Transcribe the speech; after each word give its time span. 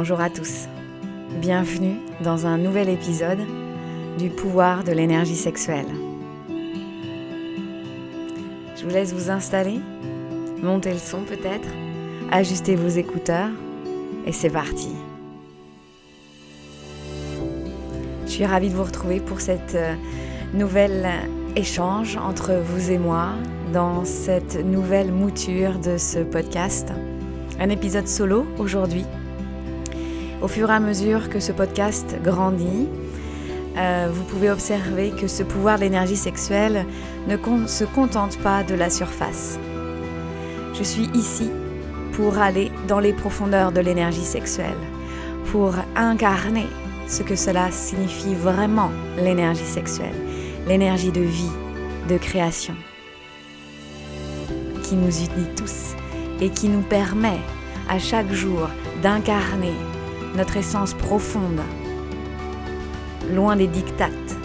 Bonjour 0.00 0.20
à 0.20 0.30
tous. 0.30 0.68
Bienvenue 1.40 1.96
dans 2.20 2.46
un 2.46 2.56
nouvel 2.56 2.88
épisode 2.88 3.40
du 4.16 4.30
pouvoir 4.30 4.84
de 4.84 4.92
l'énergie 4.92 5.34
sexuelle. 5.34 5.88
Je 8.76 8.84
vous 8.84 8.90
laisse 8.90 9.12
vous 9.12 9.28
installer, 9.28 9.80
monter 10.62 10.92
le 10.92 11.00
son 11.00 11.22
peut-être, 11.22 11.68
ajuster 12.30 12.76
vos 12.76 12.86
écouteurs 12.86 13.50
et 14.24 14.30
c'est 14.30 14.50
parti. 14.50 14.90
Je 18.24 18.30
suis 18.30 18.46
ravie 18.46 18.70
de 18.70 18.76
vous 18.76 18.84
retrouver 18.84 19.18
pour 19.18 19.40
cette 19.40 19.74
euh, 19.74 19.96
nouvelle 20.54 21.08
échange 21.56 22.16
entre 22.16 22.52
vous 22.54 22.92
et 22.92 22.98
moi 22.98 23.30
dans 23.72 24.04
cette 24.04 24.64
nouvelle 24.64 25.10
mouture 25.10 25.76
de 25.80 25.98
ce 25.98 26.20
podcast. 26.20 26.92
Un 27.58 27.68
épisode 27.70 28.06
solo 28.06 28.46
aujourd'hui. 28.60 29.04
Au 30.40 30.46
fur 30.46 30.70
et 30.70 30.74
à 30.74 30.78
mesure 30.78 31.30
que 31.30 31.40
ce 31.40 31.50
podcast 31.50 32.16
grandit, 32.22 32.88
euh, 33.76 34.08
vous 34.12 34.22
pouvez 34.22 34.50
observer 34.50 35.10
que 35.10 35.26
ce 35.26 35.42
pouvoir 35.42 35.80
d'énergie 35.80 36.16
sexuelle 36.16 36.86
ne 37.26 37.36
se 37.66 37.84
contente 37.84 38.38
pas 38.38 38.62
de 38.62 38.74
la 38.76 38.88
surface. 38.88 39.58
Je 40.74 40.82
suis 40.84 41.08
ici 41.12 41.50
pour 42.12 42.38
aller 42.38 42.70
dans 42.86 43.00
les 43.00 43.12
profondeurs 43.12 43.72
de 43.72 43.80
l'énergie 43.80 44.24
sexuelle, 44.24 44.78
pour 45.50 45.74
incarner 45.96 46.66
ce 47.08 47.24
que 47.24 47.34
cela 47.34 47.72
signifie 47.72 48.34
vraiment 48.34 48.90
l'énergie 49.16 49.64
sexuelle, 49.64 50.14
l'énergie 50.68 51.10
de 51.10 51.20
vie, 51.20 51.52
de 52.08 52.16
création, 52.16 52.74
qui 54.84 54.94
nous 54.94 55.16
unit 55.18 55.48
tous 55.56 55.96
et 56.40 56.50
qui 56.50 56.68
nous 56.68 56.82
permet 56.82 57.40
à 57.88 57.98
chaque 57.98 58.30
jour 58.32 58.68
d'incarner 59.02 59.74
notre 60.36 60.56
essence 60.56 60.94
profonde, 60.94 61.60
loin 63.32 63.56
des 63.56 63.66
dictates, 63.66 64.36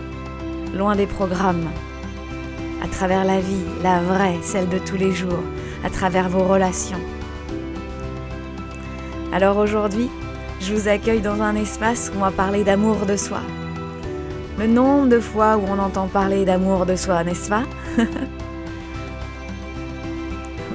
loin 0.76 0.96
des 0.96 1.08
programmes, 1.08 1.70
à 2.84 2.88
travers 2.88 3.26
la 3.26 3.40
vie, 3.40 3.66
la 3.82 4.02
vraie, 4.02 4.40
celle 4.42 4.70
de 4.70 4.78
tous 4.78 4.98
les 4.98 5.12
jours, 5.12 5.44
à 5.84 5.90
travers 5.90 6.30
vos 6.30 6.44
relations. 6.44 7.00
Alors 9.32 9.58
aujourd'hui, 9.58 10.10
je 10.60 10.74
vous 10.74 10.88
accueille 10.88 11.22
dans 11.22 11.42
un 11.42 11.56
espace 11.56 12.12
où 12.14 12.18
on 12.18 12.22
va 12.22 12.32
parler 12.32 12.64
d'amour 12.64 13.06
de 13.06 13.18
soi. 13.18 13.42
Le 14.60 14.68
nombre 14.68 15.10
de 15.10 15.20
fois 15.20 15.58
où 15.58 15.64
on 15.68 15.80
entend 15.80 16.08
parler 16.08 16.46
d'amour 16.46 16.86
de 16.86 16.96
soi, 16.96 17.24
n'est-ce 17.24 17.50
pas? 17.50 17.64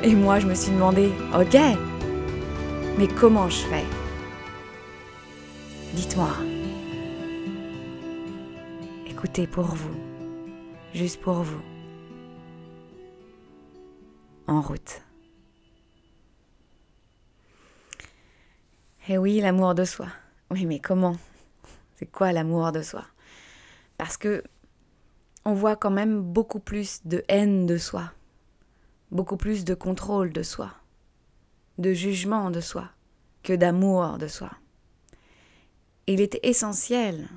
Et 0.02 0.14
moi, 0.14 0.38
je 0.40 0.46
me 0.46 0.54
suis 0.54 0.72
demandé, 0.72 1.12
ok, 1.34 1.58
mais 2.98 3.06
comment 3.06 3.48
je 3.48 3.58
fais? 3.58 3.97
Dites-moi. 5.98 6.30
Écoutez 9.08 9.48
pour 9.48 9.64
vous, 9.64 9.96
juste 10.94 11.20
pour 11.20 11.42
vous. 11.42 11.60
En 14.46 14.60
route. 14.60 15.02
Eh 19.08 19.18
oui, 19.18 19.40
l'amour 19.40 19.74
de 19.74 19.84
soi. 19.84 20.06
Oui, 20.52 20.66
mais 20.66 20.78
comment? 20.78 21.16
C'est 21.96 22.06
quoi 22.06 22.30
l'amour 22.30 22.70
de 22.70 22.82
soi? 22.82 23.04
Parce 23.96 24.16
que 24.16 24.44
on 25.44 25.52
voit 25.52 25.74
quand 25.74 25.90
même 25.90 26.22
beaucoup 26.22 26.60
plus 26.60 27.04
de 27.06 27.24
haine 27.26 27.66
de 27.66 27.76
soi, 27.76 28.12
beaucoup 29.10 29.36
plus 29.36 29.64
de 29.64 29.74
contrôle 29.74 30.32
de 30.32 30.44
soi, 30.44 30.70
de 31.76 31.92
jugement 31.92 32.52
de 32.52 32.60
soi 32.60 32.88
que 33.42 33.52
d'amour 33.52 34.18
de 34.18 34.28
soi. 34.28 34.52
Il 36.10 36.22
est 36.22 36.40
essentiel 36.42 37.28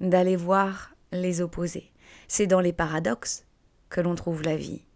d'aller 0.00 0.36
voir 0.36 0.94
les 1.12 1.42
opposés. 1.42 1.92
C'est 2.28 2.46
dans 2.46 2.60
les 2.60 2.72
paradoxes 2.72 3.44
que 3.90 4.00
l'on 4.00 4.14
trouve 4.14 4.40
la 4.42 4.56
vie. 4.56 4.86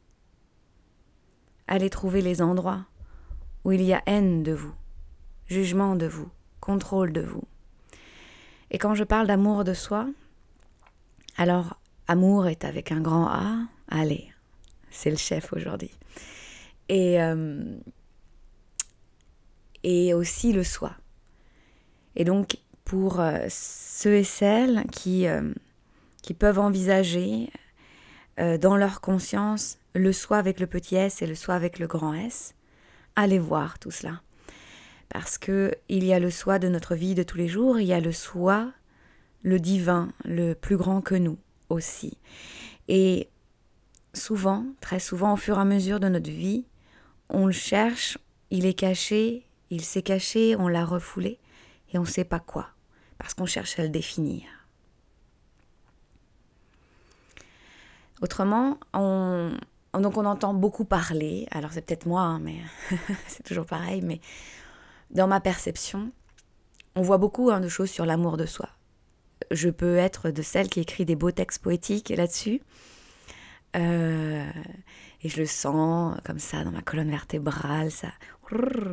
Allez 1.69 1.91
trouver 1.91 2.23
les 2.23 2.41
endroits 2.41 2.87
où 3.65 3.73
il 3.73 3.83
y 3.83 3.93
a 3.93 4.03
haine 4.07 4.43
de 4.43 4.53
vous, 4.53 4.73
jugement 5.49 5.97
de 5.97 6.07
vous, 6.07 6.31
contrôle 6.61 7.13
de 7.13 7.21
vous. 7.21 7.45
Et 8.71 8.79
quand 8.79 8.95
je 8.95 9.05
parle 9.05 9.27
d'amour 9.27 9.63
de 9.63 9.75
soi, 9.75 10.09
alors 11.37 11.79
amour 12.09 12.47
est 12.47 12.65
avec 12.65 12.91
un 12.91 13.03
grand 13.03 13.29
A, 13.29 13.67
allez, 13.89 14.33
c'est 14.91 15.11
le 15.11 15.19
chef 15.19 15.53
aujourd'hui. 15.53 15.93
Et, 16.89 17.21
euh, 17.21 17.77
et 19.83 20.15
aussi 20.15 20.55
le 20.55 20.65
soi. 20.65 20.97
Et 22.21 22.25
donc, 22.25 22.59
pour 22.85 23.19
euh, 23.19 23.47
ceux 23.49 24.17
et 24.17 24.25
celles 24.25 24.85
qui, 24.93 25.27
euh, 25.27 25.55
qui 26.21 26.35
peuvent 26.35 26.59
envisager 26.59 27.49
euh, 28.39 28.59
dans 28.59 28.77
leur 28.77 29.01
conscience 29.01 29.79
le 29.95 30.13
soi 30.13 30.37
avec 30.37 30.61
le 30.61 30.67
petit 30.67 30.97
s 30.97 31.23
et 31.23 31.27
le 31.27 31.35
soi 31.35 31.55
avec 31.55 31.79
le 31.79 31.87
grand 31.87 32.13
S, 32.13 32.55
allez 33.17 33.39
voir 33.39 33.79
tout 33.79 33.91
cela. 33.91 34.21
Parce 35.09 35.39
que 35.39 35.73
il 35.89 36.05
y 36.05 36.13
a 36.13 36.19
le 36.19 36.31
soi 36.31 36.59
de 36.59 36.69
notre 36.69 36.95
vie 36.95 37.15
de 37.15 37.23
tous 37.23 37.39
les 37.39 37.49
jours, 37.49 37.81
il 37.81 37.87
y 37.87 37.95
a 37.95 38.01
le 38.01 38.13
soi, 38.13 38.71
le 39.43 39.59
divin, 39.59 40.13
le 40.27 40.53
plus 40.53 40.77
grand 40.77 41.01
que 41.01 41.15
nous 41.15 41.39
aussi. 41.71 42.19
Et 42.89 43.31
souvent, 44.13 44.67
très 44.83 45.01
souvent, 45.01 45.33
au 45.33 45.39
fur 45.39 45.57
et 45.57 45.63
à 45.63 45.65
mesure 45.65 46.01
de 46.01 46.09
notre 46.11 46.31
vie, 46.31 46.67
on 47.31 47.47
le 47.47 47.53
cherche, 47.53 48.19
il 48.51 48.67
est 48.67 48.75
caché, 48.75 49.47
il 49.71 49.81
s'est 49.81 50.03
caché, 50.03 50.55
on 50.55 50.69
l'a 50.69 50.85
refoulé, 50.85 51.39
et 51.93 51.99
on 51.99 52.03
ne 52.03 52.07
sait 52.07 52.25
pas 52.25 52.41
quoi, 52.41 52.69
parce 53.19 53.35
qu'on 53.35 53.47
cherche 53.47 53.79
à 53.79 53.83
le 53.83 53.89
définir. 53.89 54.45
Autrement, 58.23 58.79
on, 58.93 59.57
donc 59.95 60.17
on 60.17 60.27
entend 60.27 60.53
beaucoup 60.55 60.85
parler, 60.85 61.47
alors 61.51 61.73
c'est 61.73 61.83
peut-être 61.83 62.07
moi, 62.07 62.23
hein, 62.23 62.39
mais 62.39 62.57
c'est 63.27 63.43
toujours 63.43 63.67
pareil, 63.67 64.03
mais 64.03 64.21
dans 65.11 65.27
ma 65.27 65.41
perception, 65.41 66.13
on 66.95 67.03
voit 67.03 67.19
beaucoup 67.19 67.51
hein, 67.51 67.61
de 67.61 67.69
choses 67.69 67.91
sur 67.91 68.07
l'amour 68.07 68.37
de 68.37 68.47
soi. 68.47 68.69
Je 69.51 69.71
peux 69.71 69.97
être 69.97 70.31
de 70.31 70.43
celle 70.43 70.69
qui 70.69 70.81
écrit 70.81 71.05
des 71.05 71.17
beaux 71.17 71.31
textes 71.31 71.63
poétiques 71.63 72.11
là-dessus. 72.11 72.61
Euh, 73.77 74.51
et 75.23 75.29
je 75.29 75.39
le 75.39 75.47
sens 75.47 76.19
comme 76.25 76.39
ça 76.39 76.65
dans 76.65 76.73
ma 76.73 76.83
colonne 76.83 77.11
vertébrale, 77.11 77.91
ça, 77.91 78.09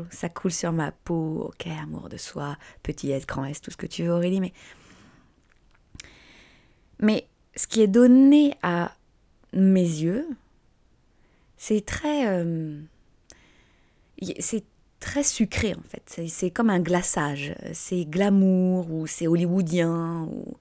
ça 0.09 0.29
coule 0.29 0.51
sur 0.51 0.71
ma 0.71 0.91
peau, 0.91 1.49
ok, 1.49 1.67
amour 1.67 2.09
de 2.09 2.17
soi, 2.17 2.57
petit 2.83 3.11
S, 3.11 3.25
grand 3.25 3.45
S, 3.45 3.61
tout 3.61 3.71
ce 3.71 3.77
que 3.77 3.87
tu 3.87 4.03
veux 4.03 4.11
Aurélie, 4.11 4.41
mais... 4.41 4.53
Mais 6.99 7.27
ce 7.55 7.67
qui 7.67 7.81
est 7.81 7.87
donné 7.87 8.55
à 8.63 8.91
mes 9.53 9.81
yeux, 9.81 10.27
c'est 11.57 11.85
très... 11.85 12.27
Euh, 12.27 12.81
c'est 14.39 14.63
très 14.99 15.21
sucré 15.21 15.75
en 15.75 15.83
fait, 15.89 16.27
c'est 16.27 16.49
comme 16.49 16.71
un 16.71 16.79
glaçage, 16.79 17.53
c'est 17.71 18.03
glamour 18.05 18.91
ou 18.91 19.05
c'est 19.05 19.27
hollywoodien 19.27 20.27
ou 20.31 20.57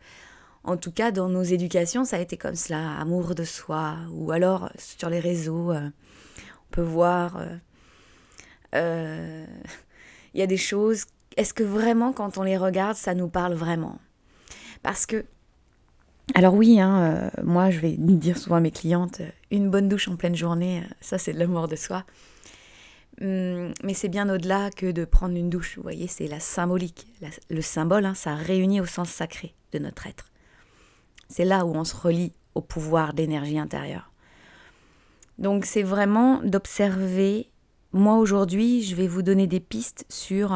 en 0.66 0.76
tout 0.76 0.90
cas, 0.90 1.12
dans 1.12 1.28
nos 1.28 1.44
éducations, 1.44 2.04
ça 2.04 2.16
a 2.16 2.18
été 2.18 2.36
comme 2.36 2.56
cela, 2.56 2.98
amour 2.98 3.36
de 3.36 3.44
soi. 3.44 3.98
Ou 4.10 4.32
alors, 4.32 4.68
sur 4.76 5.08
les 5.08 5.20
réseaux, 5.20 5.70
euh, 5.70 5.88
on 5.88 6.70
peut 6.72 6.82
voir, 6.82 7.36
euh, 7.36 7.56
euh, 8.74 9.46
il 10.34 10.40
y 10.40 10.42
a 10.42 10.46
des 10.46 10.56
choses, 10.56 11.06
est-ce 11.36 11.54
que 11.54 11.62
vraiment, 11.62 12.12
quand 12.12 12.38
on 12.38 12.42
les 12.42 12.56
regarde, 12.56 12.96
ça 12.96 13.14
nous 13.14 13.28
parle 13.28 13.54
vraiment? 13.54 13.98
Parce 14.82 15.06
que, 15.06 15.24
alors 16.34 16.54
oui, 16.54 16.80
hein, 16.80 17.30
moi, 17.42 17.70
je 17.70 17.80
vais 17.80 17.92
dire 17.98 18.38
souvent 18.38 18.56
à 18.56 18.60
mes 18.60 18.70
clientes, 18.70 19.22
une 19.50 19.70
bonne 19.70 19.88
douche 19.88 20.08
en 20.08 20.16
pleine 20.16 20.36
journée, 20.36 20.82
ça, 21.00 21.18
c'est 21.18 21.32
de 21.32 21.38
l'amour 21.38 21.68
de 21.68 21.76
soi. 21.76 22.04
Hum, 23.20 23.72
mais 23.82 23.94
c'est 23.94 24.08
bien 24.08 24.28
au-delà 24.28 24.70
que 24.70 24.90
de 24.90 25.06
prendre 25.06 25.34
une 25.36 25.48
douche, 25.48 25.76
vous 25.76 25.82
voyez, 25.82 26.06
c'est 26.06 26.28
la 26.28 26.40
symbolique. 26.40 27.06
le 27.48 27.62
symbole, 27.62 28.04
hein, 28.04 28.14
ça 28.14 28.34
réunit 28.34 28.80
au 28.80 28.86
sens 28.86 29.08
sacré 29.08 29.54
de 29.72 29.78
notre 29.78 30.06
être. 30.06 30.30
C'est 31.28 31.44
là 31.44 31.64
où 31.64 31.74
on 31.74 31.84
se 31.84 31.96
relie 31.96 32.32
au 32.54 32.60
pouvoir 32.60 33.14
d'énergie 33.14 33.58
intérieure. 33.58 34.12
Donc 35.38 35.64
c'est 35.64 35.82
vraiment 35.82 36.40
d'observer. 36.42 37.46
Moi 37.96 38.18
aujourd'hui, 38.18 38.82
je 38.82 38.94
vais 38.94 39.08
vous 39.08 39.22
donner 39.22 39.46
des 39.46 39.58
pistes 39.58 40.04
sur 40.10 40.54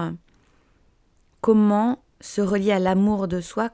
comment 1.40 2.02
se 2.20 2.42
relier 2.42 2.72
à 2.72 2.78
l'amour 2.78 3.28
de 3.28 3.40
soi 3.40 3.70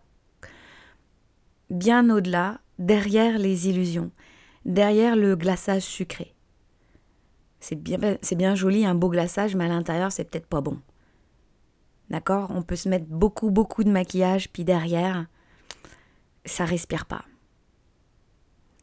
bien 1.68 2.08
au-delà, 2.10 2.60
derrière 2.78 3.40
les 3.40 3.68
illusions, 3.68 4.12
derrière 4.66 5.16
le 5.16 5.34
glaçage 5.34 5.82
sucré. 5.82 6.32
C'est 7.58 7.74
bien, 7.74 7.98
c'est 8.22 8.36
bien 8.36 8.54
joli, 8.54 8.86
un 8.86 8.94
beau 8.94 9.08
glaçage, 9.08 9.56
mais 9.56 9.64
à 9.64 9.68
l'intérieur, 9.68 10.12
c'est 10.12 10.30
peut-être 10.30 10.46
pas 10.46 10.60
bon. 10.60 10.80
D'accord? 12.08 12.52
On 12.54 12.62
peut 12.62 12.76
se 12.76 12.88
mettre 12.88 13.06
beaucoup, 13.06 13.50
beaucoup 13.50 13.82
de 13.82 13.90
maquillage, 13.90 14.48
puis 14.52 14.62
derrière, 14.62 15.26
ça 16.44 16.64
respire 16.64 17.06
pas. 17.06 17.24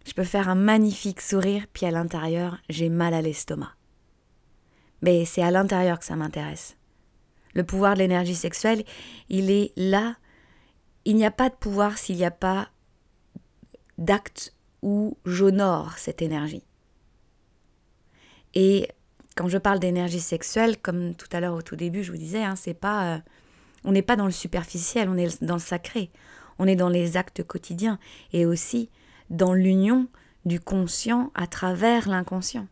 Je 0.05 0.11
peux 0.11 0.25
faire 0.25 0.49
un 0.49 0.55
magnifique 0.55 1.21
sourire, 1.21 1.67
puis 1.71 1.85
à 1.85 1.91
l'intérieur, 1.91 2.57
j'ai 2.67 2.89
mal 2.89 3.13
à 3.13 3.21
l'estomac. 3.21 3.71
Mais 5.03 5.25
c'est 5.25 5.43
à 5.43 5.51
l'intérieur 5.51 5.99
que 5.99 6.05
ça 6.05 6.15
m'intéresse. 6.15 6.77
Le 7.53 7.63
pouvoir 7.63 7.93
de 7.93 7.99
l'énergie 7.99 8.35
sexuelle, 8.35 8.85
il 9.29 9.51
est 9.51 9.73
là. 9.75 10.15
Il 11.03 11.17
n'y 11.17 11.25
a 11.25 11.31
pas 11.31 11.49
de 11.49 11.55
pouvoir 11.55 11.97
s'il 11.97 12.15
n'y 12.15 12.25
a 12.25 12.31
pas 12.31 12.69
d'acte 13.97 14.55
où 14.81 15.17
j'honore 15.25 15.97
cette 15.97 16.21
énergie. 16.21 16.63
Et 18.53 18.87
quand 19.35 19.49
je 19.49 19.57
parle 19.57 19.79
d'énergie 19.79 20.21
sexuelle, 20.21 20.77
comme 20.77 21.15
tout 21.15 21.27
à 21.33 21.41
l'heure 21.41 21.55
au 21.55 21.61
tout 21.61 21.75
début, 21.75 22.03
je 22.03 22.11
vous 22.11 22.17
disais, 22.17 22.43
hein, 22.43 22.55
c'est 22.55 22.73
pas, 22.73 23.15
euh, 23.15 23.19
on 23.83 23.91
n'est 23.91 24.01
pas 24.01 24.15
dans 24.15 24.25
le 24.25 24.31
superficiel, 24.31 25.09
on 25.09 25.17
est 25.17 25.43
dans 25.43 25.55
le 25.55 25.59
sacré, 25.59 26.11
on 26.59 26.67
est 26.67 26.77
dans 26.77 26.89
les 26.89 27.17
actes 27.17 27.43
quotidiens 27.43 27.99
et 28.31 28.45
aussi 28.45 28.89
dans 29.29 29.53
l'union 29.53 30.07
du 30.45 30.61
conscient 30.61 31.29
à 31.35 31.45
travers 31.45 32.07
l'inconscient. 32.07 32.67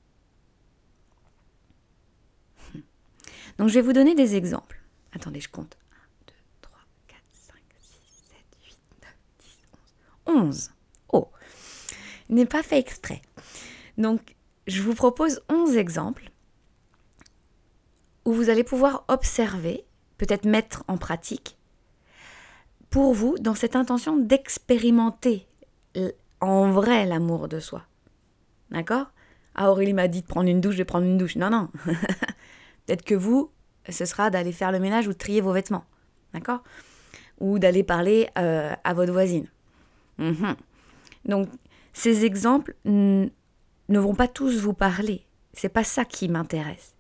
Donc 3.62 3.70
je 3.70 3.76
vais 3.76 3.82
vous 3.82 3.94
donner 3.94 4.16
des 4.16 4.36
exemples. 4.36 4.82
Attendez, 5.14 5.40
je 5.40 5.48
compte. 5.48 5.78
1, 5.92 5.96
2, 6.26 6.34
3, 6.62 6.80
4, 7.10 7.20
5, 7.32 7.56
6, 7.80 7.90
7, 8.30 8.38
8, 8.66 8.80
9, 9.04 9.14
10, 10.26 10.36
11. 10.36 10.46
11. 10.48 10.72
Oh, 11.14 11.30
n'est 12.30 12.48
pas 12.48 12.64
fait 12.64 12.80
exprès. 12.80 13.22
Donc 14.00 14.36
je 14.66 14.82
vous 14.82 14.96
propose 14.96 15.44
11 15.48 15.78
exemples 15.78 16.32
où 18.26 18.34
vous 18.34 18.50
allez 18.50 18.64
pouvoir 18.64 19.06
observer, 19.10 19.86
peut-être 20.18 20.46
mettre 20.46 20.84
en 20.88 20.98
pratique, 20.98 21.56
pour 22.90 23.14
vous, 23.14 23.38
dans 23.38 23.54
cette 23.54 23.76
intention 23.76 24.18
d'expérimenter 24.18 25.46
en 26.40 26.72
vrai 26.72 27.06
l'amour 27.06 27.48
de 27.48 27.60
soi. 27.60 27.84
D'accord? 28.72 29.12
Ah, 29.54 29.70
Aurélie 29.70 29.94
m'a 29.94 30.08
dit 30.08 30.24
de 30.24 30.28
prendre 30.28 30.50
une 30.50 30.62
douche, 30.62 30.74
je 30.74 30.80
vais 30.80 30.86
prendre 30.86 31.06
une 31.06 31.20
douche. 31.20 31.36
Non, 31.36 31.52
non. 31.52 31.70
Peut-être 32.86 33.04
que 33.04 33.16
vous, 33.16 33.52
ce 33.90 34.06
sera 34.06 34.30
d'aller 34.30 34.52
faire 34.52 34.72
le 34.72 34.80
ménage 34.80 35.08
ou 35.08 35.14
de 35.14 35.18
trier 35.18 35.42
vos 35.42 35.54
vêtements. 35.54 35.86
D'accord? 36.34 36.64
Ou 37.40 37.60
d'aller 37.60 37.84
parler 37.84 38.30
euh, 38.38 38.74
à 38.84 38.94
votre 38.94 39.12
voisine. 39.12 39.48
Mhm. 40.18 40.56
Donc, 41.26 41.50
ces 41.94 42.26
exemples 42.26 42.76
ne 42.86 43.30
vont 43.90 44.16
pas 44.16 44.28
tous 44.28 44.60
vous 44.60 44.74
parler. 44.74 45.26
C'est 45.54 45.70
pas 45.70 45.84
ça 45.84 46.06
qui 46.06 46.30
m'intéresse. 46.30 46.96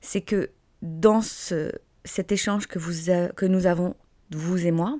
C'est 0.00 0.20
que 0.20 0.50
dans 0.82 1.22
ce, 1.22 1.72
cet 2.04 2.32
échange 2.32 2.66
que, 2.66 2.78
vous 2.78 3.10
que 3.34 3.46
nous 3.46 3.66
avons, 3.66 3.94
vous 4.30 4.66
et 4.66 4.70
moi, 4.70 4.98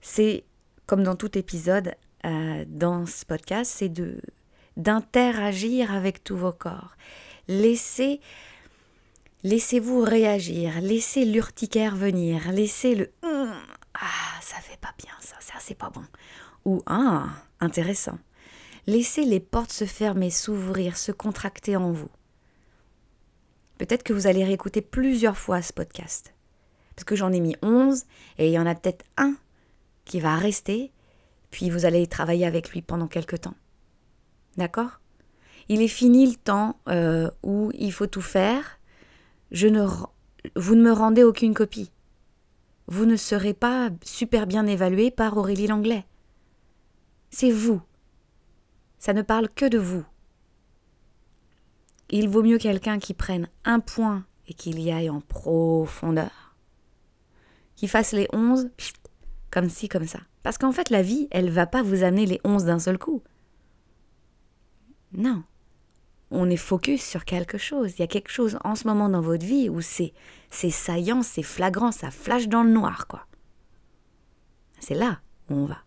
c'est, 0.00 0.44
comme 0.86 1.02
dans 1.02 1.16
tout 1.16 1.36
épisode 1.36 1.94
euh, 2.24 2.64
dans 2.68 3.06
ce 3.06 3.24
podcast, 3.24 3.72
c'est 3.76 3.88
de 3.88 4.20
d'interagir 4.76 5.92
avec 5.92 6.24
tous 6.24 6.36
vos 6.36 6.52
corps. 6.52 6.96
Laissez 7.46 8.20
Laissez-vous 9.44 10.02
réagir, 10.02 10.80
laissez 10.80 11.24
l'urticaire 11.24 11.96
venir, 11.96 12.52
laissez 12.52 12.94
le 12.94 13.10
hum, 13.22 13.52
ah, 13.94 14.40
ça 14.40 14.56
fait 14.58 14.78
pas 14.80 14.94
bien 14.96 15.12
ça, 15.20 15.34
ça 15.40 15.54
c'est 15.58 15.74
pas 15.74 15.90
bon. 15.90 16.04
Ou 16.64 16.80
ah, 16.86 17.26
intéressant. 17.58 18.18
Laissez 18.86 19.24
les 19.24 19.40
portes 19.40 19.72
se 19.72 19.84
fermer, 19.84 20.30
s'ouvrir, 20.30 20.96
se 20.96 21.10
contracter 21.10 21.76
en 21.76 21.90
vous. 21.90 22.10
Peut-être 23.78 24.04
que 24.04 24.12
vous 24.12 24.28
allez 24.28 24.44
réécouter 24.44 24.80
plusieurs 24.80 25.36
fois 25.36 25.60
ce 25.60 25.72
podcast. 25.72 26.34
Parce 26.94 27.04
que 27.04 27.16
j'en 27.16 27.32
ai 27.32 27.40
mis 27.40 27.56
11 27.62 28.04
et 28.38 28.46
il 28.46 28.52
y 28.52 28.58
en 28.60 28.66
a 28.66 28.76
peut-être 28.76 29.04
un 29.16 29.34
qui 30.04 30.20
va 30.20 30.36
rester, 30.36 30.92
puis 31.50 31.68
vous 31.68 31.84
allez 31.84 32.06
travailler 32.06 32.46
avec 32.46 32.70
lui 32.70 32.80
pendant 32.80 33.08
quelques 33.08 33.40
temps. 33.40 33.54
D'accord? 34.56 35.00
Il 35.68 35.82
est 35.82 35.88
fini 35.88 36.28
le 36.28 36.36
temps 36.36 36.78
euh, 36.88 37.28
où 37.42 37.72
il 37.74 37.92
faut 37.92 38.06
tout 38.06 38.22
faire 38.22 38.78
je 39.52 39.68
ne, 39.68 39.86
vous 40.56 40.74
ne 40.74 40.82
me 40.82 40.92
rendez 40.92 41.22
aucune 41.22 41.54
copie. 41.54 41.92
Vous 42.88 43.04
ne 43.04 43.16
serez 43.16 43.54
pas 43.54 43.90
super 44.02 44.46
bien 44.46 44.66
évalué 44.66 45.10
par 45.10 45.36
Aurélie 45.36 45.66
Langlais. 45.66 46.04
C'est 47.30 47.52
vous. 47.52 47.80
Ça 48.98 49.12
ne 49.12 49.22
parle 49.22 49.48
que 49.48 49.66
de 49.66 49.78
vous. 49.78 50.04
Il 52.10 52.28
vaut 52.28 52.42
mieux 52.42 52.58
quelqu'un 52.58 52.98
qui 52.98 53.14
prenne 53.14 53.48
un 53.64 53.80
point 53.80 54.24
et 54.48 54.54
qu'il 54.54 54.80
y 54.80 54.90
aille 54.90 55.10
en 55.10 55.20
profondeur. 55.20 56.56
Qui 57.76 57.88
fasse 57.88 58.12
les 58.12 58.28
onze, 58.32 58.70
comme 59.50 59.68
ci, 59.68 59.88
comme 59.88 60.06
ça. 60.06 60.20
Parce 60.42 60.58
qu'en 60.58 60.72
fait, 60.72 60.90
la 60.90 61.02
vie, 61.02 61.28
elle 61.30 61.50
va 61.50 61.66
pas 61.66 61.82
vous 61.82 62.02
amener 62.02 62.26
les 62.26 62.40
onze 62.44 62.64
d'un 62.64 62.78
seul 62.78 62.98
coup. 62.98 63.22
Non 65.12 65.42
on 66.32 66.50
est 66.50 66.56
focus 66.56 67.04
sur 67.04 67.24
quelque 67.24 67.58
chose. 67.58 67.92
Il 67.96 68.00
y 68.00 68.04
a 68.04 68.08
quelque 68.08 68.30
chose 68.30 68.58
en 68.64 68.74
ce 68.74 68.86
moment 68.86 69.08
dans 69.08 69.20
votre 69.20 69.44
vie 69.44 69.68
où 69.68 69.80
c'est, 69.80 70.12
c'est 70.50 70.70
saillant, 70.70 71.22
c'est 71.22 71.42
flagrant, 71.42 71.92
ça 71.92 72.10
flash 72.10 72.48
dans 72.48 72.62
le 72.62 72.70
noir, 72.70 73.06
quoi. 73.06 73.26
C'est 74.80 74.94
là 74.94 75.20
où 75.50 75.54
on 75.54 75.66
va. 75.66 75.78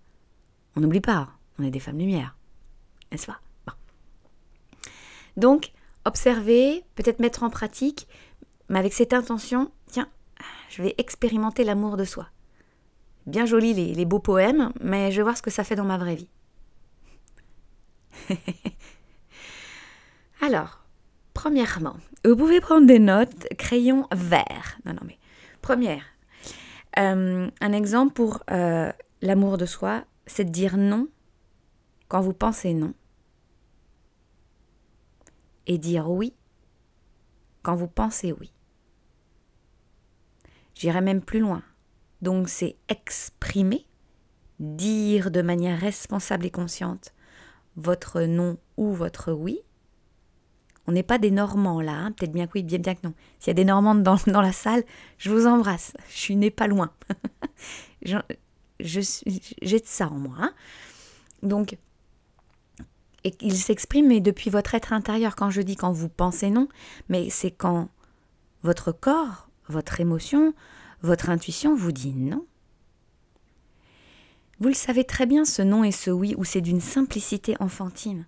On 0.76 0.82
n'oublie 0.82 1.02
pas, 1.02 1.30
on 1.60 1.64
est 1.64 1.72
des 1.72 1.80
femmes 1.80 1.98
lumière. 1.98 2.38
N'est-ce 3.12 3.26
pas? 3.26 3.40
Donc, 5.38 5.72
observer, 6.06 6.84
peut-être 6.96 7.20
mettre 7.20 7.44
en 7.44 7.50
pratique, 7.50 8.08
mais 8.70 8.80
avec 8.80 8.94
cette 8.94 9.14
intention, 9.14 9.72
tiens, 9.88 10.08
je 10.70 10.82
vais 10.82 10.96
expérimenter 10.98 11.64
l'amour 11.64 11.98
de 11.98 12.06
soi. 12.06 12.30
Bien 13.26 13.46
joli 13.46 13.74
les, 13.74 13.94
les 13.94 14.06
beaux 14.06 14.20
poèmes, 14.20 14.72
mais 14.80 15.12
je 15.12 15.18
vais 15.18 15.24
voir 15.24 15.36
ce 15.36 15.42
que 15.42 15.52
ça 15.52 15.64
fait 15.64 15.76
dans 15.76 15.84
ma 15.84 15.98
vraie 15.98 16.16
vie. 16.16 16.30
Alors, 20.42 20.84
premièrement, 21.34 21.98
vous 22.24 22.36
pouvez 22.36 22.62
prendre 22.62 22.88
des 22.88 23.00
notes, 23.00 23.48
crayon 23.58 24.08
vert. 24.12 24.78
Non, 24.86 24.94
non, 24.94 25.02
mais 25.06 25.18
première, 25.62 26.04
euh, 26.98 27.50
un 27.62 27.74
exemple 27.74 28.14
pour 28.14 28.44
euh, 28.52 28.92
l'amour 29.22 29.58
de 29.58 29.66
soi, 29.66 30.06
c'est 30.28 30.46
de 30.46 30.50
dire 30.50 30.78
non 30.78 31.08
quand 32.08 32.22
vous 32.22 32.34
pensez 32.34 32.74
non. 32.74 32.94
Et 35.68 35.78
dire 35.78 36.10
oui 36.10 36.34
quand 37.64 37.76
vous 37.76 37.88
pensez 37.88 38.32
oui. 38.32 38.52
J'irai 40.76 41.02
même 41.02 41.22
plus 41.22 41.40
loin. 41.40 41.64
Donc 42.22 42.50
c'est 42.50 42.76
exprimer, 42.90 43.88
dire 44.60 45.32
de 45.32 45.42
manière 45.42 45.80
responsable 45.80 46.46
et 46.46 46.52
consciente 46.52 47.14
votre 47.76 48.22
non 48.22 48.58
ou 48.78 48.94
votre 48.94 49.32
oui, 49.32 49.60
on 50.88 50.92
n'est 50.92 51.04
pas 51.04 51.18
des 51.18 51.32
Normands 51.32 51.82
là, 51.82 51.94
hein. 51.94 52.12
peut-être 52.12 52.32
bien 52.32 52.48
que 52.48 52.54
oui, 52.56 52.64
bien, 52.64 52.80
bien 52.80 52.96
que 52.96 53.08
non. 53.08 53.14
S'il 53.39 53.48
y 53.48 53.51
a 53.51 53.56
des 53.56 53.65
Normands 53.65 53.96
dans, 53.96 54.18
dans, 54.27 54.42
la 54.42 54.51
salle, 54.51 54.84
je 55.18 55.32
vous 55.32 55.48
embrasse. 55.48 55.94
Je 56.10 56.18
suis 56.18 56.36
née 56.36 56.51
pas 56.51 56.68
loin. 56.68 56.92
J'ai 58.80 59.80
de 59.80 59.86
ça 59.86 60.08
en 60.08 60.20
moi. 60.20 60.36
Hein. 60.39 60.54
Donc, 61.42 61.77
et 63.24 63.34
il 63.42 63.58
s'exprime 63.58 64.08
mais 64.08 64.20
depuis 64.20 64.50
votre 64.50 64.75
être 64.75 64.94
intérieur. 64.94 65.36
Quand 65.36 65.50
je 65.50 65.62
dis 65.62 65.75
quand 65.75 65.92
vous 65.92 66.10
pensez 66.10 66.51
non, 66.51 66.68
mais 67.10 67.30
c'est 67.30 67.51
quand 67.51 67.89
votre 68.62 68.92
corps, 68.92 69.50
votre 69.68 70.00
émotion, 70.00 70.54
votre 71.01 71.30
intuition 71.30 71.75
vous 71.75 71.92
dit 71.92 72.13
non. 72.13 72.46
Vous 74.60 74.70
le 74.70 74.75
savez 74.75 75.04
très 75.04 75.25
bien, 75.25 75.44
ce 75.44 75.62
non 75.62 75.84
et 75.84 75.92
ce 75.92 76.12
oui, 76.12 76.34
où 76.38 76.46
c'est 76.46 76.62
d'une 76.62 76.80
simplicité 76.80 77.56
enfantine. 77.60 78.25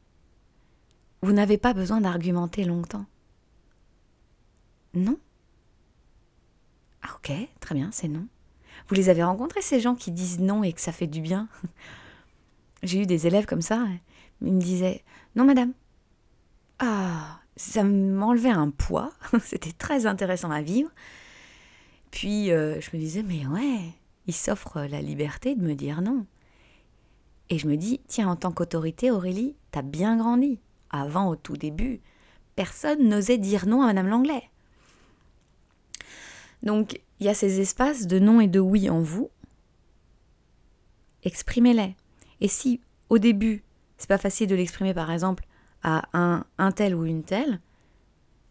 Vous 1.21 1.33
n'avez 1.33 1.57
pas 1.57 1.73
besoin 1.73 2.01
d'argumenter 2.01 2.63
longtemps. 2.63 3.05
Non 4.93 5.17
Ah 7.01 7.09
ok, 7.15 7.31
très 7.59 7.75
bien, 7.75 7.89
c'est 7.91 8.07
non. 8.07 8.27
Vous 8.87 8.95
les 8.95 9.09
avez 9.09 9.23
rencontrés, 9.23 9.61
ces 9.61 9.79
gens 9.79 9.95
qui 9.95 10.11
disent 10.11 10.39
non 10.39 10.63
et 10.63 10.73
que 10.73 10.81
ça 10.81 10.91
fait 10.91 11.07
du 11.07 11.21
bien? 11.21 11.47
J'ai 12.83 13.01
eu 13.01 13.05
des 13.05 13.25
élèves 13.25 13.45
comme 13.45 13.61
ça, 13.61 13.85
ils 14.41 14.53
me 14.53 14.61
disaient 14.61 15.03
Non 15.35 15.45
madame. 15.45 15.73
Ah, 16.79 17.39
ça 17.55 17.83
m'enlevait 17.83 18.49
un 18.49 18.69
poids, 18.69 19.11
c'était 19.43 19.71
très 19.71 20.05
intéressant 20.05 20.51
à 20.51 20.61
vivre. 20.61 20.91
Puis 22.11 22.51
euh, 22.51 22.79
je 22.79 22.95
me 22.95 23.01
disais 23.01 23.23
Mais 23.23 23.47
ouais, 23.47 23.79
il 24.27 24.33
s'offre 24.35 24.81
la 24.81 25.01
liberté 25.01 25.55
de 25.55 25.63
me 25.63 25.73
dire 25.73 26.01
non. 26.01 26.25
Et 27.49 27.57
je 27.57 27.67
me 27.67 27.75
dis 27.75 28.01
Tiens, 28.07 28.29
en 28.29 28.35
tant 28.35 28.51
qu'autorité, 28.51 29.09
Aurélie, 29.09 29.55
t'as 29.71 29.81
bien 29.81 30.17
grandi 30.17 30.59
avant, 30.89 31.29
au 31.29 31.35
tout 31.35 31.57
début, 31.57 32.01
personne 32.55 33.07
n'osait 33.07 33.37
dire 33.37 33.67
non 33.67 33.81
à 33.81 33.87
Madame 33.87 34.07
Langlais. 34.07 34.49
Donc, 36.63 37.01
il 37.19 37.25
y 37.25 37.29
a 37.29 37.33
ces 37.33 37.59
espaces 37.59 38.07
de 38.07 38.19
non 38.19 38.41
et 38.41 38.47
de 38.47 38.59
oui 38.59 38.89
en 38.89 38.99
vous. 38.99 39.29
Exprimez-les. 41.23 41.95
Et 42.41 42.47
si, 42.47 42.81
au 43.09 43.17
début, 43.17 43.63
c'est 43.97 44.09
pas 44.09 44.17
facile 44.17 44.47
de 44.47 44.55
l'exprimer, 44.55 44.93
par 44.93 45.11
exemple, 45.11 45.45
à 45.83 46.07
un, 46.13 46.71
tel 46.71 46.95
ou 46.95 47.05
une 47.05 47.23
telle, 47.23 47.59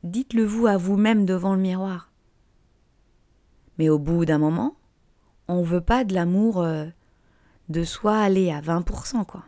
dites-le 0.02 0.44
vous 0.44 0.66
à 0.66 0.76
vous-même 0.76 1.26
devant 1.26 1.54
le 1.54 1.60
miroir. 1.60 2.10
Mais 3.78 3.88
au 3.88 3.98
bout 3.98 4.24
d'un 4.24 4.38
moment, 4.38 4.76
on 5.48 5.62
veut 5.62 5.80
pas 5.80 6.04
de 6.04 6.14
l'amour 6.14 6.62
euh, 6.62 6.86
de 7.68 7.84
soi 7.84 8.18
aller 8.18 8.50
à 8.50 8.60
20%, 8.60 9.24
quoi. 9.26 9.44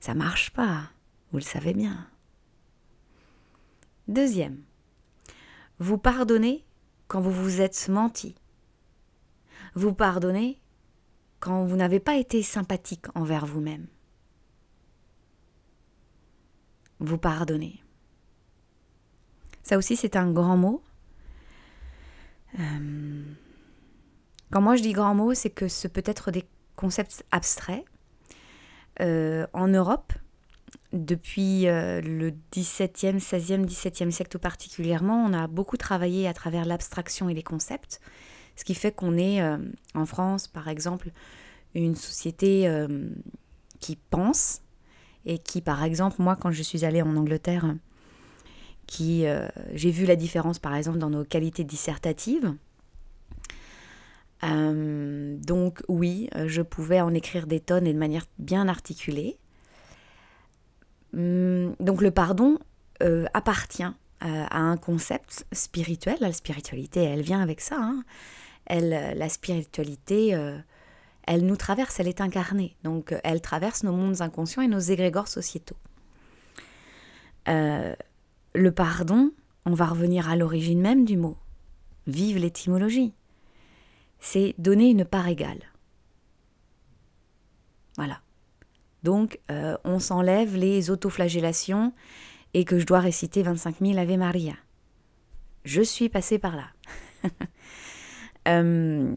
Ça 0.00 0.14
marche 0.14 0.50
pas. 0.50 0.90
Vous 1.30 1.38
le 1.38 1.44
savez 1.44 1.74
bien. 1.74 2.08
Deuxième, 4.06 4.62
vous 5.78 5.98
pardonnez 5.98 6.64
quand 7.06 7.20
vous 7.20 7.32
vous 7.32 7.60
êtes 7.60 7.88
menti. 7.88 8.34
Vous 9.74 9.92
pardonnez 9.92 10.60
quand 11.40 11.64
vous 11.64 11.76
n'avez 11.76 12.00
pas 12.00 12.16
été 12.16 12.42
sympathique 12.42 13.06
envers 13.14 13.46
vous-même. 13.46 13.86
Vous 17.00 17.18
pardonnez. 17.18 17.82
Ça 19.62 19.76
aussi, 19.76 19.96
c'est 19.96 20.16
un 20.16 20.32
grand 20.32 20.56
mot. 20.56 20.82
Euh, 22.58 23.24
quand 24.50 24.62
moi 24.62 24.76
je 24.76 24.82
dis 24.82 24.92
grand 24.92 25.14
mot, 25.14 25.34
c'est 25.34 25.50
que 25.50 25.68
ce 25.68 25.86
peut 25.86 26.02
être 26.06 26.30
des 26.30 26.48
concepts 26.74 27.24
abstraits. 27.30 27.84
Euh, 29.00 29.46
en 29.52 29.68
Europe, 29.68 30.12
depuis 30.92 31.68
euh, 31.68 32.00
le 32.00 32.30
17e, 32.52 33.18
16e, 33.18 33.66
17e 33.66 34.10
siècle 34.10 34.30
tout 34.30 34.38
particulièrement, 34.38 35.22
on 35.24 35.32
a 35.34 35.46
beaucoup 35.46 35.76
travaillé 35.76 36.26
à 36.26 36.32
travers 36.32 36.64
l'abstraction 36.64 37.28
et 37.28 37.34
les 37.34 37.42
concepts, 37.42 38.00
ce 38.56 38.64
qui 38.64 38.74
fait 38.74 38.92
qu'on 38.92 39.16
est 39.16 39.42
euh, 39.42 39.58
en 39.94 40.06
France, 40.06 40.48
par 40.48 40.68
exemple, 40.68 41.10
une 41.74 41.94
société 41.94 42.66
euh, 42.66 43.10
qui 43.80 43.96
pense 44.10 44.62
et 45.26 45.38
qui, 45.38 45.60
par 45.60 45.84
exemple, 45.84 46.22
moi, 46.22 46.36
quand 46.36 46.52
je 46.52 46.62
suis 46.62 46.84
allée 46.86 47.02
en 47.02 47.16
Angleterre, 47.16 47.74
qui 48.86 49.26
j'ai 49.74 49.90
vu 49.90 50.06
la 50.06 50.16
différence, 50.16 50.58
par 50.58 50.74
exemple, 50.74 50.96
dans 50.96 51.10
nos 51.10 51.24
qualités 51.24 51.64
dissertatives. 51.64 52.54
donc 54.42 55.82
oui, 55.88 56.30
je 56.46 56.62
pouvais 56.62 57.02
en 57.02 57.12
écrire 57.12 57.46
des 57.46 57.60
tonnes 57.60 57.86
et 57.86 57.92
de 57.92 57.98
manière 57.98 58.24
bien 58.38 58.66
articulée. 58.68 59.38
Hum, 61.14 61.74
donc 61.80 62.02
le 62.02 62.10
pardon 62.10 62.58
euh, 63.02 63.26
appartient 63.32 63.84
euh, 63.84 63.92
à 64.20 64.58
un 64.58 64.76
concept 64.76 65.46
spirituel. 65.52 66.16
La 66.20 66.32
spiritualité, 66.32 67.02
elle 67.02 67.22
vient 67.22 67.40
avec 67.40 67.60
ça. 67.60 67.76
Hein. 67.78 68.04
Elle, 68.66 69.16
la 69.16 69.28
spiritualité, 69.28 70.34
euh, 70.34 70.58
elle 71.26 71.46
nous 71.46 71.56
traverse, 71.56 72.00
elle 72.00 72.08
est 72.08 72.20
incarnée. 72.20 72.76
Donc 72.84 73.14
elle 73.24 73.40
traverse 73.40 73.82
nos 73.82 73.92
mondes 73.92 74.20
inconscients 74.20 74.62
et 74.62 74.68
nos 74.68 74.78
égrégores 74.78 75.28
sociétaux. 75.28 75.76
le 77.46 78.70
pardon, 78.70 79.30
on 79.64 79.74
va 79.74 79.86
revenir 79.86 80.28
à 80.28 80.36
l'origine 80.36 80.80
même 80.80 81.04
du 81.04 81.16
mot. 81.16 81.36
Vive 82.06 82.38
l'étymologie. 82.38 83.14
C'est 84.18 84.54
donner 84.58 84.90
une 84.90 85.04
part 85.04 85.28
égale. 85.28 85.60
Voilà. 87.96 88.20
Donc, 89.02 89.38
euh, 89.50 89.76
on 89.84 89.98
s'enlève 89.98 90.56
les 90.56 90.90
autoflagellations 90.90 91.92
et 92.54 92.64
que 92.64 92.78
je 92.78 92.86
dois 92.86 93.00
réciter 93.00 93.42
25 93.42 93.76
000 93.80 93.98
Ave 93.98 94.16
Maria. 94.16 94.54
Je 95.64 95.82
suis 95.82 96.08
passée 96.08 96.38
par 96.38 96.56
là. 96.56 96.68
Euh, 98.46 99.14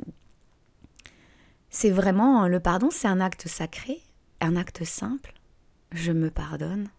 c'est 1.69 1.89
vraiment 1.89 2.49
le 2.49 2.59
pardon, 2.59 2.89
c'est 2.91 3.07
un 3.07 3.21
acte 3.21 3.47
sacré, 3.47 4.01
un 4.41 4.57
acte 4.57 4.83
simple. 4.83 5.33
Je 5.93 6.11
me 6.11 6.29
pardonne. 6.29 6.89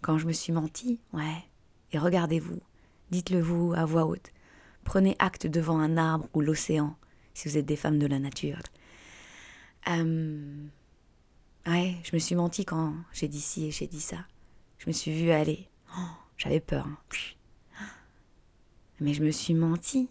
Quand 0.00 0.16
je 0.16 0.28
me 0.28 0.32
suis 0.32 0.52
menti, 0.52 1.00
ouais. 1.12 1.44
Et 1.90 1.98
regardez-vous, 1.98 2.60
dites-le 3.10 3.40
vous 3.40 3.74
à 3.76 3.84
voix 3.84 4.06
haute. 4.06 4.30
Prenez 4.84 5.16
acte 5.18 5.48
devant 5.48 5.80
un 5.80 5.96
arbre 5.96 6.28
ou 6.34 6.40
l'océan, 6.40 6.96
si 7.34 7.48
vous 7.48 7.58
êtes 7.58 7.66
des 7.66 7.74
femmes 7.74 7.98
de 7.98 8.06
la 8.06 8.20
nature. 8.20 8.60
Euh, 9.86 10.66
ouais, 11.66 11.96
je 12.02 12.10
me 12.12 12.18
suis 12.18 12.34
menti 12.34 12.64
quand 12.64 12.94
j'ai 13.12 13.28
dit 13.28 13.40
ci 13.40 13.66
et 13.66 13.70
j'ai 13.70 13.86
dit 13.86 14.00
ça. 14.00 14.18
Je 14.78 14.86
me 14.86 14.92
suis 14.92 15.12
vue 15.12 15.30
aller. 15.30 15.68
Oh, 15.96 16.10
j'avais 16.36 16.60
peur. 16.60 16.86
Hein. 16.86 16.98
Mais 19.00 19.14
je 19.14 19.22
me 19.22 19.30
suis 19.30 19.54
menti. 19.54 20.10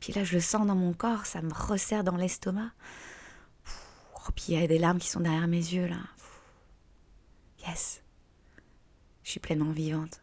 Puis 0.00 0.12
là, 0.12 0.24
je 0.24 0.34
le 0.34 0.40
sens 0.40 0.66
dans 0.66 0.76
mon 0.76 0.92
corps, 0.92 1.26
ça 1.26 1.42
me 1.42 1.52
resserre 1.52 2.04
dans 2.04 2.16
l'estomac. 2.16 2.70
Oh, 4.14 4.30
puis 4.34 4.46
il 4.48 4.60
y 4.60 4.62
a 4.62 4.66
des 4.66 4.78
larmes 4.78 4.98
qui 4.98 5.08
sont 5.08 5.20
derrière 5.20 5.48
mes 5.48 5.56
yeux, 5.56 5.86
là. 5.86 5.98
Yes. 7.66 8.02
Je 9.24 9.30
suis 9.30 9.40
pleinement 9.40 9.72
vivante. 9.72 10.22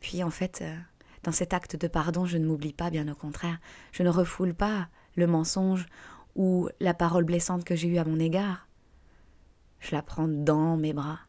Puis 0.00 0.22
en 0.22 0.30
fait, 0.30 0.60
euh, 0.62 0.76
dans 1.22 1.32
cet 1.32 1.52
acte 1.52 1.76
de 1.76 1.88
pardon, 1.88 2.26
je 2.26 2.36
ne 2.38 2.46
m'oublie 2.46 2.72
pas, 2.72 2.90
bien 2.90 3.06
au 3.08 3.14
contraire. 3.14 3.58
Je 3.92 4.02
ne 4.02 4.10
refoule 4.10 4.54
pas 4.54 4.88
le 5.16 5.26
mensonge 5.26 5.86
ou 6.34 6.68
la 6.80 6.94
parole 6.94 7.24
blessante 7.24 7.64
que 7.64 7.76
j'ai 7.76 7.88
eue 7.88 7.98
à 7.98 8.04
mon 8.04 8.18
égard, 8.18 8.68
je 9.80 9.94
la 9.94 10.02
prends 10.02 10.28
dans 10.28 10.76
mes 10.76 10.92
bras, 10.92 11.20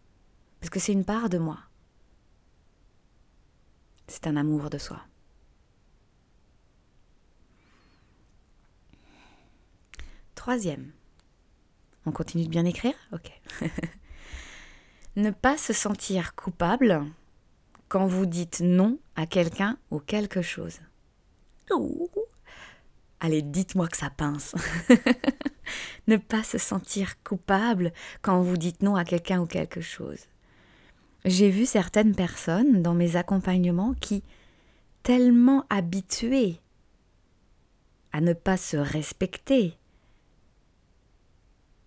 parce 0.60 0.70
que 0.70 0.80
c'est 0.80 0.94
une 0.94 1.06
part 1.06 1.30
de 1.30 1.38
moi. 1.38 1.60
C'est 4.08 4.28
un 4.28 4.36
amour 4.36 4.70
de 4.70 4.78
soi. 4.78 5.02
Troisième. 10.36 10.92
On 12.06 12.12
continue 12.12 12.46
de 12.46 12.50
bien 12.50 12.66
écrire? 12.66 12.94
Ok. 13.12 13.42
ne 15.16 15.32
pas 15.32 15.58
se 15.58 15.74
sentir 15.74 16.36
coupable 16.36 17.04
quand 17.88 18.06
vous 18.06 18.26
dites 18.26 18.62
non 18.62 19.00
à 19.16 19.26
quelqu'un 19.26 19.78
ou 19.92 20.00
quelque 20.00 20.42
chose. 20.42 20.80
Allez, 23.20 23.42
dites-moi 23.42 23.88
que 23.88 23.98
ça 23.98 24.10
pince. 24.10 24.56
ne 26.08 26.18
pas 26.18 26.44
se 26.44 26.58
sentir 26.58 27.22
coupable 27.24 27.94
quand 28.22 28.42
vous 28.42 28.58
dites 28.58 28.84
non 28.84 28.96
à 28.96 29.06
quelqu'un 29.06 29.42
ou 29.42 29.46
quelque 29.46 29.82
chose. 29.82 30.28
J'ai 31.24 31.50
vu 31.50 31.66
certaines 31.66 32.16
personnes 32.16 32.84
dans 32.84 32.94
mes 32.94 33.16
accompagnements 33.16 33.96
qui, 34.00 34.24
tellement 35.02 35.66
habituées 35.70 36.60
à 38.12 38.22
ne 38.22 38.34
pas 38.34 38.58
se 38.58 38.78
respecter, 38.78 39.78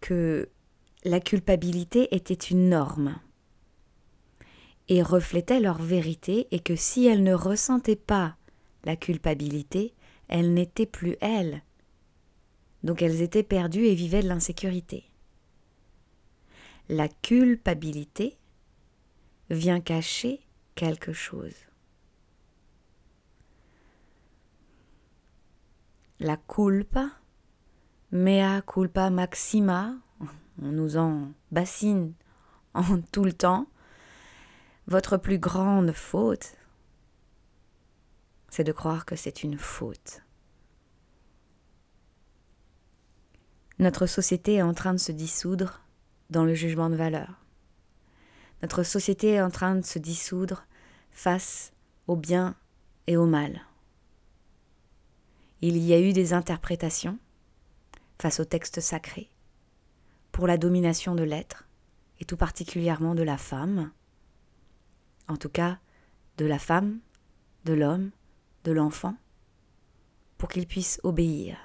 que 0.00 0.48
la 1.04 1.20
culpabilité 1.20 2.14
était 2.14 2.34
une 2.34 2.68
norme 2.68 3.16
et 4.88 5.02
reflétait 5.02 5.60
leur 5.60 5.80
vérité 5.80 6.48
et 6.50 6.60
que 6.60 6.76
si 6.76 7.06
elles 7.06 7.22
ne 7.22 7.34
ressentaient 7.34 7.96
pas 7.96 8.36
la 8.84 8.96
culpabilité, 8.96 9.94
elles 10.28 10.52
n'étaient 10.54 10.86
plus 10.86 11.16
elles. 11.20 11.62
Donc 12.82 13.02
elles 13.02 13.22
étaient 13.22 13.42
perdues 13.42 13.86
et 13.86 13.94
vivaient 13.94 14.22
de 14.22 14.28
l'insécurité. 14.28 15.04
La 16.88 17.08
culpabilité 17.08 18.38
vient 19.50 19.80
cacher 19.80 20.40
quelque 20.74 21.12
chose. 21.12 21.54
La 26.20 26.36
culpa, 26.36 27.10
mea 28.10 28.62
culpa 28.62 29.10
maxima, 29.10 29.94
on 30.60 30.72
nous 30.72 30.96
en 30.96 31.32
bassine 31.52 32.14
en 32.74 33.00
tout 33.12 33.24
le 33.24 33.32
temps, 33.32 33.66
votre 34.86 35.16
plus 35.16 35.38
grande 35.38 35.92
faute, 35.92 36.57
c'est 38.48 38.64
de 38.64 38.72
croire 38.72 39.04
que 39.04 39.16
c'est 39.16 39.42
une 39.42 39.58
faute. 39.58 40.22
Notre 43.78 44.06
société 44.06 44.54
est 44.54 44.62
en 44.62 44.74
train 44.74 44.92
de 44.92 44.98
se 44.98 45.12
dissoudre 45.12 45.82
dans 46.30 46.44
le 46.44 46.54
jugement 46.54 46.90
de 46.90 46.96
valeur. 46.96 47.44
Notre 48.62 48.82
société 48.82 49.34
est 49.34 49.42
en 49.42 49.50
train 49.50 49.76
de 49.76 49.84
se 49.84 49.98
dissoudre 49.98 50.66
face 51.12 51.72
au 52.08 52.16
bien 52.16 52.56
et 53.06 53.16
au 53.16 53.26
mal. 53.26 53.62
Il 55.60 55.76
y 55.76 55.92
a 55.92 56.00
eu 56.00 56.12
des 56.12 56.32
interprétations 56.32 57.18
face 58.20 58.40
au 58.40 58.44
texte 58.44 58.80
sacré 58.80 59.30
pour 60.32 60.46
la 60.46 60.56
domination 60.56 61.14
de 61.14 61.22
l'être, 61.22 61.66
et 62.20 62.24
tout 62.24 62.36
particulièrement 62.36 63.14
de 63.14 63.22
la 63.22 63.38
femme, 63.38 63.90
en 65.26 65.36
tout 65.36 65.48
cas 65.48 65.78
de 66.36 66.46
la 66.46 66.58
femme, 66.58 67.00
de 67.64 67.72
l'homme 67.72 68.10
l'enfant 68.72 69.16
pour 70.36 70.48
qu'il 70.48 70.66
puisse 70.66 71.00
obéir. 71.02 71.58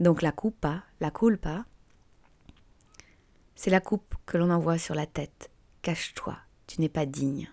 Donc 0.00 0.22
la 0.22 0.32
coupa, 0.32 0.84
la 1.00 1.10
culpa, 1.10 1.64
c'est 3.54 3.70
la 3.70 3.80
coupe 3.80 4.16
que 4.26 4.38
l'on 4.38 4.50
envoie 4.50 4.78
sur 4.78 4.94
la 4.94 5.06
tête. 5.06 5.50
Cache-toi, 5.82 6.36
tu 6.66 6.80
n'es 6.80 6.88
pas 6.88 7.06
digne. 7.06 7.50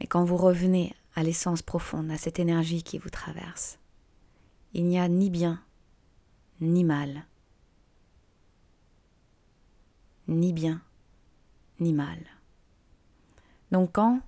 Mais 0.00 0.06
quand 0.06 0.24
vous 0.24 0.36
revenez 0.36 0.94
à 1.14 1.22
l'essence 1.22 1.62
profonde, 1.62 2.10
à 2.10 2.18
cette 2.18 2.38
énergie 2.38 2.82
qui 2.82 2.98
vous 2.98 3.10
traverse, 3.10 3.78
il 4.74 4.86
n'y 4.86 4.98
a 4.98 5.08
ni 5.08 5.30
bien, 5.30 5.62
ni 6.60 6.84
mal. 6.84 7.24
Ni 10.28 10.52
bien, 10.52 10.82
ni 11.80 11.92
mal. 11.92 12.18
Donc 13.74 13.90
quand 13.90 14.20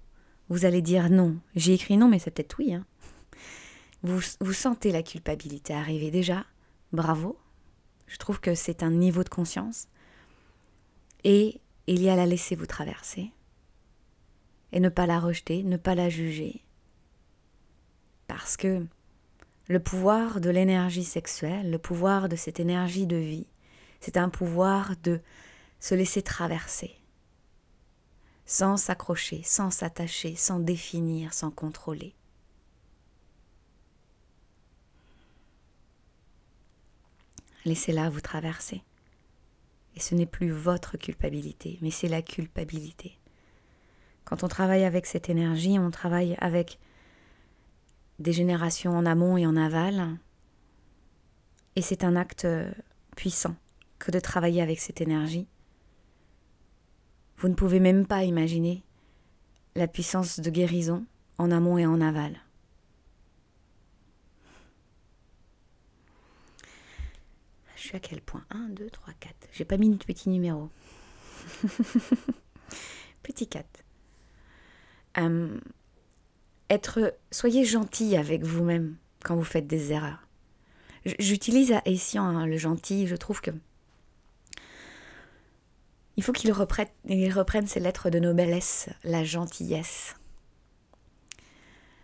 vous 0.48 0.64
allez 0.64 0.82
dire 0.82 1.08
non, 1.08 1.38
j'ai 1.54 1.74
écrit 1.74 1.96
non, 1.96 2.08
mais 2.08 2.18
c'est 2.18 2.32
peut-être 2.32 2.58
oui, 2.58 2.74
hein. 2.74 2.84
vous, 4.02 4.18
vous 4.40 4.52
sentez 4.52 4.90
la 4.90 5.04
culpabilité 5.04 5.72
arriver 5.72 6.10
déjà, 6.10 6.44
bravo, 6.92 7.38
je 8.08 8.16
trouve 8.16 8.40
que 8.40 8.56
c'est 8.56 8.82
un 8.82 8.90
niveau 8.90 9.22
de 9.22 9.28
conscience. 9.28 9.86
Et 11.22 11.60
il 11.86 12.02
y 12.02 12.08
a 12.08 12.16
la 12.16 12.26
laisser 12.26 12.56
vous 12.56 12.66
traverser 12.66 13.30
et 14.72 14.80
ne 14.80 14.88
pas 14.88 15.06
la 15.06 15.20
rejeter, 15.20 15.62
ne 15.62 15.76
pas 15.76 15.94
la 15.94 16.08
juger. 16.08 16.64
Parce 18.26 18.56
que 18.56 18.84
le 19.68 19.78
pouvoir 19.78 20.40
de 20.40 20.50
l'énergie 20.50 21.04
sexuelle, 21.04 21.70
le 21.70 21.78
pouvoir 21.78 22.28
de 22.28 22.34
cette 22.34 22.58
énergie 22.58 23.06
de 23.06 23.14
vie, 23.14 23.46
c'est 24.00 24.16
un 24.16 24.28
pouvoir 24.28 24.96
de 25.04 25.20
se 25.78 25.94
laisser 25.94 26.22
traverser, 26.22 26.98
sans 28.46 28.76
s'accrocher, 28.76 29.42
sans 29.44 29.70
s'attacher, 29.70 30.36
sans 30.36 30.60
définir, 30.60 31.34
sans 31.34 31.50
contrôler. 31.50 32.14
Laissez-la 37.64 38.08
vous 38.08 38.20
traverser. 38.20 38.82
Et 39.96 40.00
ce 40.00 40.14
n'est 40.14 40.26
plus 40.26 40.50
votre 40.50 40.96
culpabilité, 40.96 41.78
mais 41.82 41.90
c'est 41.90 42.06
la 42.06 42.22
culpabilité. 42.22 43.18
Quand 44.24 44.44
on 44.44 44.48
travaille 44.48 44.84
avec 44.84 45.06
cette 45.06 45.28
énergie, 45.28 45.78
on 45.78 45.90
travaille 45.90 46.36
avec 46.40 46.78
des 48.18 48.32
générations 48.32 48.96
en 48.96 49.06
amont 49.06 49.36
et 49.36 49.46
en 49.46 49.56
aval. 49.56 50.18
Et 51.74 51.82
c'est 51.82 52.04
un 52.04 52.14
acte 52.14 52.46
puissant 53.16 53.56
que 53.98 54.10
de 54.10 54.20
travailler 54.20 54.62
avec 54.62 54.78
cette 54.78 55.00
énergie. 55.00 55.48
Vous 57.38 57.48
ne 57.48 57.54
pouvez 57.54 57.80
même 57.80 58.06
pas 58.06 58.24
imaginer 58.24 58.82
la 59.74 59.86
puissance 59.86 60.40
de 60.40 60.50
guérison 60.50 61.04
en 61.38 61.50
amont 61.50 61.76
et 61.76 61.86
en 61.86 62.00
aval. 62.00 62.40
Je 67.76 67.82
suis 67.82 67.96
à 67.96 68.00
quel 68.00 68.22
point? 68.22 68.44
1, 68.50 68.70
2, 68.70 68.88
3, 68.90 69.12
4. 69.20 69.34
J'ai 69.52 69.64
pas 69.64 69.76
mis 69.76 69.90
de 69.90 70.02
petit 70.02 70.30
numéro. 70.30 70.70
petit 73.22 73.46
4. 73.46 73.64
Euh, 75.18 75.60
être, 76.70 77.14
soyez 77.30 77.64
gentil 77.64 78.16
avec 78.16 78.42
vous-même 78.42 78.96
quand 79.22 79.36
vous 79.36 79.44
faites 79.44 79.66
des 79.66 79.92
erreurs. 79.92 80.26
J'utilise 81.18 81.72
à 81.72 81.82
Essian 81.86 82.24
hein, 82.24 82.46
le 82.46 82.56
gentil, 82.56 83.06
je 83.06 83.14
trouve 83.14 83.40
que 83.40 83.52
il 86.16 86.22
faut 86.22 86.32
qu'il 86.32 86.52
reprenne, 86.52 86.88
il 87.06 87.32
reprenne 87.32 87.66
ses 87.66 87.80
lettres 87.80 88.10
de 88.10 88.18
noblesse, 88.18 88.88
la 89.04 89.24
gentillesse. 89.24 90.16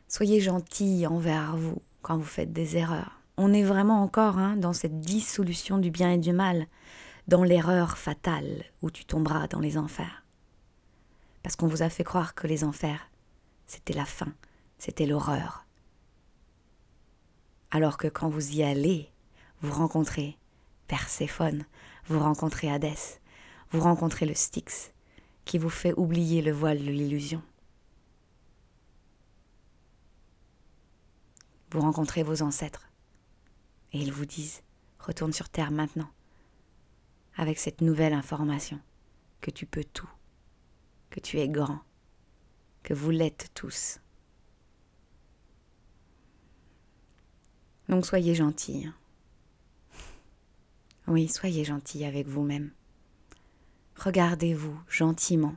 Soyez 0.09 0.41
gentil 0.41 1.07
envers 1.07 1.57
vous 1.57 1.81
quand 2.03 2.19
vous 2.19 2.25
faites 2.25 2.53
des 2.53 2.77
erreurs. 2.77 3.21
On 3.39 3.55
est 3.55 3.63
vraiment 3.63 4.03
encore 4.03 4.37
hein, 4.37 4.57
dans 4.57 4.75
cette 4.75 5.01
dissolution 5.01 5.79
du 5.79 5.91
bien 5.91 6.13
et 6.13 6.19
du 6.19 6.33
mal, 6.33 6.67
dans 7.29 7.45
l'erreur 7.45 7.97
fatale 7.97 8.65
où 8.83 8.91
tu 8.91 9.07
tomberas 9.07 9.47
dans 9.47 9.61
les 9.61 9.79
enfers. 9.79 10.25
Parce 11.43 11.57
qu'on 11.57 11.67
vous 11.67 11.83
a 11.83 11.89
fait 11.89 12.05
croire 12.05 12.35
que 12.35 12.47
les 12.47 12.65
enfers, 12.65 13.11
c'était 13.67 13.95
la 13.95 14.05
fin, 14.05 14.33
c'était 14.79 15.07
l'horreur. 15.07 15.65
Alors 17.71 17.97
que 17.97 18.09
quand 18.09 18.29
vous 18.29 18.57
y 18.57 18.63
allez, 18.63 19.11
vous 19.63 19.73
rencontrez 19.73 20.37
Perséphone, 20.89 21.65
vous 22.07 22.21
rencontrez 22.21 22.71
Hadès, 22.71 23.22
vous 23.73 23.81
rencontrez 23.81 24.27
le 24.27 24.35
Styx, 24.35 24.93
qui 25.47 25.57
vous 25.57 25.71
fait 25.71 25.95
oublier 25.95 26.43
le 26.43 26.53
voile 26.53 26.79
de 26.79 26.91
l'illusion. 26.91 27.43
Vous 31.71 31.81
rencontrez 31.81 32.23
vos 32.23 32.43
ancêtres, 32.43 32.91
et 33.93 33.99
ils 33.99 34.13
vous 34.13 34.27
disent, 34.27 34.63
retourne 34.99 35.33
sur 35.33 35.49
Terre 35.49 35.71
maintenant, 35.71 36.11
avec 37.37 37.59
cette 37.59 37.81
nouvelle 37.81 38.13
information, 38.13 38.79
que 39.41 39.51
tu 39.51 39.65
peux 39.65 39.85
tout, 39.85 40.11
que 41.09 41.21
tu 41.21 41.39
es 41.39 41.49
grand, 41.49 41.81
que 42.83 42.93
vous 42.93 43.11
l'êtes 43.11 43.51
tous. 43.55 44.01
Donc 47.89 48.05
soyez 48.05 48.35
gentils. 48.35 48.91
Oui, 51.07 51.27
soyez 51.27 51.65
gentils 51.65 52.05
avec 52.05 52.29
vous-même. 52.29 52.71
Regardez-vous 54.05 54.77
gentiment. 54.89 55.55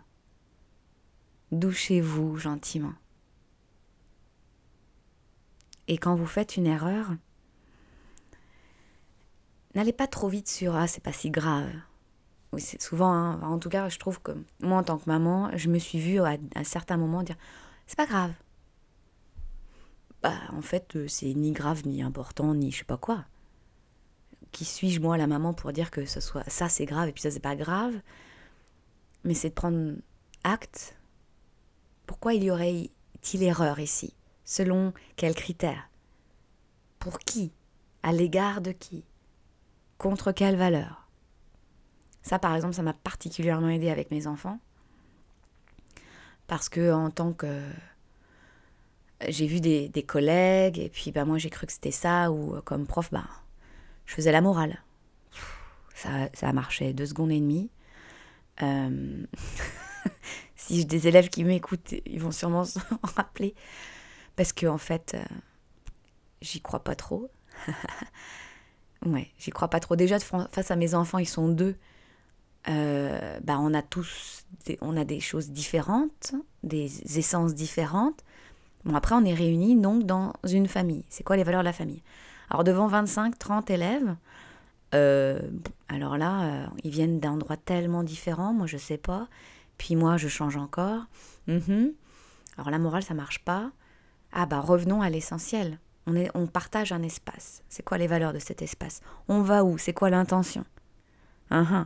Douchez-vous 1.52 2.38
gentiment. 2.38 2.94
Et 5.88 5.98
quand 5.98 6.16
vous 6.16 6.28
faites 6.28 6.56
une 6.56 6.68
erreur, 6.68 7.16
n'allez 9.74 9.94
pas 9.94 10.06
trop 10.06 10.28
vite 10.28 10.48
sur 10.48 10.76
Ah, 10.76 10.86
c'est 10.86 11.02
pas 11.02 11.12
si 11.12 11.32
grave. 11.32 11.72
Oui, 12.52 12.62
c'est 12.62 12.80
souvent, 12.80 13.12
hein, 13.12 13.42
en 13.42 13.58
tout 13.58 13.70
cas, 13.70 13.90
je 13.90 13.98
trouve 13.98 14.22
que 14.22 14.34
moi, 14.62 14.78
en 14.78 14.84
tant 14.84 15.00
que 15.00 15.10
maman, 15.10 15.50
je 15.58 15.68
me 15.68 15.80
suis 15.80 16.00
vue 16.00 16.20
à, 16.20 16.38
un 16.54 16.64
certain 16.64 16.98
moment 16.98 17.24
dire 17.24 17.38
C'est 17.88 17.98
pas 17.98 18.06
grave. 18.06 18.34
Bah, 20.22 20.38
en 20.52 20.62
fait, 20.62 20.96
euh, 20.96 21.08
c'est 21.08 21.34
ni 21.34 21.52
grave, 21.52 21.88
ni 21.88 22.04
important, 22.04 22.54
ni 22.54 22.72
je 22.72 22.78
sais 22.78 22.84
pas 22.84 22.98
quoi. 22.98 23.26
Qui 24.52 24.66
suis-je, 24.66 25.00
moi, 25.00 25.18
la 25.18 25.26
maman, 25.26 25.56
pour 25.56 25.74
dire 25.74 25.90
que 25.90 26.06
ce 26.06 26.20
soit 26.20 26.48
ça, 26.48 26.70
c'est 26.70 26.86
grave 26.86 27.10
et 27.10 27.12
puis 27.12 27.24
ça, 27.24 27.32
c'est 27.32 27.40
pas 27.40 27.56
grave? 27.56 28.00
Mais 29.26 29.34
c'est 29.34 29.50
de 29.50 29.54
prendre 29.54 29.96
acte. 30.44 30.96
Pourquoi 32.06 32.34
il 32.34 32.44
y 32.44 32.52
aurait-il 32.52 33.44
erreur 33.44 33.80
ici 33.80 34.14
Selon 34.46 34.94
quels 35.16 35.34
critères? 35.34 35.90
Pour 37.00 37.20
qui? 37.20 37.52
À 38.04 38.14
l'égard 38.14 38.62
de 38.62 38.72
qui? 38.72 39.04
Contre 39.98 40.32
quelle 40.32 40.56
valeur? 40.56 41.10
Ça, 42.22 42.40
par 42.40 42.56
exemple, 42.56 42.76
ça 42.76 42.84
m'a 42.84 42.94
particulièrement 42.94 43.70
aidé 43.70 43.90
avec 43.90 44.12
mes 44.12 44.28
enfants. 44.28 44.60
Parce 46.48 46.70
que, 46.70 46.94
en 46.94 47.10
tant 47.10 47.34
que. 47.34 47.62
J'ai 49.28 49.48
vu 49.48 49.60
des, 49.60 50.06
collègues, 50.06 50.78
et 50.78 50.90
puis 50.90 51.12
bah, 51.12 51.26
moi 51.26 51.38
j'ai 51.38 51.50
cru 51.50 51.66
que 51.66 51.72
c'était 51.72 51.90
ça, 51.90 52.32
ou 52.32 52.62
comme 52.62 52.86
prof, 52.86 53.10
bah, 53.12 53.24
je 54.06 54.14
faisais 54.14 54.32
la 54.32 54.42
morale. 54.42 54.84
Ça, 55.96 56.30
ça 56.34 56.50
a 56.50 56.54
marché 56.54 56.94
deux 56.94 57.06
secondes 57.06 57.32
et 57.32 57.40
demie. 57.40 57.70
Euh, 58.62 59.26
si 60.56 60.78
j'ai 60.78 60.86
des 60.86 61.08
élèves 61.08 61.30
qui 61.30 61.44
m'écoutent, 61.44 61.94
ils 62.06 62.20
vont 62.20 62.32
sûrement 62.32 62.64
s'en 62.66 62.82
rappeler. 63.04 63.56
Parce 64.36 64.54
que, 64.54 64.66
en 64.68 64.78
fait, 64.78 65.16
euh, 65.16 65.36
j'y 66.42 66.62
crois 66.62 66.84
pas 66.84 66.96
trop. 66.96 67.30
ouais, 69.06 69.30
j'y 69.38 69.52
crois 69.52 69.70
pas 69.70 69.80
trop. 69.80 69.96
Déjà, 69.96 70.20
face 70.20 70.72
à 70.72 70.76
mes 70.76 70.94
enfants, 70.94 71.20
ils 71.20 71.28
sont 71.28 71.48
deux. 71.48 71.76
Euh, 72.68 73.40
bah, 73.44 73.58
on 73.60 73.74
a 73.74 73.82
tous 73.82 74.46
des, 74.66 74.78
on 74.82 74.98
a 74.98 75.06
des 75.06 75.20
choses 75.20 75.52
différentes, 75.52 76.34
des 76.64 77.20
essences 77.20 77.54
différentes. 77.54 78.24
Bon, 78.86 78.96
après, 78.96 79.16
on 79.16 79.24
est 79.24 79.34
réunis 79.34 79.76
donc 79.80 80.04
dans 80.04 80.34
une 80.44 80.68
famille. 80.68 81.06
C'est 81.10 81.24
quoi 81.24 81.38
les 81.38 81.44
valeurs 81.44 81.62
de 81.62 81.66
la 81.66 81.74
famille? 81.74 82.04
Alors, 82.50 82.64
devant 82.64 82.88
25, 82.88 83.38
30 83.38 83.70
élèves, 83.70 84.16
euh, 84.94 85.40
alors 85.88 86.18
là, 86.18 86.44
euh, 86.44 86.68
ils 86.84 86.92
viennent 86.92 87.20
d'endroits 87.20 87.58
tellement 87.58 88.04
différents, 88.04 88.54
moi 88.54 88.68
je 88.68 88.78
sais 88.78 88.98
pas. 88.98 89.28
Puis 89.78 89.96
moi 89.96 90.18
je 90.18 90.28
change 90.28 90.58
encore. 90.58 91.04
Mhm. 91.48 91.94
Alors 92.58 92.70
la 92.70 92.80
morale 92.80 93.04
ça 93.04 93.14
marche 93.14 93.44
pas. 93.44 93.72
Ah 94.32 94.46
bah 94.46 94.60
revenons 94.60 95.02
à 95.02 95.10
l'essentiel. 95.10 95.80
On, 96.08 96.16
on 96.36 96.48
partage 96.48 96.92
un 96.92 97.02
espace. 97.02 97.64
C'est 97.68 97.84
quoi 97.84 97.98
les 97.98 98.08
valeurs 98.08 98.34
de 98.34 98.40
cet 98.40 98.62
espace? 98.62 99.02
On 99.28 99.42
va 99.42 99.64
où? 99.64 99.78
C'est 99.78 99.94
quoi 99.94 100.10
l'intention? 100.10 100.66
Uh 101.52 101.86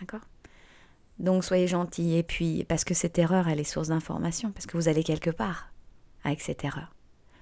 D'accord? 0.00 0.20
Donc 1.18 1.44
soyez 1.44 1.66
gentils. 1.66 2.16
Et 2.16 2.22
puis, 2.22 2.64
parce 2.64 2.84
que 2.84 2.94
cette 2.94 3.18
erreur, 3.18 3.48
elle 3.48 3.60
est 3.60 3.64
source 3.64 3.88
d'information, 3.88 4.50
parce 4.52 4.66
que 4.66 4.76
vous 4.76 4.88
allez 4.88 5.04
quelque 5.04 5.30
part 5.30 5.70
avec 6.24 6.40
cette 6.40 6.64
erreur. 6.64 6.94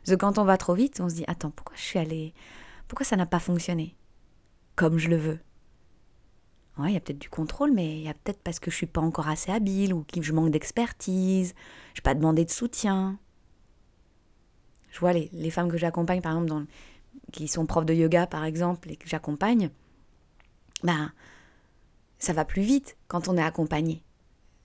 Parce 0.02 0.16
que 0.16 0.20
quand 0.20 0.38
on 0.38 0.44
va 0.44 0.56
trop 0.56 0.74
vite, 0.74 1.00
on 1.00 1.08
se 1.08 1.14
dit 1.16 1.24
Attends, 1.26 1.50
pourquoi 1.50 1.76
je 1.76 1.82
suis 1.82 1.98
allé. 1.98 2.34
Pourquoi 2.88 3.06
ça 3.06 3.16
n'a 3.16 3.26
pas 3.26 3.38
fonctionné? 3.38 3.96
Comme 4.76 4.98
je 4.98 5.08
le 5.08 5.16
veux. 5.16 5.38
Ouais, 6.78 6.90
il 6.90 6.94
y 6.94 6.96
a 6.96 7.00
peut-être 7.00 7.18
du 7.18 7.28
contrôle, 7.28 7.72
mais 7.72 7.98
il 7.98 8.02
y 8.02 8.08
a 8.08 8.14
peut-être 8.14 8.42
parce 8.42 8.58
que 8.58 8.70
je 8.70 8.76
suis 8.76 8.86
pas 8.86 9.00
encore 9.00 9.28
assez 9.28 9.50
habile 9.50 9.92
ou 9.92 10.04
que 10.04 10.22
je 10.22 10.32
manque 10.32 10.50
d'expertise, 10.50 11.54
je 11.94 12.00
n'ai 12.00 12.02
pas 12.02 12.14
demandé 12.14 12.44
de 12.44 12.50
soutien. 12.50 13.18
Je 14.90 14.98
vois 15.00 15.12
les, 15.12 15.28
les 15.32 15.50
femmes 15.50 15.70
que 15.70 15.76
j'accompagne, 15.76 16.20
par 16.20 16.32
exemple, 16.32 16.48
dans, 16.48 16.64
qui 17.32 17.48
sont 17.48 17.66
profs 17.66 17.86
de 17.86 17.94
yoga, 17.94 18.26
par 18.26 18.44
exemple, 18.44 18.90
et 18.90 18.96
que 18.96 19.08
j'accompagne, 19.08 19.70
ben, 20.82 21.12
ça 22.18 22.32
va 22.32 22.44
plus 22.44 22.62
vite 22.62 22.96
quand 23.08 23.28
on 23.28 23.36
est 23.36 23.42
accompagné. 23.42 24.02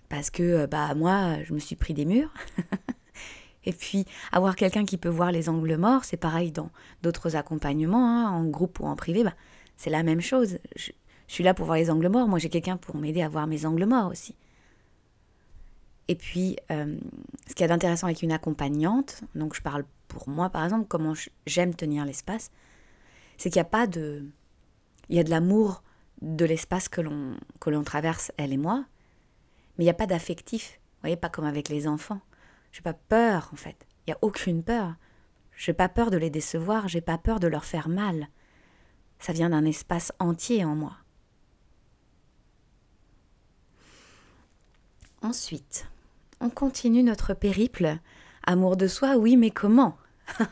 Parce 0.10 0.30
que, 0.30 0.44
euh, 0.44 0.68
bah, 0.68 0.94
moi, 0.96 1.44
je 1.44 1.54
me 1.54 1.60
suis 1.60 1.76
pris 1.76 1.94
des 1.94 2.06
murs. 2.06 2.34
et 3.66 3.74
puis, 3.74 4.06
avoir 4.32 4.56
quelqu'un 4.56 4.86
qui 4.86 4.98
peut 4.98 5.10
voir 5.10 5.32
les 5.32 5.50
angles 5.50 5.76
morts, 5.76 6.06
c'est 6.06 6.18
pareil 6.18 6.52
dans 6.52 6.70
d'autres 7.04 7.36
accompagnements, 7.36 8.08
hein, 8.08 8.30
en 8.30 8.46
groupe 8.46 8.80
ou 8.80 8.86
en 8.86 8.96
privé, 8.96 9.24
bah, 9.24 9.34
c'est 9.78 9.90
la 9.90 10.04
même 10.04 10.22
chose. 10.22 10.60
Je, 10.76 10.92
suis 11.28 11.44
là 11.44 11.54
pour 11.54 11.66
voir 11.66 11.78
les 11.78 11.90
angles 11.90 12.08
morts. 12.08 12.28
Moi, 12.28 12.40
j'ai 12.40 12.50
quelqu'un 12.50 12.78
pour 12.78 12.96
m'aider 12.96 13.22
à 13.22 13.30
voir 13.30 13.48
mes 13.48 13.66
angles 13.66 13.86
morts 13.86 14.12
aussi. 14.12 14.36
Et 16.08 16.16
puis, 16.16 16.56
euh, 16.72 16.98
ce 17.48 17.54
qu'il 17.54 17.62
y 17.62 17.66
a 17.66 17.68
d'intéressant 17.68 18.08
avec 18.08 18.22
une 18.22 18.32
accompagnante, 18.32 19.24
donc 19.36 19.54
je 19.54 19.62
parle 19.62 19.84
pour 20.08 20.30
moi 20.30 20.50
par 20.50 20.64
exemple, 20.64 20.88
comment 20.88 21.14
j'aime 21.46 21.76
tenir 21.76 22.06
l'espace, 22.06 22.50
c'est 23.38 23.50
qu'il 23.50 23.60
n'y 23.60 23.68
a 23.68 23.70
pas 23.70 23.88
de. 23.88 24.26
Il 25.10 25.16
y 25.16 25.20
a 25.20 25.24
de 25.24 25.30
l'amour 25.30 25.84
de 26.22 26.46
l'espace 26.46 26.90
que 26.90 27.02
l'on 27.02 27.84
traverse, 27.84 28.32
elle 28.38 28.54
et 28.54 28.58
moi. 28.58 28.86
Mais 29.78 29.84
il 29.84 29.88
n'y 29.88 29.92
a 29.92 29.94
pas 29.94 30.08
d'affectif. 30.08 30.80
Vous 30.80 31.02
voyez, 31.02 31.18
pas 31.18 31.30
comme 31.30 31.46
avec 31.46 31.70
les 31.70 31.88
enfants. 31.88 32.22
J'ai 32.72 32.82
pas 32.82 32.94
peur, 32.94 33.50
en 33.54 33.56
fait. 33.56 33.86
Il 34.06 34.12
n'y 34.12 34.14
a 34.14 34.18
aucune 34.22 34.64
peur. 34.64 34.96
J'ai 35.56 35.74
pas 35.74 35.90
peur 35.90 36.12
de 36.12 36.18
les 36.18 36.30
décevoir, 36.30 36.88
j'ai 36.88 37.02
pas 37.02 37.18
peur 37.18 37.40
de 37.40 37.48
leur 37.48 37.66
faire 37.66 37.90
mal. 37.90 38.28
Ça 39.20 39.34
vient 39.34 39.50
d'un 39.50 39.66
espace 39.66 40.12
entier 40.20 40.64
en 40.64 40.76
moi. 40.76 40.94
Ensuite, 45.22 45.88
on 46.40 46.50
continue 46.50 47.04
notre 47.04 47.34
périple. 47.34 47.98
Amour 48.46 48.78
de 48.78 48.88
soi, 48.88 49.18
oui, 49.18 49.38
mais 49.38 49.52
comment? 49.52 49.98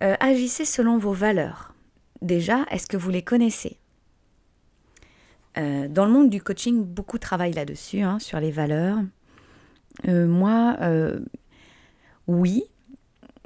Euh, 0.00 0.14
Agissez 0.20 0.64
selon 0.64 0.96
vos 0.96 1.12
valeurs. 1.12 1.74
Déjà, 2.22 2.64
est-ce 2.70 2.86
que 2.86 2.96
vous 2.96 3.10
les 3.10 3.22
connaissez? 3.22 3.80
Euh, 5.56 5.88
Dans 5.88 6.06
le 6.06 6.12
monde 6.12 6.30
du 6.30 6.40
coaching, 6.40 6.84
beaucoup 6.84 7.18
travaillent 7.18 7.52
là-dessus, 7.52 8.02
hein, 8.02 8.20
sur 8.20 8.38
les 8.38 8.52
valeurs. 8.52 8.98
Euh, 10.06 10.28
moi, 10.28 10.76
oui, 12.28 12.62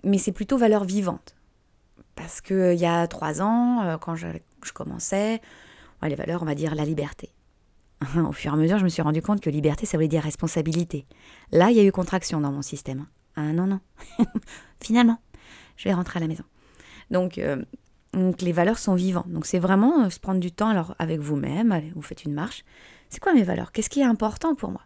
mais 0.05 0.19
c'est 0.19 0.33
plutôt 0.33 0.59
valeurs 0.59 0.85
vivantes. 0.85 1.37
Parce 2.15 2.41
qu'il 2.41 2.75
y 2.75 2.87
a 2.87 3.07
trois 3.07 3.41
ans, 3.43 3.99
quand 4.01 4.17
je, 4.17 4.27
commençais, 4.75 5.41
les 6.03 6.15
valeurs, 6.15 6.43
on 6.43 6.47
va 6.47 6.55
dire 6.55 6.75
la 6.75 6.85
liberté. 6.85 7.33
Au 8.17 8.33
fur 8.33 8.53
et 8.53 8.55
à 8.55 8.57
mesure, 8.57 8.79
je 8.79 8.85
me 8.85 8.89
suis 8.89 9.03
rendu 9.03 9.23
compte 9.23 9.41
que 9.41 9.51
liberté, 9.51 9.87
ça 9.87 9.97
voulait 9.97 10.09
dire 10.09 10.23
responsabilité. 10.23 11.07
Là, 11.53 11.71
il 11.71 11.77
y 11.77 11.81
a 11.81 11.85
eu 11.85 11.93
contraction 11.93 12.41
dans 12.41 12.53
mon 12.53 12.63
système. 12.63 13.07
Ah 13.37 13.53
non, 13.53 13.67
non. 13.67 13.81
Finalement, 14.83 15.19
je 15.77 15.85
vais 15.85 15.95
rentrer 15.95 16.19
à 16.19 16.21
la 16.21 16.29
maison. 16.29 16.45
Donc, 17.11 17.39
euh, 17.39 17.63
les 18.15 18.53
valeurs 18.53 18.79
sont 18.79 18.95
vivantes. 18.95 19.31
Donc 19.31 19.47
c'est 19.47 19.59
vraiment 19.59 20.05
euh, 20.05 20.11
se 20.11 20.21
prendre 20.21 20.41
du 20.41 20.53
temps 20.53 20.69
alors 20.69 20.95
avec 20.99 21.21
vous-même, 21.21 21.81
vous 21.95 22.03
faites 22.03 22.25
une 22.25 22.35
marche. 22.35 22.65
C'est 23.09 23.21
quoi 23.21 23.35
mes 23.35 23.43
valeurs? 23.43 23.73
Qu'est-ce 23.73 23.91
qui 23.91 24.01
est 24.01 24.05
important 24.05 24.55
pour 24.55 24.71
moi? 24.71 24.83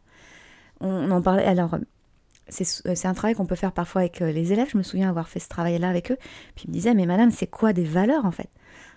On, 0.81 1.11
en 1.11 1.23
parlait 1.23 1.45
alors 1.45 1.75
euh, 1.75 1.79
c'est 2.49 3.07
un 3.07 3.15
travail 3.15 3.35
qu'on 3.35 3.47
peut 3.47 3.57
faire 3.57 3.73
parfois 3.73 4.03
avec 4.03 4.21
les 4.21 4.53
élèves. 4.53 4.69
Je 4.71 4.79
me 4.79 4.83
souviens 4.83 5.09
avoir 5.09 5.29
fait 5.29 5.41
ce 5.41 5.49
travail-là 5.49 5.89
avec 5.89 6.13
eux. 6.13 6.17
Puis 6.55 6.67
ils 6.67 6.69
me 6.69 6.73
disaient, 6.73 6.95
mais 6.95 7.07
madame, 7.07 7.31
c'est 7.31 7.49
quoi 7.49 7.73
des 7.73 7.85
valeurs 7.85 8.25
en 8.25 8.31
fait? 8.31 8.51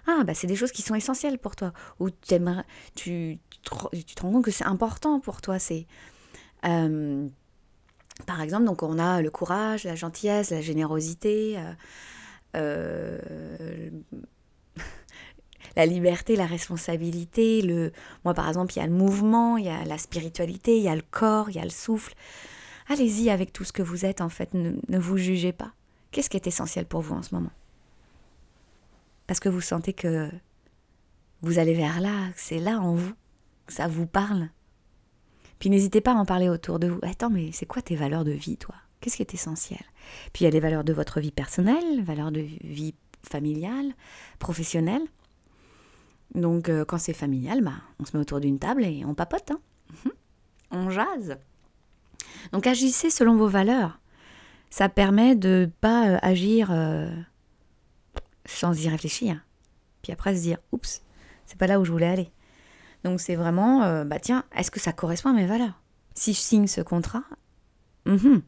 Ah, 0.08 0.24
bah 0.24 0.34
c'est 0.34 0.48
des 0.48 0.56
choses 0.56 0.72
qui 0.72 0.82
sont 0.82 0.96
essentielles 0.96 1.40
pour 1.40 1.56
toi. 1.56 1.74
Ou 2.00 2.10
tu, 2.10 2.40
tu, 2.96 3.40
tu 3.92 4.16
te 4.16 4.22
rends 4.22 4.32
compte 4.32 4.46
que 4.46 4.52
c'est 4.52 4.66
important 4.66 5.20
pour 5.20 5.42
toi. 5.42 5.60
C'est 5.60 5.88
euh, 6.66 7.28
par 8.26 8.42
exemple, 8.42 8.66
donc 8.66 8.84
on 8.84 9.00
a 9.00 9.22
le 9.22 9.30
courage, 9.30 9.84
la 9.84 9.96
gentillesse, 9.96 10.52
la 10.52 10.62
générosité, 10.62 11.58
euh, 11.58 11.74
euh, 12.58 13.90
la 15.76 15.86
liberté, 15.86 16.36
la 16.36 16.46
responsabilité. 16.46 17.62
Le, 17.62 17.92
moi, 18.26 18.34
par 18.34 18.48
exemple, 18.48 18.74
il 18.74 18.80
y 18.80 18.82
a 18.82 18.88
le 18.88 18.94
mouvement, 18.94 19.58
il 19.58 19.66
y 19.66 19.70
a 19.70 19.86
la 19.86 19.98
spiritualité, 19.98 20.78
il 20.78 20.84
y 20.84 20.90
a 20.90 20.96
le 20.96 21.04
corps, 21.10 21.50
il 21.50 21.56
y 21.56 21.60
a 21.60 21.64
le 21.64 21.70
souffle. 21.70 22.14
Allez-y 22.89 23.30
avec 23.30 23.54
tout 23.54 23.63
ce 23.63 23.71
que 23.71 23.82
vous 23.82 24.06
êtes, 24.06 24.21
en 24.21 24.30
fait. 24.30 24.54
Ne, 24.54 24.99
vous 24.99 25.17
jugez 25.17 25.54
pas. 25.54 25.73
Qu'est-ce 26.12 26.30
qui 26.30 26.38
est 26.38 26.47
essentiel 26.47 26.86
pour 26.86 27.02
vous 27.02 27.15
en 27.15 27.21
ce 27.21 27.34
moment? 27.34 27.52
Parce 29.28 29.39
que 29.39 29.49
vous 29.49 29.62
sentez 29.62 29.93
que 29.93 30.30
vous 31.41 31.60
allez 31.60 31.75
vers 31.75 32.02
là, 32.02 32.30
c'est 32.36 32.60
là 32.60 32.80
en 32.80 32.95
vous 32.95 33.13
ça 33.69 33.88
vous 33.88 34.06
parle. 34.06 34.49
Puis 35.60 35.69
n'hésitez 35.69 36.02
pas 36.02 36.12
à 36.12 36.15
en 36.15 36.25
parler 36.25 36.49
autour 36.49 36.80
de 36.80 36.88
vous. 36.88 36.99
Attends, 37.04 37.30
mais 37.30 37.52
c'est 37.52 37.65
quoi 37.65 37.82
tes 37.82 37.95
valeurs 37.95 38.23
de 38.23 38.32
vie, 38.32 38.58
toi? 38.58 38.75
Qu'est-ce 38.99 39.15
qui 39.15 39.21
est 39.21 39.34
essentiel? 39.34 39.84
Puis 40.34 40.43
il 40.43 40.45
y 40.45 40.47
a 40.47 40.52
les 40.52 40.60
valeurs 40.60 40.84
de 40.84 40.93
votre 40.93 41.19
vie 41.19 41.32
personnelle, 41.32 42.04
valeurs 42.04 42.32
de 42.32 42.41
vie 42.41 42.95
familiale, 43.23 43.93
professionnelle. 44.39 45.04
Donc 46.36 46.69
euh, 46.69 46.86
quand 46.86 46.97
c'est 46.97 47.13
familial, 47.13 47.62
bah, 47.62 47.73
on 47.99 48.06
se 48.06 48.15
met 48.15 48.21
autour 48.21 48.39
d'une 48.39 48.60
table 48.60 48.84
et 48.86 49.04
on 49.06 49.13
papote. 49.15 49.52
Hein. 49.52 49.60
On 50.71 50.91
jase. 50.91 51.36
Donc 52.51 52.67
agissez 52.67 53.10
selon 53.10 53.36
vos 53.36 53.47
valeurs. 53.47 53.99
Ça 54.69 54.89
permet 54.89 55.36
de 55.36 55.69
pas 55.82 56.10
euh, 56.10 56.17
agir 56.21 56.69
euh, 56.71 57.10
sans 58.45 58.79
y 58.79 58.89
réfléchir. 58.89 59.43
Puis 60.01 60.13
après 60.13 60.36
se 60.36 60.41
dire, 60.41 60.58
oups, 60.71 61.01
c'est 61.45 61.58
pas 61.58 61.67
là 61.67 61.79
où 61.79 61.86
je 61.86 61.91
voulais 61.91 62.08
aller. 62.08 62.32
Donc 63.03 63.19
c'est 63.19 63.36
vraiment, 63.36 63.84
euh, 63.84 64.03
bah 64.03 64.19
tiens, 64.19 64.43
est-ce 64.55 64.71
que 64.71 64.79
ça 64.79 64.93
correspond 64.93 65.29
à 65.29 65.34
mes 65.34 65.47
valeurs? 65.47 65.82
Si 66.13 66.34
je 66.34 66.39
signe 66.39 66.67
ce 66.67 66.82
contrat, 66.82 67.23
mhm. 68.05 68.41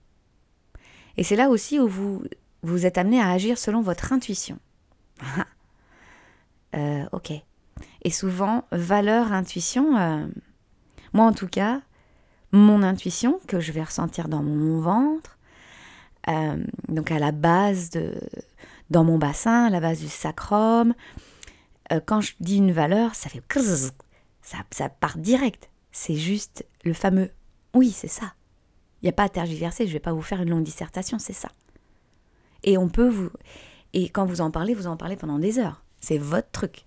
et 1.16 1.24
c'est 1.24 1.38
là 1.38 1.50
aussi 1.50 1.80
où 1.80 1.88
vous 1.88 2.24
vous 2.64 2.86
êtes 2.86 2.98
amené 2.98 3.22
à 3.22 3.30
agir 3.30 3.58
selon 3.58 3.82
votre 3.82 4.12
intuition. 4.12 4.60
ok. 7.12 7.32
Et 8.04 8.10
souvent, 8.10 8.66
valeur, 8.72 9.32
intuition, 9.32 9.92
moi 11.14 11.26
en 11.26 11.34
tout 11.34 11.48
cas, 11.48 11.82
mon 12.52 12.84
intuition 12.84 13.40
que 13.48 13.60
je 13.60 13.72
vais 13.72 13.84
ressentir 13.84 14.28
dans 14.28 14.44
mon 14.44 14.80
ventre, 14.80 15.38
euh, 16.30 16.64
donc 16.88 17.12
à 17.12 17.20
la 17.20 17.32
base 17.32 17.90
de, 17.90 18.16
dans 18.90 19.04
mon 19.04 19.18
bassin, 19.18 19.66
à 19.66 19.70
la 19.70 19.80
base 19.80 20.00
du 20.00 20.10
sacrum, 20.10 20.94
quand 22.06 22.22
je 22.22 22.36
dis 22.40 22.58
une 22.58 22.72
valeur, 22.72 23.16
ça 23.16 23.30
fait 23.30 23.44
ça, 24.42 24.90
part 24.90 25.18
direct. 25.18 25.70
C'est 25.92 26.16
juste 26.16 26.66
le 26.86 26.94
fameux 26.94 27.32
oui, 27.74 27.92
c'est 27.92 28.08
ça. 28.08 28.34
Il 29.02 29.06
n'y 29.06 29.10
a 29.10 29.14
pas 29.14 29.24
à 29.24 29.30
tergiverser, 29.30 29.86
je 29.86 29.90
ne 29.90 29.94
vais 29.94 30.00
pas 30.00 30.14
vous 30.14 30.22
faire 30.22 30.42
une 30.42 30.50
longue 30.50 30.64
dissertation, 30.64 31.20
c'est 31.20 31.34
ça. 31.34 31.50
Et 32.64 32.78
on 32.78 32.90
peut 32.90 33.08
vous. 33.08 33.30
Et 33.94 34.10
quand 34.10 34.26
vous 34.26 34.42
en 34.42 34.52
parlez, 34.52 34.74
vous 34.74 34.88
en 34.88 34.98
parlez 34.98 35.16
pendant 35.16 35.40
des 35.40 35.58
heures. 35.58 35.84
C'est 36.00 36.18
votre 36.18 36.52
truc. 36.52 36.86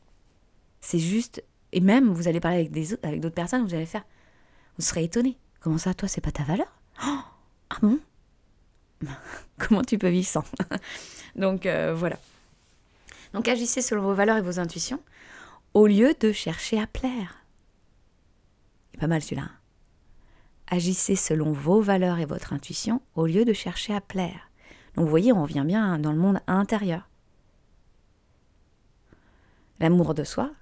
C'est 0.81 0.99
juste. 0.99 1.43
Et 1.73 1.81
même, 1.81 2.13
vous 2.13 2.29
allez 2.29 2.39
parler 2.39 2.59
avec, 2.59 2.71
des, 2.71 2.95
avec 3.03 3.21
d'autres 3.21 3.35
personnes, 3.35 3.67
vous 3.67 3.75
allez 3.75 3.87
faire. 3.87 4.05
Vous 4.79 4.85
serez 4.85 5.05
étonné. 5.05 5.39
Comment 5.65 5.79
ça, 5.79 5.95
toi, 5.95 6.09
c'est 6.09 6.21
pas 6.21 6.31
ta 6.31 6.43
valeur? 6.43 6.67
Oh, 7.05 7.19
Ah 7.71 7.79
bon? 7.81 7.99
Comment 9.59 9.83
tu 9.83 9.97
peux 9.99 10.11
vivre 10.11 10.29
sans? 10.29 10.45
Donc 11.37 11.65
euh, 11.65 11.95
voilà. 11.95 12.19
Donc 13.33 13.49
agissez 13.49 13.81
selon 13.81 14.03
vos 14.03 14.15
valeurs 14.15 14.37
et 14.37 14.43
vos 14.43 14.61
intuitions 14.61 15.01
au 15.73 15.87
lieu 15.87 16.15
de 16.21 16.31
chercher 16.33 16.79
à 16.79 16.87
plaire 16.87 17.45
pas 18.99 19.07
mal 19.07 19.23
celui-là. 19.23 19.49
Agissez 20.69 21.17
selon 21.17 21.53
vos 21.53 21.81
valeurs 21.81 22.19
et 22.19 22.25
votre 22.25 22.53
intuition 22.53 23.01
au 23.15 23.27
lieu 23.27 23.45
de 23.45 23.53
chercher 23.53 23.95
à 23.95 24.01
plaire. 24.01 24.51
Donc 24.95 25.05
vous 25.05 25.11
voyez, 25.11 25.33
on 25.33 25.45
vient 25.45 25.65
bien 25.65 25.99
dans 25.99 26.13
le 26.13 26.19
monde 26.19 26.41
intérieur. 26.47 27.09
L'amour 29.81 30.15
de 30.15 30.25
soi, 30.25 30.53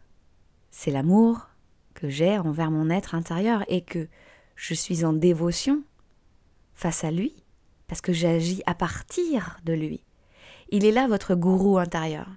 c'est 0.71 0.91
l'amour 0.91 1.49
que 1.95 2.09
j'ai 2.09 2.39
envers 2.39 2.71
mon 2.71 2.89
être 2.89 3.15
intérieur 3.15 3.65
et 3.69 3.83
que 3.83 4.09
je 4.57 4.75
suis 4.75 5.05
en 5.05 5.13
dévotion 5.13 5.83
face 6.75 7.05
à 7.05 7.11
lui, 7.11 7.35
parce 7.87 8.01
que 8.01 8.13
j'agis 8.13 8.63
à 8.67 8.75
partir 8.75 9.59
de 9.65 9.73
lui. 9.73 10.05
Il 10.71 10.85
est 10.85 10.93
là 10.93 11.07
votre 11.07 11.35
gourou 11.35 11.79
intérieur. 11.79 12.29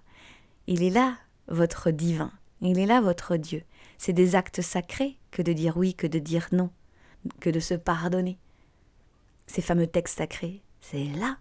Il 0.68 0.84
est 0.84 0.90
là 0.90 1.18
votre 1.48 1.92
divin. 1.92 2.32
Il 2.62 2.80
est 2.80 2.86
là 2.86 3.02
votre 3.02 3.38
Dieu. 3.38 3.64
C'est 3.98 4.14
des 4.14 4.36
actes 4.36 4.62
sacrés 4.62 5.18
que 5.32 5.42
de 5.42 5.54
dire 5.54 5.78
oui, 5.78 5.94
que 5.94 6.08
de 6.08 6.20
dire 6.20 6.48
non, 6.52 6.72
que 7.40 7.50
de 7.50 7.60
se 7.60 7.74
pardonner. 7.74 8.38
Ces 9.48 9.62
fameux 9.62 9.88
textes 9.88 10.18
sacrés, 10.18 10.62
c'est 10.82 11.06
là. 11.06 11.38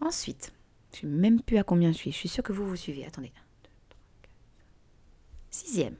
Ensuite, 0.00 0.52
je 0.92 1.06
ne 1.06 1.12
sais 1.12 1.18
même 1.20 1.40
plus 1.40 1.58
à 1.58 1.64
combien 1.64 1.92
je 1.92 1.96
suis. 1.96 2.12
Je 2.12 2.16
suis 2.16 2.28
sûre 2.28 2.44
que 2.44 2.52
vous 2.52 2.68
vous 2.68 2.76
suivez. 2.76 3.06
Attendez. 3.06 3.32
Sixième. 5.50 5.96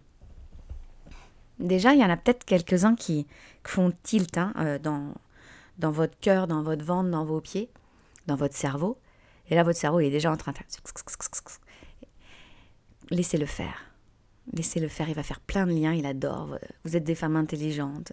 Déjà, 1.59 1.95
il 1.95 2.01
y 2.01 2.05
en 2.05 2.11
a 2.11 2.17
peut-être 2.17 2.45
quelques-uns 2.45 2.95
qui 2.95 3.27
font 3.65 3.93
tilt 4.03 4.37
hein, 4.37 4.53
euh, 4.59 4.79
dans, 4.79 5.15
dans 5.79 5.91
votre 5.91 6.19
cœur, 6.19 6.47
dans 6.47 6.63
votre 6.63 6.85
ventre, 6.85 7.11
dans 7.11 7.25
vos 7.25 7.41
pieds, 7.41 7.71
dans 8.27 8.37
votre 8.37 8.55
cerveau. 8.55 8.99
Et 9.49 9.55
là, 9.55 9.63
votre 9.63 9.79
cerveau 9.79 10.01
est 10.01 10.11
déjà 10.11 10.31
en 10.31 10.37
train 10.37 10.53
de 10.53 10.59
laissez-le 13.11 13.47
faire. 13.47 13.93
Laissez-le 14.53 14.89
faire, 14.89 15.09
il 15.09 15.15
va 15.15 15.23
faire 15.23 15.41
plein 15.41 15.67
de 15.67 15.73
liens, 15.73 15.93
il 15.93 16.07
adore. 16.07 16.59
Vous 16.85 16.97
êtes 16.97 17.05
des 17.05 17.15
femmes 17.15 17.37
intelligentes, 17.37 18.13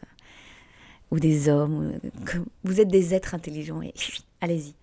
ou 1.11 1.19
des 1.19 1.49
hommes, 1.49 1.99
vous 2.63 2.81
êtes 2.81 2.87
des 2.87 3.13
êtres 3.13 3.35
intelligents, 3.35 3.81
et 3.81 3.93
allez-y. 4.41 4.73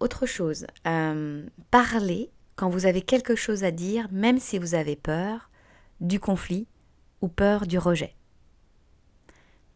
Autre 0.00 0.26
chose, 0.26 0.66
euh, 0.86 1.46
parlez 1.70 2.30
quand 2.56 2.68
vous 2.68 2.84
avez 2.84 3.00
quelque 3.00 3.36
chose 3.36 3.64
à 3.64 3.70
dire, 3.70 4.08
même 4.12 4.38
si 4.38 4.58
vous 4.58 4.74
avez 4.74 4.96
peur 4.96 5.50
du 6.00 6.20
conflit 6.20 6.66
ou 7.20 7.28
peur 7.28 7.66
du 7.66 7.78
rejet. 7.78 8.14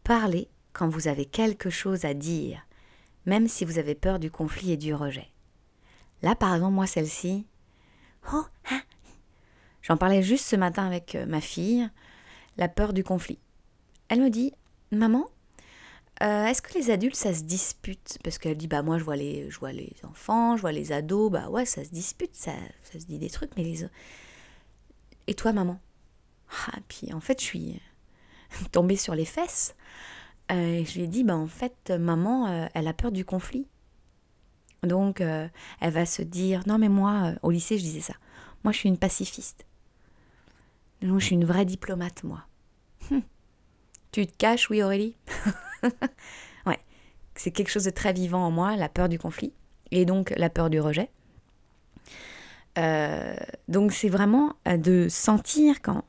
Parlez 0.03 0.49
quand 0.73 0.89
vous 0.89 1.07
avez 1.07 1.25
quelque 1.25 1.69
chose 1.69 2.05
à 2.05 2.13
dire, 2.13 2.65
même 3.25 3.47
si 3.47 3.65
vous 3.65 3.77
avez 3.79 3.95
peur 3.95 4.19
du 4.19 4.31
conflit 4.31 4.71
et 4.71 4.77
du 4.77 4.93
rejet. 4.93 5.27
Là, 6.21 6.35
par 6.35 6.53
exemple, 6.55 6.73
moi, 6.75 6.87
celle-ci, 6.87 7.45
Oh, 8.33 8.43
hein. 8.69 8.81
J'en 9.81 9.97
parlais 9.97 10.21
juste 10.21 10.45
ce 10.45 10.55
matin 10.57 10.85
avec 10.85 11.15
euh, 11.15 11.25
ma 11.25 11.41
fille, 11.41 11.89
la 12.57 12.67
peur 12.67 12.91
du 12.91 13.03
conflit. 13.03 13.39
Elle 14.09 14.21
me 14.21 14.29
dit 14.29 14.53
Maman, 14.91 15.25
Euh, 16.21 16.45
est-ce 16.47 16.61
que 16.61 16.73
les 16.73 16.91
adultes, 16.91 17.15
ça 17.15 17.33
se 17.33 17.43
dispute? 17.43 18.17
Parce 18.23 18.37
qu'elle 18.37 18.57
dit, 18.57 18.67
bah 18.67 18.81
moi, 18.81 18.97
je 18.99 19.05
vois, 19.05 19.15
les, 19.15 19.47
les 19.71 19.95
enfants, 20.03 20.57
je 20.57 20.61
vois 20.61 20.73
les 20.73 20.91
ados, 20.91 21.31
bah 21.31 21.49
ouais, 21.49 21.65
ça 21.65 21.83
se 21.85 21.89
dispute, 21.91 22.35
ça, 22.35 22.51
ça 22.83 22.99
se 22.99 23.05
dit 23.05 23.19
des 23.19 23.29
trucs, 23.29 23.55
mais 23.55 23.63
les... 23.63 23.85
Et 25.27 25.33
toi, 25.33 25.53
maman? 25.53 25.79
Ah, 26.67 26.77
puis 26.87 27.13
en 27.13 27.19
fait, 27.19 27.39
je 27.39 27.45
suis 27.45 27.81
tombée 28.71 28.97
sur 28.97 29.15
les 29.15 29.25
fesses. 29.25 29.75
Euh, 30.51 30.83
je 30.83 30.95
lui 30.95 31.03
ai 31.03 31.07
dit, 31.07 31.23
bah 31.23 31.35
en 31.35 31.47
fait, 31.47 31.91
maman, 31.91 32.47
euh, 32.47 32.67
elle 32.73 32.87
a 32.87 32.93
peur 32.93 33.11
du 33.11 33.25
conflit. 33.25 33.67
Donc, 34.81 35.19
elle 35.19 35.51
va 35.81 36.05
se 36.05 36.21
dire, 36.21 36.61
non 36.65 36.77
mais 36.77 36.87
moi, 36.87 37.33
au 37.43 37.51
lycée, 37.51 37.77
je 37.77 37.83
disais 37.83 37.99
ça, 37.99 38.13
moi, 38.63 38.71
je 38.71 38.77
suis 38.77 38.87
une 38.87 38.97
pacifiste. 38.97 39.65
Non, 41.01 41.19
je 41.19 41.25
suis 41.25 41.35
une 41.35 41.43
vraie 41.43 41.65
diplomate, 41.65 42.23
moi. 42.23 42.45
Hum. 43.11 43.21
Tu 44.11 44.25
te 44.25 44.35
caches, 44.37 44.69
oui, 44.69 44.81
Aurélie? 44.83 45.15
Ouais, 46.65 46.79
c'est 47.35 47.51
quelque 47.51 47.69
chose 47.69 47.85
de 47.85 47.89
très 47.89 48.11
vivant 48.11 48.45
en 48.45 48.51
moi, 48.51 48.75
la 48.75 48.89
peur 48.89 49.07
du 49.07 49.17
conflit, 49.17 49.53
et 49.91 50.05
donc 50.05 50.33
la 50.35 50.49
peur 50.49 50.69
du 50.69 50.81
rejet. 50.81 51.09
Euh, 52.77 53.35
donc 53.67 53.91
c'est 53.91 54.09
vraiment 54.09 54.55
euh, 54.67 54.77
de 54.77 55.07
sentir 55.09 55.81
quand 55.81 56.03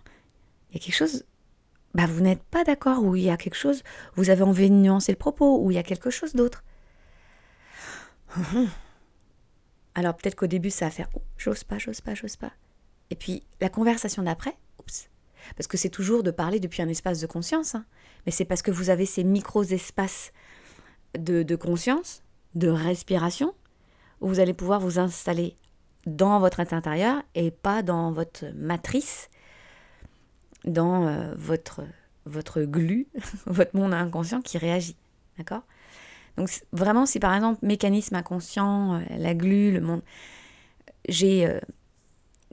il 0.71 0.75
y 0.75 0.77
a 0.77 0.81
quelque 0.81 0.95
chose, 0.95 1.25
bah 1.95 2.07
vous 2.07 2.21
n'êtes 2.21 2.43
pas 2.43 2.65
d'accord, 2.65 3.03
ou 3.03 3.17
il 3.17 3.25
y 3.25 3.31
a 3.31 3.37
quelque 3.37 3.57
chose, 3.57 3.83
vous 4.15 4.31
avez 4.31 4.43
envie 4.43 4.71
de 4.71 4.75
nuancer 4.75 5.13
le 5.13 5.19
propos, 5.19 5.59
ou 5.63 5.71
il 5.71 5.75
y 5.75 5.79
a 5.79 5.83
quelque 5.83 6.11
chose 6.11 6.35
d'autre. 6.35 6.65
Alors 9.95 10.17
peut-être 10.17 10.37
qu'au 10.37 10.47
début 10.47 10.71
ça 10.71 10.85
va 10.87 10.91
faire 10.93 11.09
oh, 11.15 11.23
j'ose 11.37 11.65
pas, 11.65 11.79
j'ose 11.79 12.01
pas, 12.01 12.15
j'ose 12.15 12.37
pas. 12.37 12.53
Et 13.11 13.17
puis 13.17 13.43
la 13.61 13.69
conversation 13.69 14.23
d'après, 14.23 14.57
parce 15.57 15.67
que 15.67 15.77
c'est 15.77 15.91
toujours 15.91 16.23
de 16.23 16.31
parler 16.31 16.61
depuis 16.61 16.83
un 16.83 16.89
espace 16.89 17.21
de 17.21 17.27
conscience, 17.27 17.75
hein. 17.75 17.85
mais 18.25 18.33
c'est 18.33 18.45
parce 18.45 18.63
que 18.63 18.71
vous 18.71 18.91
avez 18.91 19.07
ces 19.07 19.25
micros 19.25 19.65
espaces 19.65 20.33
de, 21.19 21.43
de, 21.43 21.57
conscience, 21.57 22.23
de 22.55 22.69
respiration, 22.69 23.55
où 24.21 24.29
vous 24.29 24.41
allez 24.41 24.55
pouvoir 24.55 24.81
vous 24.81 24.99
installer 24.99 25.57
dans 26.07 26.39
votre 26.39 26.61
intérieur 26.61 27.23
et 27.35 27.51
pas 27.51 27.83
dans 27.83 28.13
votre 28.13 28.47
matrice, 28.55 29.29
dans 30.65 31.07
euh, 31.07 31.35
votre, 31.37 31.83
votre 32.27 32.63
glu, 32.63 33.07
votre 33.47 33.77
monde 33.77 33.95
inconscient 33.95 34.41
qui 34.41 34.59
réagit. 34.59 34.97
D'accord? 35.39 35.63
Donc 36.37 36.51
vraiment, 36.73 37.07
si 37.07 37.19
par 37.19 37.35
exemple, 37.35 37.65
mécanisme 37.65 38.15
inconscient, 38.15 38.95
euh, 38.95 39.01
la 39.17 39.35
glu, 39.35 39.73
le 39.73 39.81
monde, 39.81 40.03
j'ai... 41.09 41.47
Euh, 41.47 41.61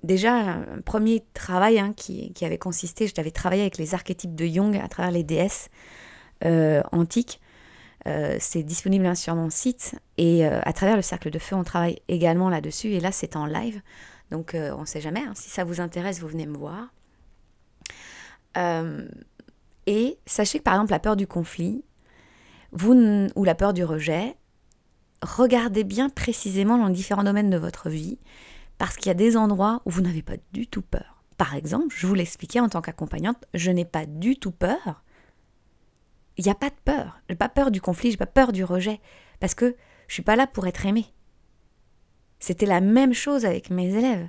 déjà 0.04 0.36
un 0.36 0.80
premier 0.86 1.24
travail 1.34 1.80
hein, 1.80 1.91
qui, 1.91 2.32
avait 2.43 2.60
consisté, 2.60 3.08
je 3.08 3.13
l'avais 3.17 3.32
travaillé 3.32 3.63
avec 3.63 3.80
les 3.80 3.96
archétypes 3.96 4.36
de 4.36 4.46
Jung 4.46 4.78
à 4.78 4.88
travers 4.88 5.12
les 5.12 5.24
déesses 5.24 5.70
antiques. 6.91 7.41
C'est 8.06 8.62
disponible 8.62 9.08
hein, 9.08 9.15
sur 9.15 9.34
mon 9.34 9.50
site 9.50 9.96
et 10.20 10.46
à 10.46 10.72
travers 10.72 10.96
le 10.96 11.02
cercle 11.02 11.32
de 11.32 11.39
feu, 11.39 11.56
on 11.56 11.63
travaille 11.63 12.00
également 12.10 12.48
là-dessus. 12.48 12.89
Et 12.89 13.00
là, 13.00 13.12
c'est 13.12 13.36
en 13.36 13.48
live, 13.48 13.82
donc 14.30 14.52
on 14.56 14.82
ne 14.82 14.86
sait 14.86 15.02
jamais. 15.02 15.22
Hein. 15.22 15.34
si 15.34 15.50
ça 15.50 15.63
vous 15.63 15.82
intéresse, 15.82 16.20
vous 16.20 16.28
venez 16.28 16.46
me 16.46 16.56
voir. 16.56 16.89
Et 18.56 20.20
sachez 20.26 20.60
que 20.60 20.64
par 20.64 20.76
exemple, 20.76 20.92
la 20.92 21.00
peur 21.00 21.16
du 21.16 21.28
conflit, 21.28 21.84
vous 22.72 23.28
ou 23.36 23.44
la 23.44 23.56
peur 23.56 23.74
du 23.74 23.84
rejet, 23.84 24.36
regardez 25.22 25.84
bien 25.84 26.10
précisément 26.10 26.78
dans 26.78 26.90
différents 26.90 27.24
domaines 27.24 27.50
de 27.50 27.58
votre 27.58 27.90
vie 27.90 28.20
parce 28.78 28.96
qu'il 28.96 29.08
y 29.08 29.12
a 29.12 29.16
des 29.16 29.38
endroits 29.38 29.82
où 29.86 29.92
vous 29.92 30.02
n'avez 30.02 30.22
pas 30.22 30.36
du 30.54 30.68
tout 30.68 30.82
peur. 30.82 31.24
Par 31.38 31.56
exemple, 31.56 31.96
je 31.96 32.08
vous 32.08 32.16
l'expliquais 32.16 32.60
en 32.60 32.70
tant 32.70 32.82
qu'accompagnante, 32.82 33.46
je 33.54 33.72
n'ai 33.72 33.86
pas 33.86 34.06
du 34.06 34.38
tout 34.38 34.52
peur. 34.52 35.04
Il 36.38 36.46
n'y 36.46 36.52
a 36.52 36.56
pas 36.56 36.70
de 36.70 36.76
peur. 36.84 37.20
Je 37.28 37.34
n'ai 37.34 37.38
pas 37.38 37.50
peur 37.50 37.72
du 37.72 37.82
conflit, 37.82 38.10
je 38.10 38.14
n'ai 38.14 38.20
pas 38.20 38.26
peur 38.26 38.52
du 38.52 38.64
rejet. 38.64 39.00
Parce 39.40 39.56
que 39.56 39.76
je 40.08 40.14
suis 40.14 40.24
pas 40.24 40.36
là 40.36 40.48
pour 40.48 40.68
être 40.68 40.86
aimée. 40.86 41.14
C'était 42.40 42.66
la 42.66 42.82
même 42.82 43.14
chose 43.14 43.46
avec 43.46 43.70
mes 43.70 43.96
élèves. 43.96 44.28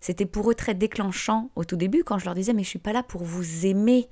C'était 0.00 0.26
pour 0.26 0.50
eux 0.50 0.54
très 0.54 0.74
déclenchant 0.74 1.50
au 1.56 1.64
tout 1.64 1.76
début 1.76 2.04
quand 2.04 2.18
je 2.18 2.24
leur 2.24 2.34
disais 2.34 2.52
mais 2.52 2.62
je 2.62 2.68
suis 2.68 2.78
pas 2.78 2.92
là 2.92 3.02
pour 3.02 3.24
vous 3.24 3.66
aimer 3.66 4.08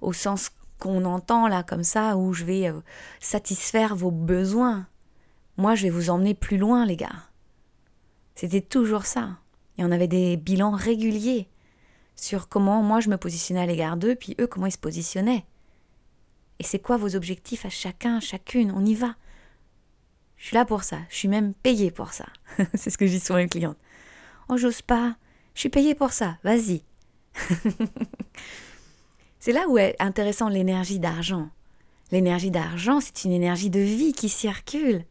au 0.00 0.12
sens 0.12 0.50
qu'on 0.78 1.04
entend 1.04 1.48
là 1.48 1.62
comme 1.62 1.84
ça 1.84 2.16
où 2.16 2.32
je 2.32 2.44
vais 2.44 2.68
euh, 2.68 2.80
satisfaire 3.20 3.94
vos 3.96 4.10
besoins. 4.10 4.86
Moi 5.56 5.74
je 5.74 5.84
vais 5.84 5.90
vous 5.90 6.10
emmener 6.10 6.34
plus 6.34 6.58
loin 6.58 6.86
les 6.86 6.96
gars. 6.96 7.30
C'était 8.34 8.60
toujours 8.60 9.06
ça. 9.06 9.38
Et 9.78 9.84
on 9.84 9.90
avait 9.90 10.08
des 10.08 10.36
bilans 10.36 10.70
réguliers 10.70 11.48
sur 12.14 12.48
comment 12.48 12.82
moi 12.82 13.00
je 13.00 13.10
me 13.10 13.18
positionnais 13.18 13.60
à 13.60 13.66
l'égard 13.66 13.96
d'eux, 13.96 14.14
puis 14.14 14.34
eux 14.40 14.46
comment 14.46 14.66
ils 14.66 14.72
se 14.72 14.78
positionnaient. 14.78 15.44
Et 16.58 16.64
c'est 16.64 16.78
quoi 16.78 16.96
vos 16.96 17.14
objectifs 17.14 17.66
à 17.66 17.68
chacun, 17.68 18.20
chacune? 18.20 18.72
On 18.74 18.84
y 18.84 18.94
va. 18.94 19.16
Je 20.36 20.46
suis 20.46 20.54
là 20.54 20.64
pour 20.64 20.84
ça. 20.84 20.98
Je 21.10 21.16
suis 21.16 21.28
même 21.28 21.54
payée 21.54 21.90
pour 21.90 22.12
ça. 22.12 22.26
c'est 22.74 22.90
ce 22.90 22.98
que 22.98 23.06
je 23.06 23.12
dis 23.12 23.20
souvent 23.20 23.42
aux 23.42 23.48
clientes. 23.48 23.78
Oh, 24.48 24.56
j'ose 24.56 24.82
pas. 24.82 25.16
Je 25.56 25.60
suis 25.60 25.70
payée 25.70 25.94
pour 25.94 26.12
ça. 26.12 26.36
Vas-y. 26.44 26.82
c'est 29.40 29.52
là 29.52 29.64
où 29.68 29.78
est 29.78 29.96
intéressant 29.98 30.50
l'énergie 30.50 30.98
d'argent. 30.98 31.48
L'énergie 32.12 32.50
d'argent, 32.50 33.00
c'est 33.00 33.24
une 33.24 33.32
énergie 33.32 33.70
de 33.70 33.80
vie 33.80 34.12
qui 34.12 34.28
circule. 34.28 35.04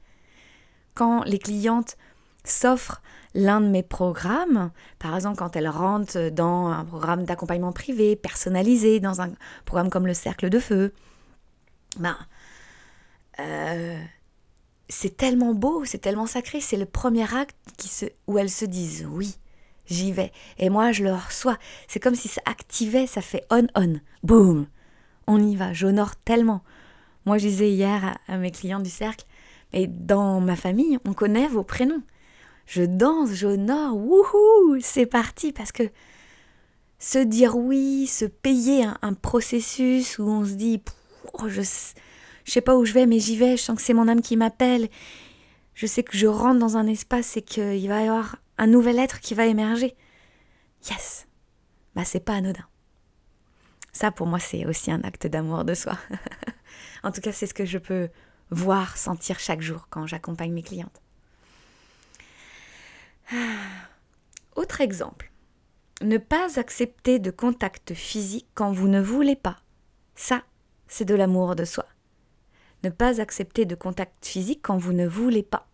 Quand 0.93 1.23
les 1.23 1.39
clientes 1.39 1.97
s'offrent 2.43 3.01
l'un 3.33 3.59
de 3.59 3.67
mes 3.67 3.81
programmes, 3.81 4.71
par 4.99 5.15
exemple 5.15 5.37
quand 5.37 5.55
elles 5.55 5.67
rentrent 5.67 6.29
dans 6.29 6.67
un 6.67 6.85
programme 6.85 7.25
d'accompagnement 7.25 7.73
privé, 7.73 8.15
personnalisé, 8.15 8.99
dans 8.99 9.21
un 9.21 9.31
programme 9.65 9.89
comme 9.89 10.05
le 10.05 10.13
Cercle 10.13 10.51
de 10.51 10.59
Feu, 10.59 10.93
ben, 11.97 12.15
euh, 13.39 13.99
c'est 14.89 15.17
tellement 15.17 15.55
beau, 15.55 15.85
c'est 15.85 15.97
tellement 15.97 16.27
sacré, 16.27 16.61
c'est 16.61 16.77
le 16.77 16.85
premier 16.85 17.33
acte 17.33 17.57
où 18.27 18.37
elles 18.37 18.51
se 18.51 18.65
disent 18.65 19.07
oui, 19.09 19.39
j'y 19.87 20.11
vais. 20.11 20.31
Et 20.57 20.69
moi, 20.69 20.91
je 20.91 21.03
le 21.03 21.13
reçois. 21.13 21.57
C'est 21.87 21.99
comme 21.99 22.15
si 22.15 22.27
ça 22.27 22.41
activait, 22.45 23.07
ça 23.07 23.21
fait 23.21 23.45
on-on, 23.49 23.99
boum, 24.23 24.67
on 25.27 25.41
y 25.41 25.55
va, 25.55 25.73
j'honore 25.73 26.15
tellement. 26.15 26.61
Moi, 27.25 27.37
je 27.37 27.47
disais 27.47 27.71
hier 27.71 28.17
à 28.27 28.37
mes 28.37 28.51
clients 28.51 28.79
du 28.79 28.89
cercle, 28.89 29.25
et 29.73 29.87
dans 29.87 30.39
ma 30.41 30.55
famille, 30.55 30.99
on 31.05 31.13
connaît 31.13 31.47
vos 31.47 31.63
prénoms 31.63 32.03
je 32.65 32.83
danse, 32.83 33.31
j'honore, 33.31 33.95
wouhou, 33.95 34.77
c'est 34.81 35.05
parti 35.05 35.51
parce 35.51 35.71
que 35.71 35.83
se 36.97 37.19
dire 37.19 37.55
oui, 37.55 38.07
se 38.07 38.25
payer 38.25 38.85
un, 39.01 39.13
processus 39.13 40.17
où 40.17 40.23
on 40.23 40.45
se 40.45 40.53
dit 40.53 40.81
oh, 41.33 41.47
je, 41.47 41.61
je 41.61 42.51
sais 42.51 42.61
pas 42.61 42.75
où 42.75 42.85
je 42.85 42.93
vais 42.93 43.05
mais 43.05 43.19
j'y 43.19 43.37
vais, 43.37 43.57
je 43.57 43.61
sens 43.61 43.77
que 43.77 43.83
c'est 43.83 43.93
mon 43.93 44.07
âme 44.07 44.21
qui 44.21 44.37
m'appelle. 44.37 44.89
Je 45.73 45.87
sais 45.87 46.03
que 46.03 46.17
je 46.17 46.27
rentre 46.27 46.59
dans 46.59 46.77
un 46.77 46.87
espace 46.87 47.37
et 47.37 47.41
qu'il 47.41 47.87
va 47.89 48.01
y 48.01 48.07
avoir 48.07 48.37
un 48.57 48.67
nouvel 48.67 48.99
être 48.99 49.19
qui 49.19 49.33
va 49.33 49.45
émerger. 49.45 49.95
Yes. 50.89 51.27
Bah 51.95 52.05
c'est 52.05 52.19
pas 52.19 52.35
anodin. 52.35 52.65
Ça 53.91 54.11
pour 54.11 54.27
moi 54.27 54.39
c'est 54.39 54.65
aussi 54.65 54.91
un 54.91 55.01
acte 55.01 55.27
d'amour 55.27 55.65
de 55.65 55.73
soi. 55.73 55.97
en 57.03 57.11
tout 57.11 57.21
cas, 57.21 57.31
c'est 57.31 57.47
ce 57.47 57.53
que 57.53 57.65
je 57.65 57.77
peux 57.77 58.09
voir, 58.49 58.97
sentir 58.97 59.39
chaque 59.39 59.61
jour 59.61 59.87
quand 59.89 60.07
j'accompagne 60.07 60.51
mes 60.51 60.63
clientes. 60.63 61.01
Autre 64.55 64.81
exemple. 64.81 65.31
Ne 66.01 66.17
pas 66.17 66.59
accepter 66.59 67.19
de 67.19 67.31
contact 67.31 67.93
physique 67.93 68.47
quand 68.53 68.71
vous 68.71 68.87
ne 68.87 69.01
voulez 69.01 69.35
pas. 69.35 69.57
Ça, 70.15 70.43
c'est 70.87 71.05
de 71.05 71.15
l'amour 71.15 71.55
de 71.55 71.65
soi. 71.65 71.85
Ne 72.83 72.89
pas 72.89 73.21
accepter 73.21 73.65
de 73.65 73.75
contact 73.75 74.25
physique 74.25 74.59
quand 74.61 74.77
vous 74.77 74.93
ne 74.93 75.07
voulez 75.07 75.43
pas. 75.43 75.67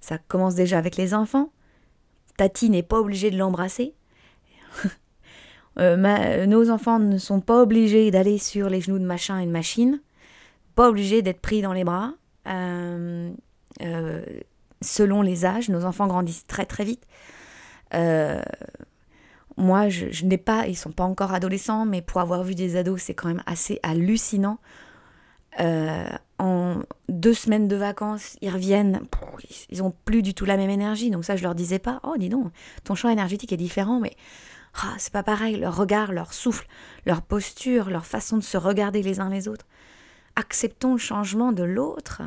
Ça 0.00 0.18
commence 0.18 0.54
déjà 0.54 0.78
avec 0.78 0.96
les 0.96 1.14
enfants. 1.14 1.52
Tati 2.38 2.70
n'est 2.70 2.82
pas 2.82 2.98
obligée 3.00 3.30
de 3.30 3.36
l'embrasser. 3.36 3.94
Euh, 5.80 6.46
nos 6.46 6.70
enfants 6.70 6.98
ne 6.98 7.18
sont 7.18 7.40
pas 7.40 7.62
obligés 7.62 8.10
d'aller 8.10 8.38
sur 8.38 8.68
les 8.68 8.80
genoux 8.80 8.98
de 8.98 9.04
machin 9.04 9.38
et 9.38 9.46
de 9.46 9.50
machine. 9.52 10.00
Pas 10.74 10.88
obligés 10.88 11.22
d'être 11.22 11.40
pris 11.40 11.62
dans 11.62 11.72
les 11.72 11.84
bras. 11.84 12.14
Euh, 12.48 13.30
euh, 13.82 14.24
selon 14.82 15.22
les 15.22 15.46
âges. 15.46 15.68
Nos 15.68 15.84
enfants 15.84 16.08
grandissent 16.08 16.48
très 16.48 16.66
très 16.66 16.82
vite. 16.82 17.06
Moi, 19.56 19.88
je, 19.88 20.24
n'ai 20.24 20.36
pas, 20.36 20.66
ils 20.66 20.76
sont 20.76 20.90
pas 20.90 21.04
encore 21.04 21.32
adolescents, 21.32 21.86
mais 21.86 22.02
pour 22.02 22.20
avoir 22.20 22.42
vu 22.42 22.56
des 22.56 22.74
ados, 22.74 23.00
c'est 23.00 23.14
quand 23.14 23.28
même 23.28 23.44
assez 23.46 23.78
hallucinant. 23.84 24.58
Euh, 25.60 26.08
en 26.38 26.82
deux 27.08 27.34
semaines 27.34 27.66
de 27.66 27.74
vacances, 27.74 28.36
ils 28.40 28.50
reviennent, 28.50 29.00
ils 29.70 29.82
ont 29.82 29.92
plus 30.04 30.22
du 30.22 30.34
tout 30.34 30.44
la 30.44 30.56
même 30.56 30.70
énergie. 30.70 31.10
Donc 31.10 31.24
ça, 31.24 31.36
je 31.36 31.42
leur 31.42 31.54
disais 31.54 31.80
pas, 31.80 32.00
oh 32.04 32.16
dis 32.16 32.28
donc, 32.28 32.52
ton 32.84 32.94
champ 32.94 33.08
énergétique 33.08 33.52
est 33.52 33.56
différent, 33.56 33.98
mais 33.98 34.14
ah, 34.74 34.94
c'est 34.98 35.12
pas 35.12 35.24
pareil. 35.24 35.56
Leur 35.56 35.76
regard, 35.76 36.12
leur 36.12 36.32
souffle, 36.32 36.68
leur 37.06 37.22
posture, 37.22 37.90
leur 37.90 38.06
façon 38.06 38.36
de 38.36 38.42
se 38.42 38.56
regarder 38.56 39.02
les 39.02 39.18
uns 39.18 39.30
les 39.30 39.48
autres. 39.48 39.66
Acceptons 40.36 40.92
le 40.92 40.98
changement 40.98 41.50
de 41.50 41.64
l'autre. 41.64 42.22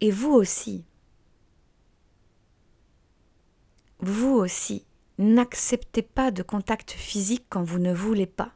Et 0.00 0.12
vous 0.12 0.32
aussi, 0.32 0.84
vous 3.98 4.34
aussi, 4.34 4.84
n'acceptez 5.18 6.02
pas 6.02 6.30
de 6.30 6.42
contact 6.42 6.92
physique 6.92 7.46
quand 7.48 7.62
vous 7.62 7.78
ne 7.78 7.92
voulez 7.92 8.26
pas. 8.26 8.52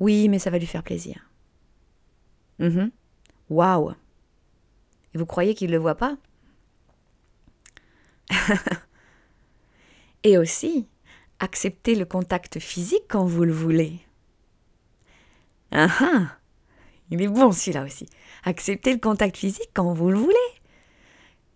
Oui, 0.00 0.28
mais 0.28 0.38
ça 0.38 0.50
va 0.50 0.58
lui 0.58 0.66
faire 0.66 0.82
plaisir. 0.82 1.27
Waouh 3.50 3.92
Et 5.14 5.18
vous 5.18 5.26
croyez 5.26 5.54
qu'il 5.54 5.68
ne 5.68 5.76
le 5.76 5.78
voit 5.78 5.94
pas? 5.96 6.16
Et 10.24 10.36
aussi, 10.36 10.88
accepter 11.38 11.94
le 11.94 12.04
contact 12.04 12.58
physique 12.58 13.04
quand 13.08 13.24
vous 13.24 13.44
le 13.44 13.52
voulez. 13.52 14.00
Ah 15.70 16.36
Il 17.10 17.22
est 17.22 17.28
bon 17.28 17.52
celui-là 17.52 17.84
aussi. 17.84 18.06
Accepter 18.44 18.92
le 18.92 18.98
contact 18.98 19.36
physique 19.36 19.70
quand 19.74 19.92
vous 19.92 20.10
le 20.10 20.18
voulez. 20.18 20.34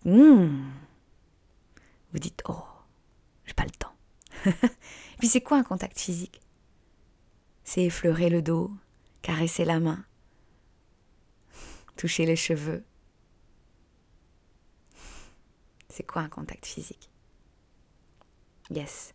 Hmm. 0.05 0.63
Vous 2.11 2.19
dites, 2.19 2.41
oh, 2.47 2.63
j'ai 3.45 3.53
pas 3.53 3.65
le 3.65 3.71
temps. 3.71 3.93
Puis 5.19 5.27
c'est 5.27 5.41
quoi 5.41 5.57
un 5.57 5.63
contact 5.63 5.99
physique? 5.99 6.41
C'est 7.63 7.83
effleurer 7.83 8.29
le 8.29 8.41
dos, 8.41 8.71
caresser 9.21 9.65
la 9.65 9.79
main, 9.79 10.05
toucher 11.95 12.25
les 12.25 12.35
cheveux. 12.35 12.83
C'est 15.89 16.03
quoi 16.03 16.23
un 16.23 16.29
contact 16.29 16.65
physique? 16.65 17.09
Yes. 18.69 19.13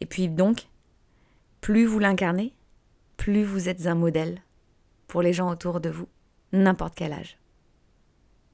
Et 0.00 0.06
puis 0.06 0.28
donc, 0.28 0.66
plus 1.60 1.86
vous 1.86 1.98
l'incarnez, 1.98 2.54
plus 3.16 3.44
vous 3.44 3.68
êtes 3.68 3.86
un 3.86 3.94
modèle 3.94 4.42
pour 5.06 5.22
les 5.22 5.32
gens 5.32 5.50
autour 5.50 5.80
de 5.80 5.90
vous, 5.90 6.08
n'importe 6.52 6.94
quel 6.94 7.12
âge. 7.12 7.38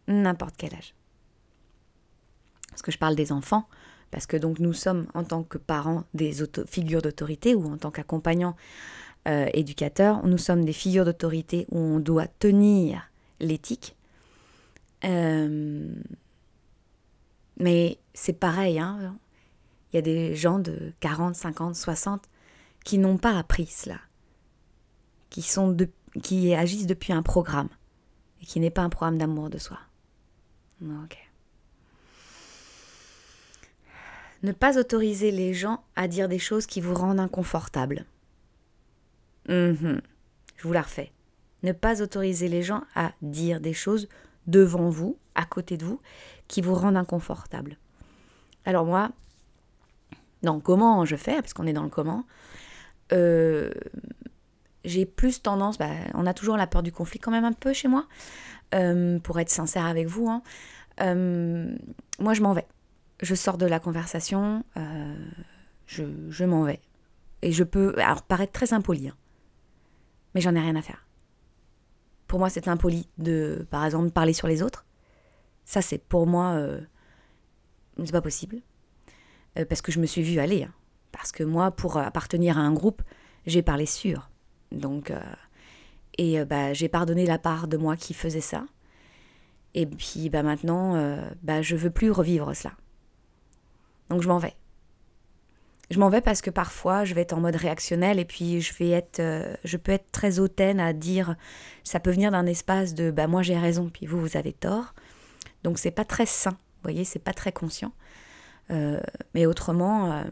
N'importe 0.07 0.55
quel 0.57 0.75
âge. 0.75 0.95
Parce 2.69 2.83
que 2.83 2.93
je 2.93 2.99
parle 2.99 3.17
des 3.17 3.33
enfants, 3.33 3.69
parce 4.11 4.27
que 4.27 4.37
donc 4.37 4.59
nous 4.59 4.73
sommes 4.73 5.07
en 5.15 5.25
tant 5.25 5.43
que 5.43 5.59
parents 5.59 6.05
des 6.15 6.33
figures 6.67 7.03
d'autorité 7.03 7.55
ou 7.55 7.67
en 7.67 7.77
tant 7.77 7.91
qu'accompagnants 7.91 8.57
euh, 9.27 9.49
éducateurs, 9.53 10.25
nous 10.27 10.39
sommes 10.39 10.65
des 10.65 10.73
figures 10.73 11.05
d'autorité 11.05 11.67
où 11.71 11.79
on 11.79 11.99
doit 11.99 12.27
tenir 12.27 13.11
l'éthique. 13.41 13.97
Euh, 15.05 15.95
mais 17.59 17.99
c'est 18.15 18.33
pareil, 18.33 18.79
hein. 18.79 19.17
il 19.93 19.97
y 19.97 19.99
a 19.99 20.03
des 20.03 20.35
gens 20.35 20.59
de 20.59 20.93
40, 21.01 21.35
50, 21.35 21.75
60 21.75 22.25
qui 22.85 22.99
n'ont 22.99 23.19
pas 23.19 23.37
appris 23.37 23.67
cela, 23.67 23.99
qui, 25.31 25.43
sont 25.43 25.71
de, 25.71 25.89
qui 26.23 26.55
agissent 26.55 26.87
depuis 26.87 27.13
un 27.13 27.23
programme, 27.23 27.69
et 28.41 28.47
qui 28.47 28.61
n'est 28.61 28.71
pas 28.71 28.83
un 28.83 28.89
programme 28.89 29.19
d'amour 29.19 29.51
de 29.51 29.59
soi. 29.59 29.79
Ok. 30.83 31.19
Ne 34.45 34.53
pas 34.53 34.79
autoriser 34.79 35.33
les 35.33 35.53
gens 35.53 35.83
à 35.97 36.07
dire 36.07 36.29
des 36.29 36.39
choses 36.39 36.67
qui 36.67 36.81
vous 36.81 36.95
rendent 36.95 37.19
inconfortable. 37.19 38.07
Mhm. 39.49 40.01
Je 40.57 40.63
vous 40.63 40.73
la 40.73 40.83
refais. 40.83 41.13
Ne 41.63 41.73
pas 41.73 42.03
autoriser 42.03 42.49
les 42.49 42.63
gens 42.63 42.83
à 42.95 43.13
dire 43.23 43.61
des 43.61 43.73
choses 43.73 44.09
devant 44.47 44.89
vous, 44.89 45.19
à 45.35 45.45
côté 45.45 45.77
de 45.77 45.85
vous, 45.85 46.01
qui 46.47 46.61
vous 46.61 46.75
rendent 46.75 46.97
inconfortable. 46.97 47.77
Alors 48.65 48.85
moi, 48.85 49.11
dans 50.43 50.61
comment 50.61 51.05
je 51.05 51.17
fais, 51.17 51.37
parce 51.37 51.53
qu'on 51.53 51.67
est 51.67 51.73
dans 51.73 51.83
le 51.83 51.89
comment, 51.89 52.25
euh, 53.13 53.71
j'ai 54.85 55.05
plus 55.05 55.43
tendance, 55.43 55.79
bah, 55.79 55.91
on 56.15 56.27
a 56.27 56.35
toujours 56.35 56.57
la 56.57 56.67
peur 56.67 56.83
du 56.83 56.93
conflit 56.93 57.19
quand 57.19 57.31
même 57.31 57.45
un 57.45 57.53
peu 57.53 57.73
chez 57.73 57.89
moi, 57.89 58.07
euh, 58.75 59.19
pour 59.19 59.39
être 59.41 59.51
sincère 59.51 59.85
avec 59.85 60.07
vous. 60.07 60.29
Hein. 60.29 60.43
Euh, 61.01 61.77
moi, 62.19 62.35
je 62.35 62.43
m'en 62.43 62.53
vais 62.53 62.67
je 63.21 63.35
sors 63.35 63.59
de 63.59 63.67
la 63.67 63.81
conversation, 63.81 64.65
je, 65.87 66.45
m'en 66.45 66.63
vais. 66.63 66.81
Et 67.43 67.53
je 67.53 67.65
peux, 67.65 67.95
alors 67.99 68.23
paraître 68.23 68.53
très 68.53 68.73
impoli, 68.73 69.09
hein, 69.09 69.17
mais 70.35 70.41
j'en 70.41 70.55
ai 70.55 70.61
rien 70.61 70.77
à 70.77 70.83
faire. 70.83 71.05
Pour 72.29 72.39
moi, 72.39 72.51
c'est 72.51 72.69
impoli 72.69 73.09
de, 73.19 73.67
par 73.71 73.85
exemple, 73.85 74.11
parler 74.11 74.33
sur 74.33 74.47
les 74.47 74.63
autres. 74.63 74.85
Ça, 75.65 75.83
c'est 75.83 75.99
pour 75.99 76.27
moi, 76.27 76.53
euh, 76.53 76.81
c'est 77.99 78.13
pas 78.13 78.23
possible. 78.23 78.61
Euh, 79.59 79.65
parce 79.65 79.83
que 79.83 79.91
je 79.91 79.99
me 79.99 80.07
suis 80.07 80.23
vue 80.23 80.39
aller. 80.39 80.63
Hein. 80.63 80.73
Parce 81.11 81.33
que 81.33 81.43
moi, 81.43 81.71
pour 81.73 81.97
appartenir 81.97 82.59
à 82.59 82.61
un 82.61 82.73
groupe, 82.73 83.03
j'ai 83.47 83.63
parlé 83.63 83.87
sur. 83.87 84.31
Donc, 84.71 85.13
et 86.19 86.45
bah, 86.45 86.75
j'ai 86.75 86.89
pardonné 86.89 87.25
la 87.25 87.39
part 87.39 87.67
de 87.67 87.79
moi 87.79 87.97
qui 87.97 88.13
faisait 88.13 88.43
ça. 88.43 88.67
Et 89.75 89.87
puis 89.87 90.29
bah, 90.29 90.43
maintenant, 90.43 91.19
bah, 91.43 91.63
je 91.63 91.75
veux 91.75 91.89
plus 91.89 92.11
revivre 92.11 92.55
cela. 92.55 92.75
Donc 94.11 94.21
je 94.21 94.29
m'en 94.29 94.37
vais. 94.37 94.55
Je 95.91 95.99
m'en 95.99 96.11
vais 96.11 96.21
parce 96.21 96.43
que 96.43 96.51
parfois 96.51 97.05
je 97.05 97.15
vais 97.15 97.23
être 97.23 97.33
en 97.33 97.41
mode 97.41 97.57
réactionnel 97.57 98.19
et 98.19 98.27
puis 98.27 98.61
je 98.61 98.75
vais 98.75 98.91
être, 98.91 99.21
euh, 99.21 99.55
je 99.65 99.77
peux 99.79 99.93
être 99.93 100.11
très 100.13 100.39
hautaine 100.39 100.81
à 100.81 100.93
dire, 100.93 101.37
ça 101.83 101.99
peut 101.99 102.11
venir 102.11 102.31
d'un 102.31 102.45
espace 102.45 102.93
de, 102.95 103.11
bah 103.11 103.27
moi 103.27 103.43
j'ai 103.43 103.57
raison 103.57 103.89
puis 103.89 104.05
vous 104.05 104.21
vous 104.21 104.37
avez 104.37 104.53
tort. 104.53 104.95
Donc 105.65 105.79
c'est 105.79 105.91
pas 105.91 106.05
très 106.05 106.27
sain, 106.27 106.51
vous 106.51 106.83
voyez, 106.83 107.05
c'est 107.05 107.19
pas 107.19 107.33
très 107.33 107.53
conscient. 107.53 107.93
Euh, 108.71 109.01
mais 109.35 109.47
autrement, 109.47 110.13
euh, 110.13 110.25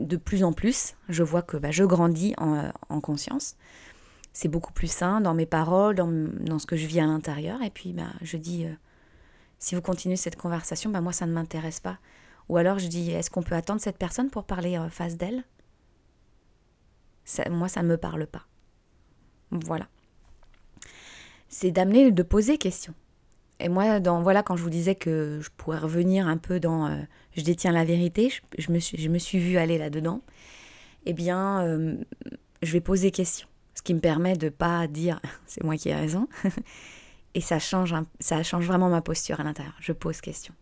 de 0.00 0.16
plus 0.16 0.42
en 0.42 0.52
plus, 0.52 0.96
je 1.08 1.22
vois 1.22 1.42
que 1.42 1.56
bah, 1.56 1.70
je 1.70 1.84
grandis 1.84 2.34
en, 2.36 3.00
conscience. 3.00 3.54
C'est 4.32 4.48
beaucoup 4.48 4.72
plus 4.72 4.90
sain 4.90 5.20
dans 5.20 5.34
mes 5.34 5.46
paroles, 5.46 5.94
dans, 5.94 6.08
dans, 6.08 6.58
ce 6.58 6.66
que 6.66 6.76
je 6.76 6.86
vis 6.88 6.98
à 6.98 7.06
l'intérieur. 7.06 7.62
Et 7.62 7.70
puis 7.70 7.92
bah, 7.92 8.08
je 8.22 8.36
dis, 8.36 8.66
si 9.60 9.76
vous 9.76 9.82
continuez 9.82 10.16
cette 10.16 10.34
conversation, 10.34 10.90
bah, 10.90 11.00
moi 11.00 11.12
ça 11.12 11.26
ne 11.26 11.32
m'intéresse 11.32 11.78
pas. 11.78 11.98
Ou 12.48 12.56
alors 12.56 12.78
je 12.78 12.88
dis, 12.88 13.10
est-ce 13.10 13.30
qu'on 13.30 13.42
peut 13.42 13.54
attendre 13.54 13.80
cette 13.80 13.98
personne 13.98 14.30
pour 14.30 14.44
parler 14.44 14.78
en 14.78 14.90
face 14.90 15.16
d'elle? 15.16 15.44
Moi, 17.50 17.68
ça 17.68 17.82
ne 17.82 17.88
me 17.88 17.96
parle 17.96 18.26
pas. 18.26 18.46
Voilà. 19.50 19.88
C'est 21.48 21.70
d'amener, 21.70 22.10
de 22.10 22.22
poser 22.22 22.58
question. 22.58 22.94
Et 23.60 23.68
moi, 23.68 24.00
dans, 24.00 24.22
voilà, 24.22 24.42
quand 24.42 24.56
je 24.56 24.62
vous 24.62 24.70
disais 24.70 24.94
que 24.94 25.38
je 25.40 25.48
pourrais 25.56 25.78
revenir 25.78 26.26
un 26.26 26.36
peu 26.36 26.58
dans 26.58 26.86
euh, 26.86 27.00
je 27.36 27.42
détiens 27.42 27.72
la 27.72 27.84
vérité, 27.84 28.32
je, 28.58 28.72
me, 28.72 28.78
suis, 28.78 28.98
je 28.98 29.38
vue 29.38 29.56
aller 29.56 29.78
là-dedans, 29.78 30.22
eh 31.06 31.12
bien, 31.12 31.64
euh, 31.64 31.96
je 32.62 32.72
vais 32.72 32.80
poser 32.80 33.10
question. 33.10 33.46
Ce 33.74 33.82
qui 33.82 33.94
me 33.94 34.00
permet 34.00 34.36
de 34.36 34.48
pas 34.48 34.86
dire 34.86 35.20
c'est 35.46 35.62
moi 35.62 35.76
qui 35.76 35.88
ai 35.88 35.94
raison. 35.94 36.28
Et 37.34 37.40
ça 37.40 37.58
change, 37.58 37.94
ça 38.20 38.42
change 38.42 38.66
vraiment 38.66 38.88
ma 38.88 39.00
posture 39.00 39.40
à 39.40 39.44
l'intérieur. 39.44 39.74
Je 39.80 39.92
pose 39.92 40.20
question. 40.20 40.54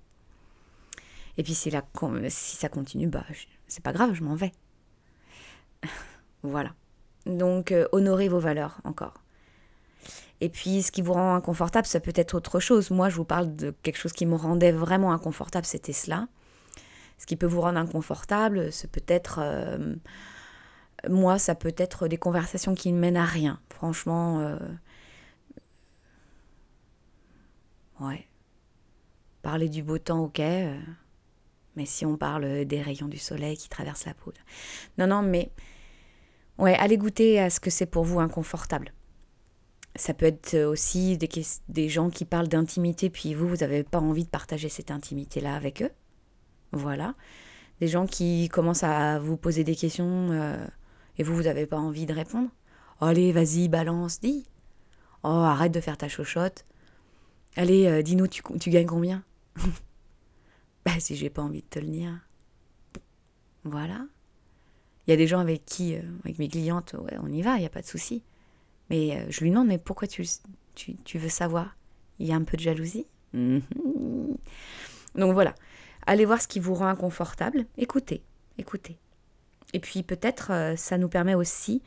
Et 1.39 1.43
puis 1.43 1.55
si, 1.55 1.71
la, 1.71 1.83
si 2.29 2.57
ça 2.57 2.69
continue, 2.69 3.09
bah, 3.09 3.25
c'est 3.67 3.83
pas 3.83 3.93
grave, 3.93 4.15
je 4.15 4.23
m'en 4.23 4.35
vais. 4.35 4.53
voilà. 6.43 6.75
Donc, 7.27 7.73
euh, 7.73 7.89
honorez 7.93 8.29
vos 8.29 8.41
valeurs 8.41 8.81
encore. 8.85 9.15
Et 10.41 10.49
puis, 10.49 10.83
ce 10.83 10.91
qui 10.91 11.03
vous 11.03 11.13
rend 11.13 11.37
inconfortable, 11.37 11.87
ça 11.87 12.01
peut 12.01 12.13
être 12.17 12.35
autre 12.35 12.59
chose. 12.59 12.91
Moi, 12.91 13.09
je 13.09 13.17
vous 13.17 13.25
parle 13.25 13.55
de 13.55 13.73
quelque 13.83 13.97
chose 13.97 14.13
qui 14.13 14.27
me 14.27 14.35
rendait 14.35 14.73
vraiment 14.73 15.13
inconfortable, 15.13 15.65
c'était 15.65 15.93
cela. 15.93 16.27
Ce 17.19 17.27
qui 17.27 17.37
peut 17.37 17.47
vous 17.47 17.61
rendre 17.61 17.79
inconfortable, 17.79 18.73
c'est 18.73 18.91
peut-être... 18.91 19.39
Euh, 19.41 19.95
moi, 21.09 21.39
ça 21.39 21.55
peut 21.55 21.75
être 21.77 22.09
des 22.09 22.17
conversations 22.19 22.75
qui 22.75 22.93
ne 22.93 22.99
mènent 22.99 23.17
à 23.17 23.25
rien. 23.25 23.61
Franchement... 23.71 24.41
Euh, 24.41 24.59
ouais. 28.01 28.27
Parler 29.43 29.69
du 29.69 29.85
beau 29.85 29.99
temps, 29.99 30.25
ok. 30.25 30.41
Mais 31.77 31.87
si 31.87 32.05
on 32.05 32.17
parle 32.17 32.65
des 32.65 32.83
rayons 32.83 33.09
du 33.09 33.19
soleil 33.19 33.57
qui 33.57 33.69
traversent 33.69 34.05
la 34.05 34.15
peau. 34.15 34.33
Non, 34.99 35.07
non, 35.07 35.23
mais 35.23 35.51
ouais, 36.59 36.75
allez 36.75 36.99
goûter 36.99 37.41
à 37.41 37.51
ce 37.51 37.61
que 37.61 37.71
c'est 37.71 37.87
pour 37.87 38.05
vous 38.05 38.21
inconfortable. 38.21 38.93
Ça 39.97 40.15
peut 40.15 40.27
être 40.27 40.57
aussi 40.65 41.19
des, 41.19 41.89
gens 41.89 42.09
qui 42.09 42.25
parlent 42.25 42.49
d'intimité, 42.49 43.11
puis 43.11 43.35
vous, 43.35 43.47
vous 43.47 43.57
n'avez 43.57 43.83
pas 43.83 44.01
envie 44.01 44.25
de 44.25 44.31
partager 44.31 44.69
cette 44.69 44.91
intimité-là 44.91 45.55
avec 45.55 45.83
eux. 45.83 45.91
Voilà. 46.73 47.15
Des 47.81 47.89
gens 47.89 48.07
qui 48.07 48.49
commencent 48.49 48.85
à 48.85 49.19
vous 49.19 49.37
poser 49.37 49.65
des 49.65 49.75
questions 49.75 50.29
euh, 50.31 50.67
et 51.19 51.23
vous, 51.23 51.35
vous 51.35 51.43
n'avez 51.43 51.67
pas 51.67 51.79
envie 51.79 52.07
de 52.07 52.15
répondre. 52.15 52.49
allez, 53.01 53.33
vas-y, 53.33 53.69
balance, 53.69 54.21
dis. 54.21 54.47
Oh, 55.25 55.29
arrête 55.29 55.73
de 55.73 55.81
faire 55.81 55.99
ta 55.99 56.09
chochotte. 56.09 56.65
Allez, 57.57 57.87
euh, 57.87 58.03
dis-nous, 58.03 58.29
tu 58.29 58.71
gagnes 58.71 58.87
combien? 58.87 59.23
bah, 60.85 60.93
si 60.99 61.17
j'ai 61.17 61.31
pas 61.31 61.43
envie 61.43 61.63
de 61.63 61.67
te 61.69 61.79
le 61.79 61.87
dire. 61.87 62.19
Voilà. 63.65 64.07
Il 65.07 65.11
y 65.11 65.15
a 65.15 65.17
des 65.17 65.27
gens 65.27 65.41
avec 65.41 65.65
qui, 65.65 65.95
euh, 65.95 66.03
avec 66.25 66.39
mes 66.39 66.49
clientes, 66.49 66.95
on 67.21 67.33
y 67.33 67.43
va, 67.43 67.57
il 67.57 67.61
n'y 67.61 67.67
a 67.67 67.71
pas 67.71 67.83
de 67.83 67.87
souci. 67.87 68.23
Mais 68.91 69.17
euh, 69.17 69.25
je 69.31 69.41
lui 69.41 69.51
demande, 69.51 69.69
mais 69.69 69.79
pourquoi 69.79 70.07
tu, 70.07 70.25
tu, 70.75 70.97
tu, 71.05 71.19
veux 71.19 71.29
savoir? 71.29 71.77
Il 72.19 72.27
y 72.27 72.33
a 72.33 72.37
un 72.37 72.45
peu 72.45 72.57
de 72.57 72.63
jalousie? 72.63 73.07
Mhm. 73.33 73.63
Donc 75.15 75.33
voilà. 75.33 75.55
Allez 76.07 76.25
voir 76.25 76.41
ce 76.41 76.49
qui 76.49 76.61
vous 76.61 76.75
rend 76.75 76.87
inconfortable. 76.87 77.67
Écoutez, 77.77 78.23
écoutez. 78.59 78.99
Et 79.73 79.81
puis 79.81 80.03
peut-être 80.03 80.53
euh, 80.53 80.77
ça 80.77 80.99
nous 80.99 81.09
permet 81.09 81.35
aussi, 81.35 81.83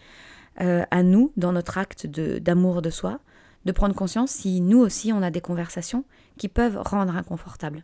à 0.57 1.03
nous, 1.03 1.33
dans 1.35 1.51
notre 1.51 1.77
acte 1.77 2.07
d'amour 2.07 2.75
de, 2.75 2.87
de 2.87 2.89
soi, 2.89 3.19
de 3.65 3.73
prendre 3.73 3.93
conscience 3.93 4.31
si 4.31 4.61
nous 4.61 4.79
aussi 4.79 5.11
on 5.11 5.21
a 5.21 5.29
des 5.29 5.41
conversations 5.41 6.05
qui 6.37 6.47
peuvent 6.47 6.77
rendre 6.77 7.13
inconfortable. 7.17 7.83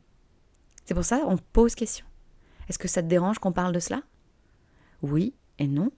C'est 0.85 0.93
pour 0.93 1.05
ça 1.05 1.19
qu'on 1.19 1.37
pose 1.37 1.75
question. 1.75 2.05
Est-ce 2.67 2.79
que 2.79 2.87
ça 2.87 3.01
te 3.01 3.07
dérange 3.07 3.39
qu'on 3.39 3.51
parle 3.51 3.73
de 3.73 3.79
cela? 3.79 4.01
Oui 5.01 5.33
et 5.59 5.67
non, 5.67 5.91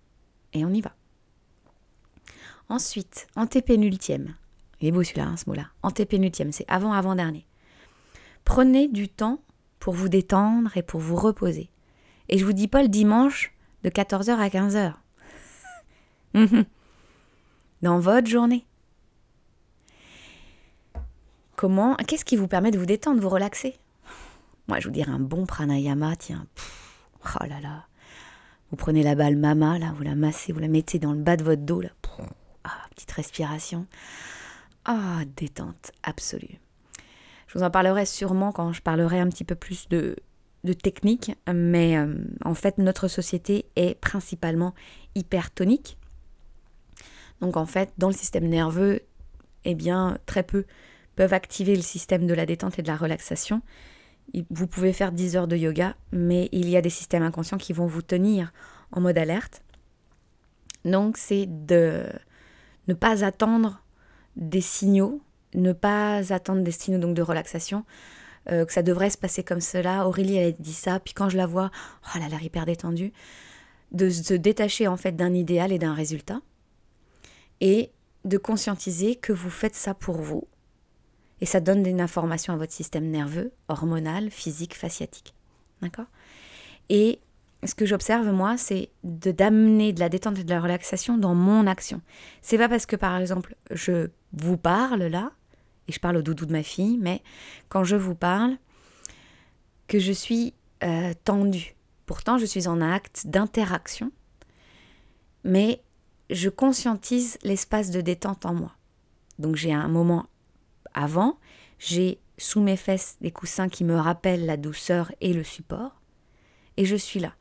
et 0.54 0.66
on 0.66 0.70
y 0.70 0.82
va. 0.82 0.96
Ensuite, 2.70 3.28
antépénultième. 3.36 4.36
Il 4.80 4.88
est 4.88 4.92
beau 4.92 5.04
celui-là, 5.04 5.28
hein, 5.28 5.38
ce 5.38 5.50
mot-là. 5.50 5.68
Antépénultième, 5.84 6.52
c'est 6.52 6.66
avant-avant-dernier. 6.68 7.46
Prenez 8.46 8.88
du 8.88 9.10
temps 9.10 9.42
pour 9.80 9.94
vous 9.94 10.10
détendre 10.10 10.76
et 10.76 10.84
pour 10.84 11.00
vous 11.00 11.16
reposer. 11.16 11.70
Et 12.30 12.38
je 12.38 12.46
vous 12.46 12.54
dis 12.54 12.68
pas 12.68 12.82
le 12.82 12.90
dimanche 12.90 13.54
de 13.84 13.90
14h 13.90 14.32
à 14.32 14.48
15h. 14.50 14.94
Dans 17.82 18.00
votre 18.00 18.28
journée. 18.28 18.66
Comment, 21.56 21.96
qu'est-ce 21.96 22.26
qui 22.26 22.36
vous 22.36 22.48
permet 22.48 22.72
de 22.72 22.80
vous 22.80 22.86
détendre, 22.86 23.18
de 23.18 23.22
vous 23.22 23.30
relaxer? 23.30 23.78
Moi, 24.68 24.80
je 24.80 24.88
vous 24.88 24.94
dirais 24.94 25.12
un 25.12 25.20
bon 25.20 25.46
pranayama, 25.46 26.16
tiens. 26.16 26.48
oh 27.26 27.46
là 27.46 27.60
là. 27.62 27.86
Vous 28.70 28.78
prenez 28.78 29.04
la 29.04 29.16
balle 29.16 29.36
mama, 29.36 29.78
là, 29.78 29.94
vous 29.96 30.04
la 30.04 30.16
massez, 30.16 30.52
vous 30.52 30.60
la 30.60 30.68
mettez 30.68 31.00
dans 31.00 31.14
le 31.14 31.20
bas 31.20 31.38
de 31.38 31.44
votre 31.44 31.62
dos, 31.62 31.82
là. 31.82 31.90
Ah, 32.64 32.88
petite 32.96 33.12
respiration. 33.12 33.86
Ah, 34.86 35.20
détente 35.36 35.92
absolue. 36.02 36.60
Je 37.48 37.58
vous 37.58 37.64
en 37.64 37.70
parlerai 37.70 38.06
sûrement 38.06 38.52
quand 38.52 38.74
je 38.74 38.82
parlerai 38.82 39.20
un 39.20 39.30
petit 39.30 39.44
peu 39.44 39.56
plus 39.56 39.88
de, 39.90 40.16
de 40.64 40.74
technique, 40.74 41.36
mais 41.52 41.98
euh, 41.98 42.16
en 42.44 42.56
fait, 42.56 42.78
notre 42.78 43.08
société 43.08 43.66
est 43.76 44.00
principalement 44.00 44.74
hypertonique. 45.16 45.98
Donc 47.42 47.58
en 47.58 47.66
fait, 47.66 47.92
dans 47.98 48.08
le 48.08 48.14
système 48.14 48.48
nerveux, 48.48 49.02
eh 49.66 49.76
bien, 49.76 50.18
très 50.26 50.44
peu 50.44 50.66
peuvent 51.16 51.34
activer 51.34 51.76
le 51.76 51.82
système 51.82 52.26
de 52.26 52.34
la 52.34 52.46
détente 52.46 52.80
et 52.80 52.82
de 52.82 52.88
la 52.88 52.96
relaxation. 52.96 53.62
Vous 54.50 54.68
pouvez 54.68 54.94
faire 54.94 55.12
10 55.12 55.36
heures 55.36 55.48
de 55.48 55.56
yoga, 55.56 55.96
mais 56.12 56.50
il 56.52 56.70
y 56.70 56.78
a 56.78 56.82
des 56.82 56.90
systèmes 56.90 57.24
inconscients 57.24 57.58
qui 57.58 57.74
vont 57.74 57.86
vous 57.86 58.02
tenir 58.02 58.52
en 58.92 59.02
mode 59.02 59.18
alerte. 59.18 59.64
Donc 60.86 61.18
c'est 61.18 61.46
de 61.48 62.06
ne 62.88 62.94
pas 62.94 63.24
attendre 63.24 63.82
des 64.36 64.62
signaux, 64.62 65.22
ne 65.54 65.72
pas 65.72 66.34
attendre 66.34 66.64
des 66.64 66.72
signaux 66.72 67.00
donc 67.00 67.16
de 67.16 67.22
relaxation, 67.22 67.86
euh, 68.52 68.66
que 68.66 68.74
ça 68.74 68.84
devrait 68.84 69.10
se 69.10 69.18
passer 69.18 69.44
comme 69.44 69.62
cela. 69.62 70.08
Aurélie, 70.08 70.38
elle 70.38 70.50
a 70.50 70.52
dit 70.52 70.74
ça, 70.74 71.00
puis 71.00 71.14
quand 71.14 71.30
je 71.30 71.38
la 71.38 71.46
vois, 71.46 71.72
oh, 72.06 72.10
elle 72.16 72.24
a 72.24 72.28
l'air 72.28 72.44
hyper 72.44 72.66
détendue, 72.66 73.14
de 73.92 74.10
se 74.10 74.34
détacher 74.34 74.88
en 74.88 74.98
fait 74.98 75.16
d'un 75.16 75.34
idéal 75.34 75.72
et 75.72 75.80
d'un 75.80 75.94
résultat, 75.94 76.42
et 77.62 77.92
de 78.26 78.38
conscientiser 78.38 79.16
que 79.16 79.34
vous 79.34 79.50
faites 79.50 79.76
ça 79.76 79.94
pour 79.94 80.18
vous. 80.18 80.48
Et 81.44 81.46
ça 81.46 81.60
donne 81.60 81.86
une 81.86 82.00
information 82.00 82.54
à 82.54 82.56
votre 82.56 82.72
système 82.72 83.12
nerveux, 83.12 83.52
hormonal, 83.68 84.32
physique, 84.32 84.78
fasciatique. 84.78 85.34
D'accord? 85.82 86.06
Et 86.88 87.20
ce 87.66 87.76
que 87.76 87.86
j'observe 87.86 88.32
moi, 88.32 88.56
c'est 88.56 88.92
de 89.04 89.30
d'amener 89.34 89.92
de 89.92 90.00
la 90.00 90.08
détente 90.08 90.40
et 90.40 90.46
de 90.46 90.50
la 90.50 90.62
relaxation 90.62 91.18
dans 91.18 91.36
mon 91.36 91.68
action. 91.68 92.00
C'est 92.42 92.58
pas 92.58 92.70
parce 92.70 92.86
que 92.86 92.96
par 92.96 93.18
exemple 93.18 93.58
je 93.72 94.08
vous 94.32 94.56
parle 94.56 95.04
là 95.04 95.34
et 95.90 95.92
je 95.92 96.00
parle 96.00 96.16
au 96.16 96.22
doudou 96.22 96.46
de 96.46 96.54
ma 96.54 96.64
fille, 96.64 96.98
mais 96.98 97.22
quand 97.68 97.84
je 97.84 97.98
vous 97.98 98.16
parle 98.16 98.56
que 99.88 100.00
je 100.00 100.14
suis 100.14 100.54
euh, 100.82 101.14
tendue. 101.26 101.76
Pourtant, 102.06 102.38
je 102.38 102.46
suis 102.46 102.70
en 102.70 102.80
acte 102.80 103.28
d'interaction, 103.28 104.14
mais 105.44 105.84
je 106.30 106.48
conscientise 106.48 107.38
l'espace 107.44 107.92
de 107.92 108.00
détente 108.00 108.46
en 108.46 108.54
moi. 108.54 108.72
Donc 109.40 109.58
j'ai 109.58 109.74
un 109.74 109.90
moment 109.90 110.28
avant, 110.94 111.38
j'ai 111.80 112.20
sous 112.38 112.62
mes 112.62 112.78
fesses 112.78 113.18
des 113.22 113.32
coussins 113.32 113.70
qui 113.70 113.84
me 113.84 113.96
rappellent 113.96 114.46
la 114.46 114.58
douceur 114.58 115.12
et 115.22 115.34
le 115.34 115.44
support, 115.44 116.02
et 116.78 116.86
je 116.86 116.96
suis 116.96 117.20
là 117.20 117.34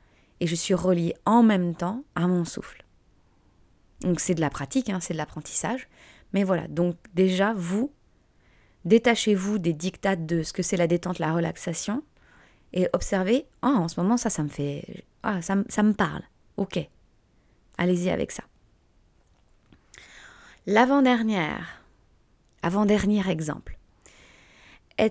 et 0.42 0.46
je 0.48 0.56
suis 0.56 0.74
reliée 0.74 1.14
en 1.24 1.44
même 1.44 1.76
temps 1.76 2.02
à 2.16 2.26
mon 2.26 2.44
souffle. 2.44 2.84
Donc 4.00 4.18
c'est 4.18 4.34
de 4.34 4.40
la 4.40 4.50
pratique, 4.50 4.90
hein, 4.90 4.98
c'est 5.00 5.12
de 5.12 5.18
l'apprentissage. 5.18 5.86
Mais 6.32 6.42
voilà, 6.42 6.66
donc 6.66 6.96
déjà, 7.14 7.54
vous, 7.54 7.92
détachez-vous 8.84 9.60
des 9.60 9.72
dictates 9.72 10.26
de 10.26 10.42
ce 10.42 10.52
que 10.52 10.64
c'est 10.64 10.76
la 10.76 10.88
détente, 10.88 11.20
la 11.20 11.32
relaxation, 11.32 12.02
et 12.72 12.88
observez, 12.92 13.46
oh, 13.62 13.68
en 13.68 13.86
ce 13.86 14.00
moment, 14.00 14.16
ça, 14.16 14.30
ça 14.30 14.42
me 14.42 14.48
fait... 14.48 15.04
Ah, 15.22 15.40
ça, 15.42 15.54
ça 15.68 15.84
me 15.84 15.92
parle. 15.92 16.22
Ok. 16.56 16.80
Allez-y 17.78 18.10
avec 18.10 18.32
ça. 18.32 18.42
L'avant-dernière, 20.66 21.81
avant-dernier 22.62 23.28
exemple. 23.28 23.78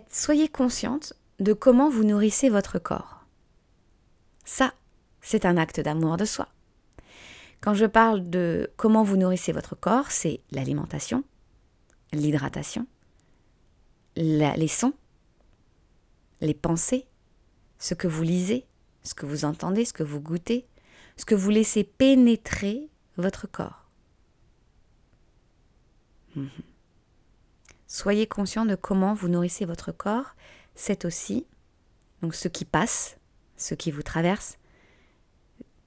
soyez 0.09 0.47
consciente 0.47 1.13
de 1.39 1.53
comment 1.53 1.89
vous 1.89 2.03
nourrissez 2.03 2.49
votre 2.49 2.79
corps. 2.79 3.25
Ça, 4.45 4.73
c'est 5.21 5.45
un 5.45 5.57
acte 5.57 5.79
d'amour 5.79 6.17
de 6.17 6.25
soi. 6.25 6.47
Quand 7.61 7.73
je 7.73 7.85
parle 7.85 8.29
de 8.29 8.71
comment 8.75 9.03
vous 9.03 9.17
nourrissez 9.17 9.51
votre 9.51 9.75
corps, 9.75 10.09
c'est 10.09 10.41
l'alimentation, 10.51 11.23
l'hydratation, 12.11 12.87
les 14.15 14.67
sons, 14.67 14.93
les 16.41 16.55
pensées, 16.55 17.05
ce 17.77 17.93
que 17.93 18.07
vous 18.07 18.23
lisez, 18.23 18.65
ce 19.03 19.13
que 19.13 19.25
vous 19.25 19.45
entendez, 19.45 19.85
ce 19.85 19.93
que 19.93 20.03
vous 20.03 20.19
goûtez, 20.19 20.65
ce 21.17 21.25
que 21.25 21.35
vous 21.35 21.49
laissez 21.49 21.83
pénétrer 21.83 22.89
votre 23.17 23.47
corps. 23.47 23.89
Mhm. 26.35 26.49
Soyez 27.91 28.25
conscient 28.25 28.65
de 28.65 28.75
comment 28.75 29.13
vous 29.13 29.27
nourrissez 29.27 29.65
votre 29.65 29.91
corps. 29.91 30.37
C'est 30.75 31.03
aussi 31.03 31.45
ce 32.31 32.47
qui 32.47 32.63
passe, 32.63 33.17
ce 33.57 33.75
qui 33.75 33.91
vous 33.91 34.01
traverse, 34.01 34.57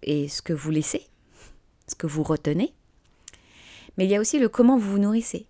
et 0.02 0.28
ce 0.28 0.42
que 0.42 0.52
vous 0.52 0.70
laissez, 0.70 1.06
ce 1.88 1.94
que 1.94 2.06
vous 2.06 2.22
retenez. 2.22 2.74
Mais 3.96 4.04
il 4.04 4.10
y 4.10 4.16
a 4.16 4.20
aussi 4.20 4.38
le 4.38 4.50
comment 4.50 4.76
vous 4.76 4.90
vous 4.90 4.98
nourrissez. 4.98 5.46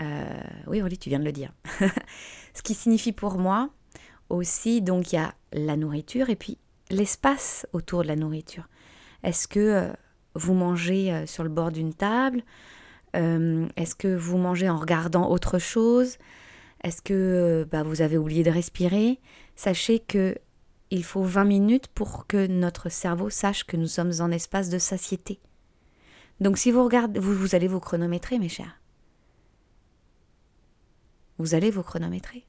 Euh, 0.00 0.42
oui, 0.68 0.80
Oli, 0.80 0.96
tu 0.96 1.08
viens 1.08 1.18
de 1.18 1.24
le 1.24 1.32
dire. 1.32 1.52
ce 2.54 2.62
qui 2.62 2.74
signifie 2.74 3.10
pour 3.10 3.36
moi 3.38 3.70
aussi, 4.28 4.82
donc 4.82 5.12
il 5.12 5.16
y 5.16 5.18
a 5.18 5.34
la 5.52 5.76
nourriture 5.76 6.30
et 6.30 6.36
puis 6.36 6.56
l'espace 6.88 7.66
autour 7.72 8.04
de 8.04 8.06
la 8.06 8.14
nourriture. 8.14 8.68
Est-ce 9.24 9.48
que 9.48 9.58
euh, 9.58 9.92
vous 10.36 10.54
mangez 10.54 11.12
euh, 11.12 11.26
sur 11.26 11.42
le 11.42 11.48
bord 11.48 11.72
d'une 11.72 11.94
table 11.94 12.44
Est-ce 13.16 13.94
que 13.94 14.14
vous 14.14 14.38
mangez 14.38 14.68
en 14.68 14.76
regardant 14.76 15.30
autre 15.30 15.58
chose? 15.58 16.18
Est-ce 16.84 17.02
que 17.02 17.66
bah, 17.70 17.82
vous 17.82 18.02
avez 18.02 18.18
oublié 18.18 18.42
de 18.42 18.50
respirer? 18.50 19.20
Sachez 19.54 19.98
que 20.00 20.36
il 20.90 21.02
faut 21.02 21.24
20 21.24 21.44
minutes 21.44 21.88
pour 21.88 22.26
que 22.26 22.46
notre 22.46 22.88
cerveau 22.88 23.30
sache 23.30 23.64
que 23.64 23.76
nous 23.76 23.88
sommes 23.88 24.12
en 24.20 24.30
espace 24.30 24.68
de 24.68 24.78
satiété. 24.78 25.40
Donc 26.40 26.58
si 26.58 26.70
vous 26.70 26.84
regardez, 26.84 27.18
vous, 27.18 27.34
vous 27.34 27.54
allez 27.54 27.66
vous 27.66 27.80
chronométrer, 27.80 28.38
mes 28.38 28.48
chers. 28.48 28.80
Vous 31.38 31.54
allez 31.54 31.70
vous 31.70 31.82
chronométrer 31.82 32.46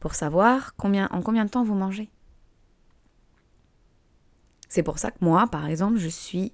pour 0.00 0.14
savoir 0.14 0.74
combien, 0.76 1.08
en 1.12 1.20
combien 1.22 1.44
de 1.44 1.50
temps 1.50 1.62
vous 1.62 1.74
mangez. 1.74 2.10
C'est 4.68 4.82
pour 4.82 4.98
ça 4.98 5.10
que 5.10 5.18
moi, 5.20 5.46
par 5.46 5.66
exemple, 5.66 5.98
je 5.98 6.08
suis 6.08 6.52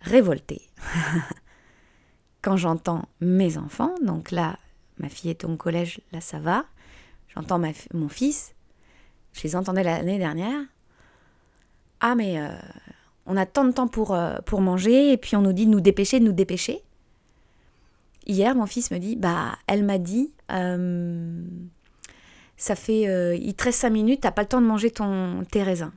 révoltée. 0.00 0.62
Quand 2.46 2.56
j'entends 2.56 3.08
mes 3.20 3.58
enfants, 3.58 3.92
donc 4.02 4.30
là, 4.30 4.60
ma 4.98 5.08
fille 5.08 5.30
est 5.30 5.42
au 5.42 5.56
collège, 5.56 6.00
là 6.12 6.20
ça 6.20 6.38
va, 6.38 6.64
j'entends 7.34 7.60
mon 7.92 8.08
fils, 8.08 8.54
je 9.32 9.42
les 9.42 9.56
entendais 9.56 9.82
l'année 9.82 10.18
dernière. 10.18 10.60
Ah, 11.98 12.14
mais 12.14 12.38
euh, 12.38 12.50
on 13.26 13.36
a 13.36 13.46
tant 13.46 13.64
de 13.64 13.72
temps 13.72 13.88
pour, 13.88 14.14
euh, 14.14 14.36
pour 14.46 14.60
manger, 14.60 15.10
et 15.10 15.16
puis 15.16 15.34
on 15.34 15.42
nous 15.42 15.52
dit 15.52 15.66
de 15.66 15.72
nous 15.72 15.80
dépêcher, 15.80 16.20
de 16.20 16.24
nous 16.24 16.32
dépêcher. 16.32 16.84
Hier, 18.28 18.54
mon 18.54 18.66
fils 18.66 18.92
me 18.92 18.98
dit, 18.98 19.16
bah, 19.16 19.58
elle 19.66 19.82
m'a 19.82 19.98
dit, 19.98 20.30
euh, 20.52 21.44
ça 22.56 22.76
fait, 22.76 23.36
il 23.40 23.54
te 23.54 23.64
reste 23.64 23.80
5 23.80 23.90
minutes, 23.90 24.20
t'as 24.20 24.30
pas 24.30 24.42
le 24.42 24.48
temps 24.48 24.60
de 24.60 24.68
manger 24.68 24.92
ton, 24.92 25.42
tes 25.50 25.64
raisins. 25.64 25.90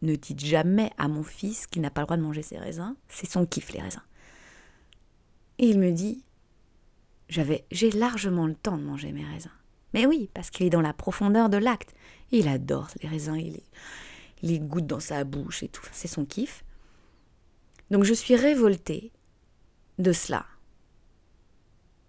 Ne 0.00 0.16
dites 0.16 0.42
jamais 0.42 0.90
à 0.96 1.06
mon 1.06 1.22
fils 1.22 1.66
qu'il 1.66 1.82
n'a 1.82 1.90
pas 1.90 2.00
le 2.00 2.06
droit 2.06 2.16
de 2.16 2.22
manger 2.22 2.40
ses 2.40 2.56
raisins, 2.56 2.94
c'est 3.10 3.30
son 3.30 3.44
kiff, 3.44 3.74
les 3.74 3.82
raisins. 3.82 4.00
Et 5.58 5.68
il 5.68 5.78
me 5.78 5.92
dit, 5.92 6.22
j'avais, 7.28 7.64
j'ai 7.70 7.90
largement 7.90 8.46
le 8.46 8.54
temps 8.54 8.76
de 8.76 8.82
manger 8.82 9.12
mes 9.12 9.24
raisins. 9.24 9.50
Mais 9.94 10.06
oui, 10.06 10.28
parce 10.34 10.50
qu'il 10.50 10.66
est 10.66 10.70
dans 10.70 10.80
la 10.80 10.92
profondeur 10.92 11.48
de 11.48 11.56
l'acte. 11.56 11.94
Il 12.30 12.48
adore 12.48 12.88
les 13.02 13.08
raisins, 13.08 13.36
il 13.36 13.60
les, 14.42 14.58
goûte 14.58 14.86
dans 14.86 15.00
sa 15.00 15.24
bouche 15.24 15.62
et 15.62 15.68
tout. 15.68 15.86
C'est 15.92 16.08
son 16.08 16.24
kiff. 16.24 16.64
Donc 17.90 18.04
je 18.04 18.14
suis 18.14 18.36
révoltée 18.36 19.12
de 19.98 20.12
cela. 20.12 20.44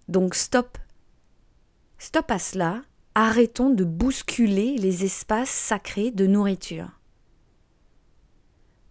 Donc 0.08 0.36
stop. 0.36 0.78
Stop 1.98 2.30
à 2.32 2.40
cela. 2.40 2.82
Arrêtons 3.16 3.70
de 3.70 3.84
bousculer 3.84 4.78
les 4.78 5.04
espaces 5.04 5.50
sacrés 5.50 6.12
de 6.12 6.28
nourriture. 6.28 7.00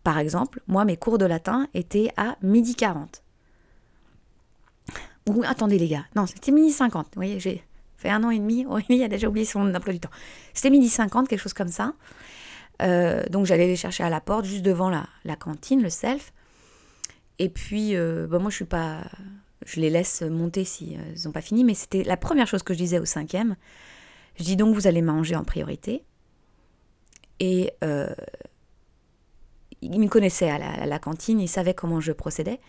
Par 0.03 0.19
exemple, 0.19 0.63
moi, 0.67 0.85
mes 0.85 0.97
cours 0.97 1.19
de 1.19 1.27
latin 1.27 1.69
étaient 1.75 2.13
à 2.17 2.37
midi 2.41 2.75
40. 2.75 3.23
Ou 5.29 5.43
attendez 5.45 5.79
les 5.79 5.89
gars, 5.89 6.05
non, 6.15 6.27
c'était 6.27 6.53
midi 6.53 6.71
50. 6.71 7.07
Vous 7.07 7.11
voyez, 7.17 7.41
j'ai 7.41 7.65
fait 7.97 8.11
un 8.11 8.23
an 8.25 8.31
et 8.31 8.39
demi. 8.39 8.65
Aurélie 8.67 9.03
a 9.03 9.09
déjà 9.09 9.29
oublié 9.29 9.45
son 9.45 9.75
emploi 9.75 9.93
du 9.93 10.01
temps. 10.01 10.11
C'était 10.55 10.71
midi 10.71 10.89
50, 10.89 11.29
quelque 11.29 11.41
chose 11.41 11.55
comme 11.55 11.69
ça. 11.69 11.95
Euh, 12.83 13.25
donc 13.31 13.47
j'allais 13.47 13.67
les 13.67 13.77
chercher 13.77 14.05
à 14.05 14.11
la 14.11 14.21
porte, 14.21 14.45
juste 14.45 14.63
devant 14.63 14.91
la, 14.91 15.07
la 15.25 15.37
cantine, 15.37 15.83
le 15.83 15.91
self. 15.91 16.33
Et 17.39 17.49
puis, 17.49 17.97
euh, 17.97 18.27
bah, 18.27 18.39
moi, 18.39 18.51
je 18.51 18.57
suis 18.57 18.65
pas. 18.65 19.03
je 19.65 19.81
les 19.81 19.91
laisse 19.91 20.23
monter 20.23 20.65
si 20.65 20.97
ils 21.15 21.25
n'ont 21.25 21.33
pas 21.33 21.43
fini, 21.43 21.65
mais 21.65 21.75
c'était 21.75 22.05
la 22.05 22.17
première 22.17 22.47
chose 22.47 22.63
que 22.63 22.73
je 22.73 22.79
disais 22.79 22.99
au 22.99 23.05
cinquième. 23.05 23.57
Je 24.39 24.45
dis 24.45 24.57
donc 24.57 24.75
vous 24.75 24.87
allez 24.87 25.03
manger 25.03 25.37
en 25.37 25.45
priorité. 25.45 26.05
Et 27.41 27.73
euh, 27.85 28.15
ils 29.83 30.01
me 30.01 30.09
connaissaient 30.09 30.51
à 30.51 30.87
la, 30.87 30.99
cantine, 30.99 31.41
ils 31.41 31.49
savaient 31.49 31.75
comment 31.75 32.01
je 32.01 32.13
procédais, 32.13 32.61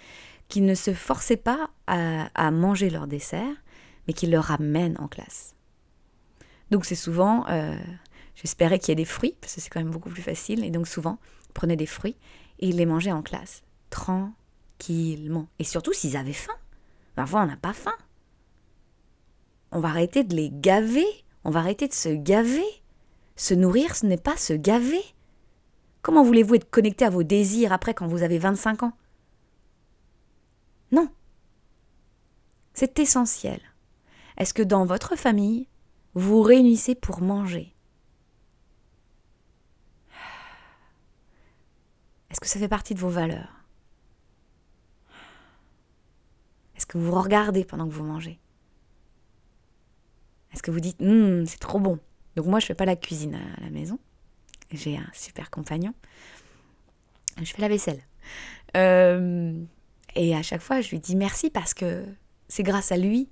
qu'ils 0.47 0.65
ne 0.65 0.75
se 0.75 0.93
forçaient 0.93 1.37
pas 1.37 1.69
à, 1.87 2.51
manger 2.51 2.89
leur 2.89 3.07
dessert, 3.07 3.55
mais 4.07 4.13
qu'ils 4.13 4.31
le 4.31 4.39
ramènent 4.39 4.97
en 4.99 5.07
classe. 5.07 5.55
Donc 6.71 6.85
c'est 6.85 6.95
souvent, 6.95 7.45
euh, 7.49 7.77
j'espérais 8.35 8.79
qu'il 8.79 8.89
y 8.89 8.93
ait 8.93 8.95
des 8.95 9.05
fruits, 9.05 9.35
parce 9.41 9.55
que 9.55 9.61
c'est 9.61 9.69
quand 9.69 9.79
même 9.79 9.91
beaucoup 9.91 10.09
plus 10.09 10.21
facile, 10.21 10.63
et 10.63 10.71
donc 10.71 10.87
souvent, 10.87 11.19
ils 11.49 11.53
prenaient 11.53 11.75
des 11.75 11.85
fruits 11.85 12.15
et 12.59 12.69
ils 12.69 12.77
les 12.77 12.85
mangeaient 12.85 13.11
en 13.11 13.21
classe, 13.21 13.63
tranquillement. 13.89 15.47
Et 15.59 15.63
surtout 15.63 15.93
s'ils 15.93 16.17
avaient 16.17 16.33
faim. 16.33 16.53
Parfois, 17.15 17.41
on 17.41 17.47
n'a 17.47 17.57
pas 17.57 17.73
faim. 17.73 17.95
On 19.71 19.79
va 19.79 19.89
arrêter 19.89 20.23
de 20.23 20.35
les 20.35 20.49
gaver, 20.51 21.05
on 21.43 21.51
va 21.51 21.59
arrêter 21.59 21.87
de 21.87 21.93
se 21.93 22.09
gaver. 22.09 22.65
Se 23.35 23.53
nourrir, 23.53 23.95
ce 23.95 24.05
n'est 24.05 24.17
pas 24.17 24.37
se 24.37 24.53
gaver. 24.53 25.03
Comment 26.01 26.23
voulez-vous 26.23 26.55
être 26.55 26.69
connecté 26.69 27.05
à 27.05 27.09
vos 27.09 27.23
désirs 27.23 27.73
après 27.73 27.93
quand 27.93 28.07
vous 28.07 28.23
avez 28.23 28.39
25 28.39 28.83
ans? 28.83 28.93
Non. 30.91 31.09
C'est 32.73 32.99
essentiel. 32.99 33.61
Est-ce 34.37 34.53
que 34.53 34.61
dans 34.61 34.85
votre 34.85 35.15
famille, 35.15 35.67
vous 36.13 36.41
réunissez 36.41 36.95
pour 36.95 37.21
manger? 37.21 37.73
Est-ce 42.29 42.39
que 42.39 42.47
ça 42.47 42.59
fait 42.59 42.67
partie 42.67 42.93
de 42.93 42.99
vos 42.99 43.09
valeurs? 43.09 43.63
Est-ce 46.75 46.85
que 46.85 46.97
vous 46.97 47.19
regardez 47.19 47.65
pendant 47.65 47.87
que 47.87 47.93
vous 47.93 48.03
mangez? 48.03 48.39
Est-ce 50.53 50.61
que 50.61 50.71
vous 50.71 50.79
dites 50.79 51.01
hum, 51.01 51.45
c'est 51.45 51.59
trop 51.59 51.79
bon? 51.79 51.99
Donc 52.35 52.45
moi, 52.45 52.59
je 52.59 52.67
fais 52.67 52.75
pas 52.75 52.85
la 52.85 52.95
cuisine 52.95 53.35
à 53.35 53.61
la 53.61 53.69
maison. 53.71 53.99
J'ai 54.71 54.97
un 54.97 55.09
super 55.13 55.49
compagnon. 55.49 55.93
Je 57.41 57.51
fais 57.51 57.61
la 57.61 57.67
vaisselle. 57.67 58.01
Euh, 58.75 59.63
et 60.17 60.35
à 60.35 60.41
chaque 60.41 60.61
fois, 60.61 60.81
je 60.81 60.89
lui 60.89 60.99
dis 60.99 61.15
merci 61.15 61.49
parce 61.49 61.73
que 61.73 62.03
c'est 62.47 62.63
grâce 62.63 62.91
à 62.91 62.97
lui 62.97 63.29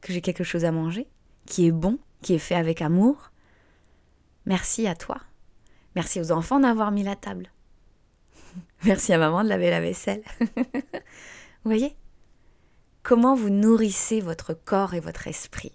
que 0.00 0.12
j'ai 0.12 0.20
quelque 0.20 0.44
chose 0.44 0.64
à 0.64 0.72
manger, 0.72 1.08
qui 1.46 1.66
est 1.66 1.72
bon, 1.72 1.98
qui 2.22 2.34
est 2.34 2.38
fait 2.38 2.54
avec 2.54 2.82
amour. 2.82 3.30
Merci 4.46 4.86
à 4.86 4.94
toi. 4.94 5.20
Merci 5.94 6.20
aux 6.20 6.32
enfants 6.32 6.60
d'avoir 6.60 6.90
mis 6.90 7.02
la 7.02 7.16
table. 7.16 7.50
Merci 8.84 9.12
à 9.12 9.18
maman 9.18 9.44
de 9.44 9.48
laver 9.48 9.70
la 9.70 9.80
vaisselle. 9.80 10.22
vous 10.40 10.56
voyez? 11.64 11.96
Comment 13.02 13.34
vous 13.34 13.50
nourrissez 13.50 14.20
votre 14.20 14.54
corps 14.54 14.94
et 14.94 15.00
votre 15.00 15.26
esprit 15.26 15.72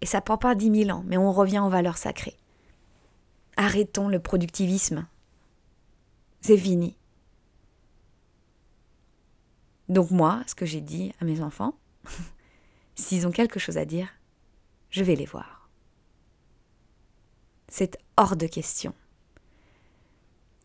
et 0.00 0.06
ça 0.06 0.20
prend 0.20 0.38
pas 0.38 0.54
dix 0.54 0.70
mille 0.70 0.92
ans, 0.92 1.02
mais 1.06 1.16
on 1.16 1.32
revient 1.32 1.58
aux 1.60 1.70
valeurs 1.70 1.98
sacrées. 1.98 2.36
Arrêtons 3.56 4.08
le 4.08 4.20
productivisme. 4.20 5.06
C'est 6.40 6.56
fini. 6.56 6.96
Donc 9.88 10.10
moi, 10.10 10.42
ce 10.46 10.54
que 10.54 10.66
j'ai 10.66 10.80
dit 10.80 11.12
à 11.20 11.24
mes 11.24 11.40
enfants, 11.40 11.74
s'ils 12.94 13.26
ont 13.26 13.30
quelque 13.30 13.58
chose 13.58 13.78
à 13.78 13.84
dire, 13.84 14.08
je 14.90 15.02
vais 15.02 15.14
les 15.14 15.26
voir. 15.26 15.68
C'est 17.68 17.98
hors 18.16 18.36
de 18.36 18.46
question. 18.46 18.94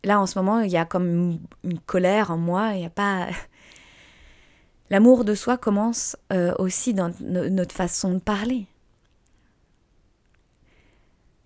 Là, 0.04 0.20
en 0.20 0.26
ce 0.26 0.38
moment, 0.38 0.60
il 0.60 0.70
y 0.70 0.76
a 0.76 0.84
comme 0.84 1.38
une 1.62 1.80
colère 1.80 2.30
en 2.30 2.36
moi, 2.36 2.72
il 2.74 2.80
n'y 2.80 2.86
a 2.86 2.90
pas... 2.90 3.28
L'amour 4.90 5.24
de 5.24 5.34
soi 5.34 5.56
commence 5.56 6.16
euh, 6.32 6.54
aussi 6.58 6.92
dans 6.92 7.12
notre 7.20 7.74
façon 7.74 8.14
de 8.14 8.18
parler. 8.18 8.66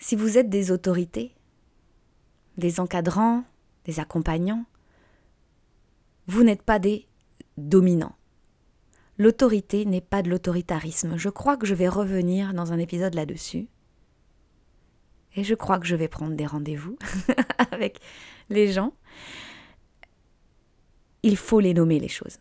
Si 0.00 0.16
vous 0.16 0.38
êtes 0.38 0.50
des 0.50 0.72
autorités, 0.72 1.32
des 2.56 2.80
encadrants, 2.80 3.44
des 3.84 4.00
accompagnants, 4.00 4.64
vous 6.26 6.42
n'êtes 6.42 6.62
pas 6.62 6.78
des 6.78 7.07
dominants. 7.58 8.16
L'autorité 9.18 9.84
n'est 9.84 10.00
pas 10.00 10.22
de 10.22 10.30
l'autoritarisme. 10.30 11.16
Je 11.16 11.28
crois 11.28 11.56
que 11.56 11.66
je 11.66 11.74
vais 11.74 11.88
revenir 11.88 12.54
dans 12.54 12.72
un 12.72 12.78
épisode 12.78 13.14
là-dessus. 13.14 13.68
Et 15.34 15.44
je 15.44 15.54
crois 15.54 15.78
que 15.78 15.86
je 15.86 15.96
vais 15.96 16.08
prendre 16.08 16.36
des 16.36 16.46
rendez-vous 16.46 16.96
avec 17.72 18.00
les 18.48 18.72
gens. 18.72 18.94
Il 21.22 21.36
faut 21.36 21.60
les 21.60 21.74
nommer 21.74 21.98
les 21.98 22.08
choses. 22.08 22.38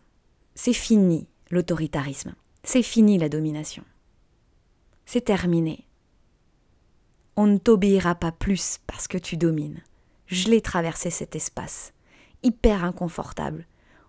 C'est 0.55 0.73
fini 0.73 1.27
l'autoritarisme. 1.49 2.35
C'est 2.63 2.83
fini 2.83 3.17
la 3.17 3.29
domination. 3.29 3.83
C'est 5.05 5.25
terminé. 5.25 5.87
On 7.35 7.47
ne 7.47 7.57
t'obéira 7.57 8.15
pas 8.15 8.31
plus 8.31 8.79
parce 8.87 9.07
que 9.07 9.17
tu 9.17 9.37
domines. 9.37 9.81
Je 10.27 10.49
l'ai 10.49 10.61
traversé 10.61 11.09
cet 11.09 11.35
espace, 11.35 11.93
hyper 12.43 12.83
inconfortable, 12.83 13.65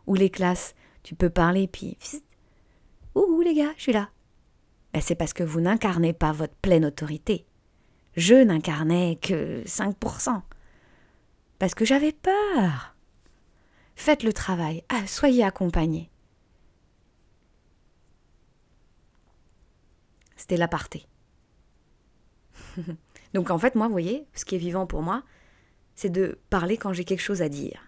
où 0.06 0.14
les 0.14 0.30
classes, 0.30 0.74
tu 1.08 1.14
peux 1.14 1.30
parler, 1.30 1.66
puis. 1.68 1.96
Ouh, 3.14 3.40
les 3.40 3.54
gars, 3.54 3.72
je 3.78 3.82
suis 3.84 3.92
là. 3.94 4.10
Ben, 4.92 5.00
c'est 5.00 5.14
parce 5.14 5.32
que 5.32 5.42
vous 5.42 5.62
n'incarnez 5.62 6.12
pas 6.12 6.32
votre 6.32 6.54
pleine 6.56 6.84
autorité. 6.84 7.46
Je 8.14 8.34
n'incarnais 8.34 9.18
que 9.22 9.64
5%. 9.64 10.42
Parce 11.58 11.74
que 11.74 11.86
j'avais 11.86 12.12
peur. 12.12 12.94
Faites 13.94 14.22
le 14.22 14.34
travail. 14.34 14.84
Ah, 14.90 15.06
soyez 15.06 15.44
accompagnés. 15.44 16.10
C'était 20.36 20.58
l'aparté. 20.58 21.06
Donc 23.32 23.50
en 23.50 23.56
fait, 23.56 23.76
moi, 23.76 23.86
vous 23.86 23.92
voyez, 23.92 24.26
ce 24.34 24.44
qui 24.44 24.56
est 24.56 24.58
vivant 24.58 24.86
pour 24.86 25.00
moi, 25.00 25.22
c'est 25.94 26.10
de 26.10 26.38
parler 26.50 26.76
quand 26.76 26.92
j'ai 26.92 27.06
quelque 27.06 27.22
chose 27.22 27.40
à 27.40 27.48
dire. 27.48 27.80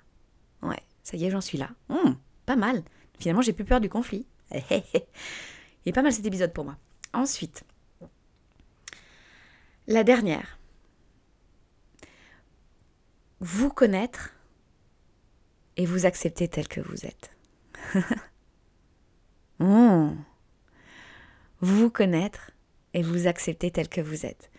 Ouais, 0.63 0.81
ça 1.03 1.19
y 1.19 1.27
est, 1.27 1.31
j'en 1.31 1.43
suis 1.43 1.59
là. 1.59 1.69
Hum, 1.91 2.17
pas 2.47 2.57
mal. 2.57 2.83
Finalement, 3.21 3.43
j'ai 3.43 3.53
plus 3.53 3.65
peur 3.65 3.81
du 3.81 3.89
conflit. 3.89 4.27
Il 4.51 4.59
est 5.87 5.93
pas 5.93 6.03
mal 6.03 6.13
cet 6.13 6.27
épisode 6.27 6.53
pour 6.53 6.65
moi. 6.65 6.77
Ensuite, 7.13 7.65
la 9.87 10.05
dernière. 10.05 10.59
Vous 13.41 13.71
connaître 13.71 14.35
et 15.77 15.87
vous 15.87 16.05
accepter 16.05 16.49
tel 16.49 16.69
que 16.69 16.81
vous 16.81 17.07
êtes. 17.07 17.31
Hum. 19.61 20.25
Vous 21.63 21.91
connaître 21.91 22.53
et 22.95 23.03
vous 23.03 23.27
accepter 23.27 23.71
tel 23.71 23.87
que 23.87 24.01
vous 24.01 24.25
êtes 24.25 24.51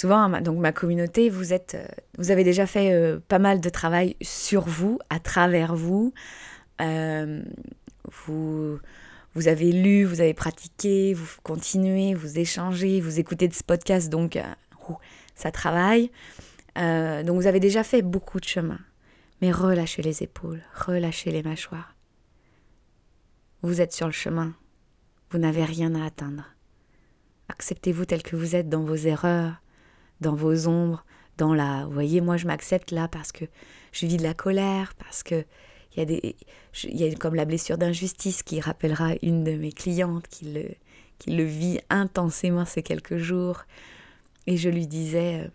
souvent, 0.00 0.28
donc 0.40 0.58
ma 0.58 0.72
communauté, 0.72 1.28
vous 1.28 1.52
êtes, 1.52 1.74
euh, 1.74 1.86
vous 2.16 2.30
avez 2.30 2.42
déjà 2.42 2.66
fait 2.66 2.92
euh, 2.92 3.20
pas 3.28 3.38
mal 3.38 3.60
de 3.60 3.68
travail 3.68 4.16
sur 4.22 4.62
vous, 4.62 4.98
à 5.10 5.20
travers 5.20 5.74
vous. 5.74 6.14
Euh, 6.80 7.42
vous, 8.26 8.78
vous 9.34 9.48
avez 9.48 9.72
lu, 9.72 10.04
vous 10.04 10.20
avez 10.20 10.34
pratiqué, 10.34 11.14
vous 11.14 11.28
continuez, 11.42 12.14
vous 12.14 12.38
échangez, 12.38 13.00
vous 13.00 13.20
écoutez 13.20 13.48
de 13.48 13.54
ce 13.54 13.62
podcast, 13.62 14.08
donc 14.08 14.38
ça 15.34 15.50
travaille. 15.50 16.10
donc 16.76 17.36
vous 17.36 17.46
avez 17.46 17.60
déjà 17.60 17.84
fait 17.84 18.02
beaucoup 18.02 18.40
de 18.40 18.46
chemin. 18.46 18.78
Mais 19.40 19.52
relâchez 19.52 20.02
les 20.02 20.22
épaules, 20.22 20.62
relâchez 20.74 21.30
les 21.30 21.42
mâchoires. 21.42 21.94
Vous 23.62 23.80
êtes 23.80 23.92
sur 23.92 24.06
le 24.06 24.12
chemin. 24.12 24.54
Vous 25.30 25.38
n'avez 25.38 25.64
rien 25.64 25.94
à 25.94 26.06
atteindre. 26.06 26.44
Acceptez-vous 27.48 28.04
tel 28.04 28.22
que 28.22 28.36
vous 28.36 28.56
êtes 28.56 28.68
dans 28.68 28.82
vos 28.82 28.96
erreurs, 28.96 29.62
dans 30.20 30.34
vos 30.34 30.66
ombres, 30.66 31.04
dans 31.36 31.54
la... 31.54 31.84
Vous 31.84 31.92
voyez, 31.92 32.20
moi 32.20 32.36
je 32.36 32.46
m'accepte 32.46 32.90
là 32.90 33.08
parce 33.08 33.32
que 33.32 33.44
je 33.92 34.06
vis 34.06 34.16
de 34.16 34.22
la 34.22 34.34
colère, 34.34 34.94
parce 34.98 35.22
que 35.22 35.44
il 35.92 35.98
y 35.98 36.02
a 36.02 36.04
des... 36.04 36.36
Il 36.84 36.96
y 36.96 37.04
a 37.04 37.14
comme 37.14 37.34
la 37.34 37.44
blessure 37.44 37.78
d'injustice 37.78 38.42
qui 38.42 38.60
rappellera 38.60 39.14
une 39.22 39.44
de 39.44 39.52
mes 39.52 39.72
clientes 39.72 40.28
qui 40.28 40.46
le, 40.46 40.68
qui 41.18 41.30
le 41.30 41.44
vit 41.44 41.80
intensément 41.90 42.64
ces 42.64 42.82
quelques 42.82 43.16
jours. 43.16 43.62
Et 44.46 44.56
je 44.56 44.68
lui 44.68 44.86
disais, 44.86 45.42
euh, 45.44 45.48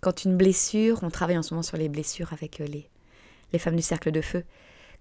quand 0.00 0.24
une 0.24 0.36
blessure, 0.36 1.00
on 1.02 1.10
travaille 1.10 1.38
en 1.38 1.42
ce 1.42 1.54
moment 1.54 1.62
sur 1.62 1.78
les 1.78 1.88
blessures 1.88 2.32
avec 2.32 2.60
euh, 2.60 2.66
les, 2.66 2.88
les 3.52 3.58
femmes 3.58 3.76
du 3.76 3.82
cercle 3.82 4.10
de 4.10 4.20
feu, 4.20 4.44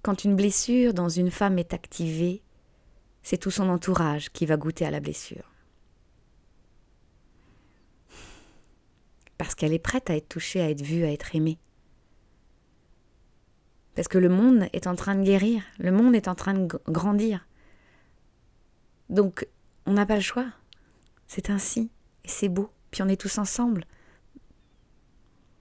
quand 0.02 0.24
une 0.24 0.36
blessure 0.36 0.94
dans 0.94 1.10
une 1.10 1.30
femme 1.30 1.60
est 1.60 1.74
activée, 1.74 2.42
c'est 3.22 3.38
tout 3.38 3.52
son 3.52 3.70
entourage 3.70 4.32
qui 4.32 4.46
va 4.46 4.58
goûter 4.58 4.86
à 4.86 4.92
la 4.92 5.00
blessure. 5.00 5.52
parce 9.42 9.56
qu'elle 9.56 9.74
est 9.74 9.80
prête 9.80 10.12
à 10.12 10.16
être 10.16 10.30
touchée, 10.30 10.62
à 10.62 10.70
être 10.70 10.84
vue, 10.84 11.04
à 11.04 11.12
être 11.12 11.36
aimée. 11.36 11.58
Parce 13.96 14.08
que 14.08 14.18
le 14.18 14.30
monde 14.30 14.68
est 14.74 14.88
en 14.88 14.96
train 14.96 15.16
de 15.16 15.24
guérir, 15.24 15.64
le 15.80 15.92
monde 15.92 16.16
est 16.16 16.28
en 16.28 16.36
train 16.36 16.54
de 16.54 16.68
grandir. 16.88 17.46
Donc, 19.10 19.48
on 19.86 19.94
n'a 19.94 20.06
pas 20.06 20.16
le 20.16 20.22
choix. 20.22 20.48
C'est 21.28 21.50
ainsi, 21.50 21.92
et 22.24 22.30
c'est 22.30 22.50
beau. 22.50 22.70
Puis 22.92 23.02
on 23.02 23.08
est 23.08 23.20
tous 23.20 23.38
ensemble. 23.38 23.86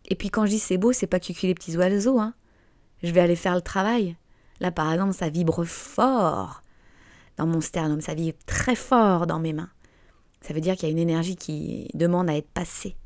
Et 0.07 0.14
puis 0.14 0.31
quand 0.31 0.47
je 0.47 0.51
dis 0.51 0.59
c'est 0.59 0.78
beau, 0.78 0.93
c'est 0.93 1.07
pas 1.07 1.20
cucu 1.20 1.47
les 1.47 1.55
petits 1.55 1.76
oiseaux, 1.76 2.18
hein. 2.18 2.35
Je 3.03 3.12
vais 3.12 3.20
aller 3.20 3.37
faire 3.37 3.55
le 3.55 3.62
travail. 3.62 4.16
Là, 4.61 4.70
par 4.70 4.93
exemple, 4.93 5.14
ça 5.14 5.31
vibre 5.31 5.64
fort 5.64 6.62
dans 7.37 7.47
mon 7.47 7.61
sternum, 7.61 8.01
ça 8.01 8.14
vibre 8.14 8.39
très 8.45 8.74
fort 8.74 9.26
dans 9.26 9.39
mes 9.39 9.53
mains. 9.53 9.70
Ça 10.43 10.53
veut 10.53 10.61
dire 10.61 10.74
qu'il 10.76 10.89
y 10.89 10.91
a 10.91 10.93
une 10.93 10.99
énergie 10.99 11.37
qui 11.37 11.89
demande 11.95 12.28
à 12.28 12.37
être 12.37 12.51
passée 12.51 12.97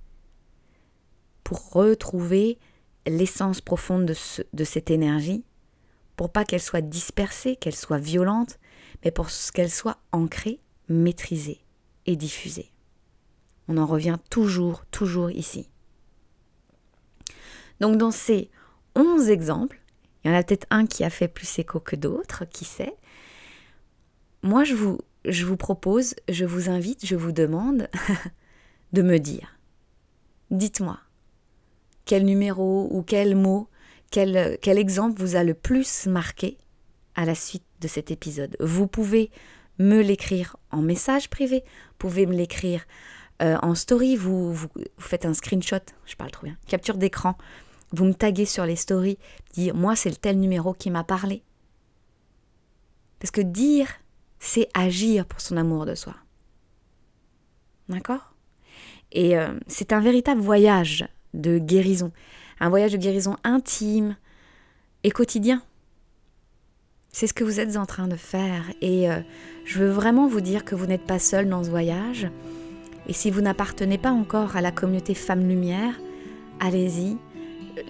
pour 1.44 1.72
retrouver 1.72 2.58
l'essence 3.06 3.60
profonde 3.60 4.06
de, 4.06 4.14
de 4.52 4.64
cette 4.64 4.90
énergie, 4.90 5.44
pour 6.16 6.30
pas 6.30 6.44
qu'elle 6.44 6.62
soit 6.62 6.80
dispersée, 6.80 7.56
qu'elle 7.56 7.74
soit 7.74 7.98
violente, 7.98 8.58
mais 9.04 9.10
pour 9.10 9.28
qu'elle 9.52 9.70
soit 9.70 9.98
ancrée, 10.12 10.60
maîtrisée 10.88 11.64
et 12.06 12.16
diffusée. 12.16 12.70
On 13.68 13.78
en 13.78 13.86
revient 13.86 14.18
toujours, 14.30 14.84
toujours 14.86 15.30
ici. 15.30 15.68
Donc 17.80 17.96
dans 17.96 18.10
ces 18.10 18.50
11 18.94 19.30
exemples, 19.30 19.80
il 20.22 20.30
y 20.30 20.34
en 20.34 20.36
a 20.36 20.42
peut-être 20.42 20.66
un 20.70 20.86
qui 20.86 21.04
a 21.04 21.10
fait 21.10 21.28
plus 21.28 21.58
écho 21.58 21.80
que 21.80 21.96
d'autres, 21.96 22.44
qui 22.44 22.64
sait. 22.64 22.94
Moi, 24.42 24.64
je 24.64 24.74
vous, 24.74 24.98
je 25.24 25.44
vous 25.44 25.56
propose, 25.56 26.14
je 26.28 26.44
vous 26.44 26.70
invite, 26.70 27.04
je 27.04 27.16
vous 27.16 27.32
demande 27.32 27.88
de 28.92 29.02
me 29.02 29.18
dire, 29.18 29.58
dites-moi, 30.50 30.98
quel 32.04 32.24
numéro 32.24 32.88
ou 32.90 33.02
quel 33.02 33.34
mot, 33.34 33.68
quel, 34.10 34.58
quel 34.60 34.78
exemple 34.78 35.20
vous 35.20 35.36
a 35.36 35.44
le 35.44 35.54
plus 35.54 36.06
marqué 36.06 36.58
à 37.14 37.24
la 37.24 37.34
suite 37.34 37.64
de 37.80 37.88
cet 37.88 38.10
épisode. 38.10 38.56
Vous 38.60 38.86
pouvez 38.86 39.30
me 39.78 40.00
l'écrire 40.02 40.56
en 40.70 40.82
message 40.82 41.28
privé, 41.30 41.62
vous 41.64 41.96
pouvez 41.98 42.26
me 42.26 42.34
l'écrire 42.34 42.84
euh, 43.42 43.56
en 43.62 43.74
story, 43.74 44.16
vous, 44.16 44.52
vous, 44.52 44.68
faites 44.98 45.26
un 45.26 45.34
screenshot, 45.34 45.78
je 46.06 46.14
parle 46.14 46.30
trop 46.30 46.46
bien, 46.46 46.56
capture 46.68 46.96
d'écran, 46.96 47.36
vous 47.92 48.04
me 48.04 48.14
taguez 48.14 48.46
sur 48.46 48.66
les 48.66 48.76
stories, 48.76 49.18
dire 49.52 49.74
moi 49.74 49.96
c'est 49.96 50.10
le 50.10 50.16
tel 50.16 50.38
numéro 50.38 50.74
qui 50.74 50.90
m'a 50.90 51.04
parlé. 51.04 51.42
Parce 53.18 53.30
que 53.30 53.40
dire, 53.40 53.88
c'est 54.38 54.68
agir 54.74 55.24
pour 55.26 55.40
son 55.40 55.56
amour 55.56 55.86
de 55.86 55.94
soi. 55.94 56.14
D'accord? 57.88 58.34
Et 59.12 59.36
euh, 59.38 59.58
c'est 59.66 59.92
un 59.92 60.00
véritable 60.00 60.40
voyage 60.40 61.06
de 61.34 61.58
guérison, 61.58 62.12
un 62.60 62.68
voyage 62.70 62.92
de 62.92 62.96
guérison 62.96 63.36
intime 63.44 64.16
et 65.02 65.10
quotidien. 65.10 65.62
C'est 67.12 67.26
ce 67.26 67.34
que 67.34 67.44
vous 67.44 67.60
êtes 67.60 67.76
en 67.76 67.86
train 67.86 68.08
de 68.08 68.16
faire 68.16 68.64
et 68.80 69.10
euh, 69.10 69.20
je 69.64 69.78
veux 69.78 69.90
vraiment 69.90 70.26
vous 70.26 70.40
dire 70.40 70.64
que 70.64 70.74
vous 70.74 70.86
n'êtes 70.86 71.06
pas 71.06 71.18
seul 71.18 71.48
dans 71.48 71.62
ce 71.62 71.70
voyage. 71.70 72.28
Et 73.06 73.12
si 73.12 73.30
vous 73.30 73.40
n'appartenez 73.40 73.98
pas 73.98 74.10
encore 74.10 74.56
à 74.56 74.62
la 74.62 74.72
communauté 74.72 75.14
Femmes 75.14 75.46
Lumière, 75.46 75.94
allez-y. 76.58 77.16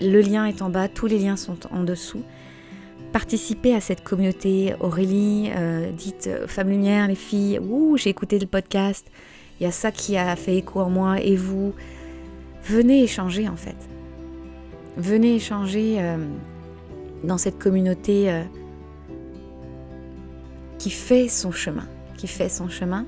Le 0.00 0.20
lien 0.20 0.46
est 0.46 0.60
en 0.60 0.70
bas, 0.70 0.88
tous 0.88 1.06
les 1.06 1.18
liens 1.18 1.36
sont 1.36 1.58
en 1.70 1.84
dessous. 1.84 2.22
Participez 3.12 3.74
à 3.74 3.80
cette 3.80 4.02
communauté. 4.02 4.74
Aurélie, 4.80 5.50
euh, 5.54 5.92
dites 5.92 6.26
euh, 6.26 6.48
Femmes 6.48 6.70
Lumière, 6.70 7.06
les 7.06 7.14
filles, 7.14 7.60
ouh, 7.60 7.96
j'ai 7.96 8.10
écouté 8.10 8.38
le 8.40 8.46
podcast. 8.46 9.06
Il 9.60 9.62
y 9.62 9.66
a 9.66 9.70
ça 9.70 9.92
qui 9.92 10.16
a 10.16 10.34
fait 10.34 10.56
écho 10.56 10.80
en 10.80 10.90
moi. 10.90 11.20
Et 11.20 11.36
vous, 11.36 11.74
venez 12.64 13.02
échanger 13.02 13.48
en 13.48 13.56
fait. 13.56 13.76
Venez 14.96 15.36
échanger 15.36 15.96
euh, 15.98 16.16
dans 17.24 17.38
cette 17.38 17.58
communauté 17.58 18.44
qui 20.78 20.90
fait 20.90 21.28
son 21.28 21.50
chemin, 21.50 21.86
qui 22.16 22.26
fait 22.26 22.50
son 22.50 22.68
chemin. 22.68 23.06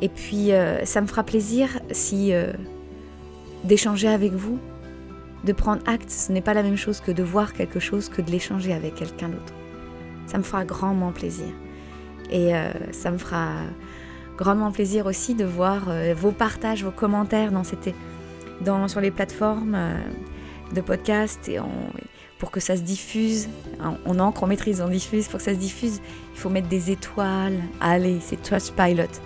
Et 0.00 0.08
puis, 0.08 0.52
euh, 0.52 0.84
ça 0.84 1.00
me 1.00 1.06
fera 1.06 1.22
plaisir 1.22 1.68
si 1.90 2.32
euh, 2.32 2.52
d'échanger 3.64 4.08
avec 4.08 4.32
vous, 4.32 4.58
de 5.44 5.52
prendre 5.52 5.82
acte. 5.86 6.10
Ce 6.10 6.32
n'est 6.32 6.40
pas 6.40 6.54
la 6.54 6.62
même 6.62 6.76
chose 6.76 7.00
que 7.00 7.12
de 7.12 7.22
voir 7.22 7.52
quelque 7.52 7.78
chose 7.78 8.08
que 8.08 8.22
de 8.22 8.30
l'échanger 8.30 8.72
avec 8.72 8.94
quelqu'un 8.94 9.28
d'autre. 9.28 9.52
Ça 10.26 10.38
me 10.38 10.42
fera 10.42 10.64
grandement 10.64 11.12
plaisir. 11.12 11.48
Et 12.30 12.54
euh, 12.56 12.70
ça 12.92 13.10
me 13.10 13.18
fera 13.18 13.50
grandement 14.38 14.72
plaisir 14.72 15.06
aussi 15.06 15.34
de 15.34 15.44
voir 15.44 15.84
vos 16.16 16.32
partages, 16.32 16.82
vos 16.82 16.90
commentaires 16.90 17.52
dans, 17.52 17.62
sur 18.88 19.00
les 19.00 19.10
plateformes 19.10 19.76
de 20.74 20.80
podcast 20.80 21.48
et 21.48 21.58
pour 22.38 22.50
que 22.50 22.60
ça 22.60 22.76
se 22.76 22.82
diffuse. 22.82 23.48
On 24.04 24.18
ancre, 24.18 24.42
on 24.42 24.46
maîtrise, 24.46 24.80
on 24.80 24.88
diffuse. 24.88 25.28
Pour 25.28 25.38
que 25.38 25.44
ça 25.44 25.54
se 25.54 25.58
diffuse, 25.58 26.00
il 26.34 26.38
faut 26.38 26.50
mettre 26.50 26.68
des 26.68 26.90
étoiles. 26.90 27.58
Allez, 27.80 28.18
c'est 28.20 28.40
Trustpilot. 28.42 29.20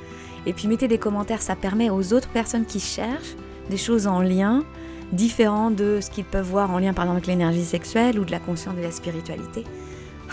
Et 0.46 0.52
puis 0.52 0.68
mettez 0.68 0.88
des 0.88 0.98
commentaires, 0.98 1.42
ça 1.42 1.56
permet 1.56 1.90
aux 1.90 2.12
autres 2.12 2.28
personnes 2.28 2.64
qui 2.64 2.80
cherchent 2.80 3.34
des 3.68 3.76
choses 3.76 4.06
en 4.06 4.20
lien, 4.20 4.64
différents 5.12 5.70
de 5.70 5.98
ce 6.00 6.10
qu'ils 6.10 6.24
peuvent 6.24 6.48
voir 6.48 6.70
en 6.70 6.78
lien 6.78 6.94
par 6.94 7.04
exemple 7.04 7.18
avec 7.18 7.26
l'énergie 7.26 7.64
sexuelle 7.64 8.18
ou 8.18 8.24
de 8.24 8.30
la 8.30 8.38
conscience 8.38 8.74
de 8.76 8.80
la 8.80 8.90
spiritualité. 8.90 9.64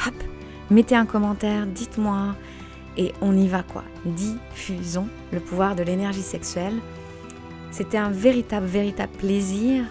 Hop, 0.06 0.14
mettez 0.70 0.96
un 0.96 1.06
commentaire, 1.06 1.66
dites-moi, 1.66 2.36
et 2.98 3.14
on 3.22 3.36
y 3.36 3.48
va 3.48 3.64
quoi. 3.64 3.84
Diffusons 4.06 5.08
le 5.34 5.40
pouvoir 5.40 5.76
de 5.76 5.84
l'énergie 5.84 6.22
sexuelle. 6.22 6.76
C'était 7.76 7.98
un 7.98 8.10
véritable, 8.10 8.68
véritable 8.68 9.12
plaisir 9.18 9.84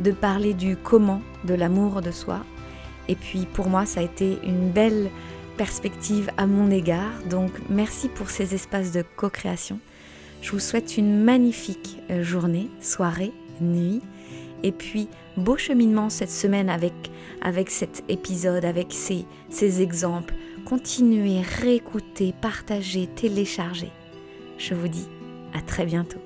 de 0.00 0.10
parler 0.10 0.54
du 0.54 0.74
comment 0.74 1.20
de 1.44 1.52
l'amour 1.52 2.00
de 2.00 2.10
soi. 2.10 2.40
Et 3.08 3.14
puis 3.14 3.46
pour 3.52 3.68
moi, 3.68 3.84
ça 3.84 4.00
a 4.00 4.04
été 4.04 4.38
une 4.42 4.70
belle 4.70 5.10
perspective 5.58 6.30
à 6.38 6.46
mon 6.46 6.70
égard. 6.70 7.12
Donc 7.28 7.50
merci 7.68 8.08
pour 8.08 8.30
ces 8.30 8.54
espaces 8.54 8.90
de 8.90 9.04
co-création. 9.16 9.80
Je 10.40 10.50
vous 10.52 10.60
souhaite 10.60 10.96
une 10.96 11.24
magnifique 11.24 11.98
euh, 12.08 12.22
journée, 12.22 12.70
soirée, 12.80 13.32
nuit. 13.60 14.00
Et 14.62 14.72
puis, 14.72 15.06
beau 15.36 15.58
cheminement 15.58 16.08
cette 16.08 16.30
semaine 16.30 16.70
avec, 16.70 16.94
avec 17.42 17.68
cet 17.68 18.02
épisode, 18.08 18.64
avec 18.64 18.94
ces, 18.94 19.26
ces 19.50 19.82
exemples. 19.82 20.32
Continuez, 20.64 21.42
réécoutez, 21.42 22.32
partagez, 22.40 23.08
téléchargez. 23.14 23.92
Je 24.56 24.72
vous 24.72 24.88
dis 24.88 25.08
à 25.52 25.60
très 25.60 25.84
bientôt. 25.84 26.25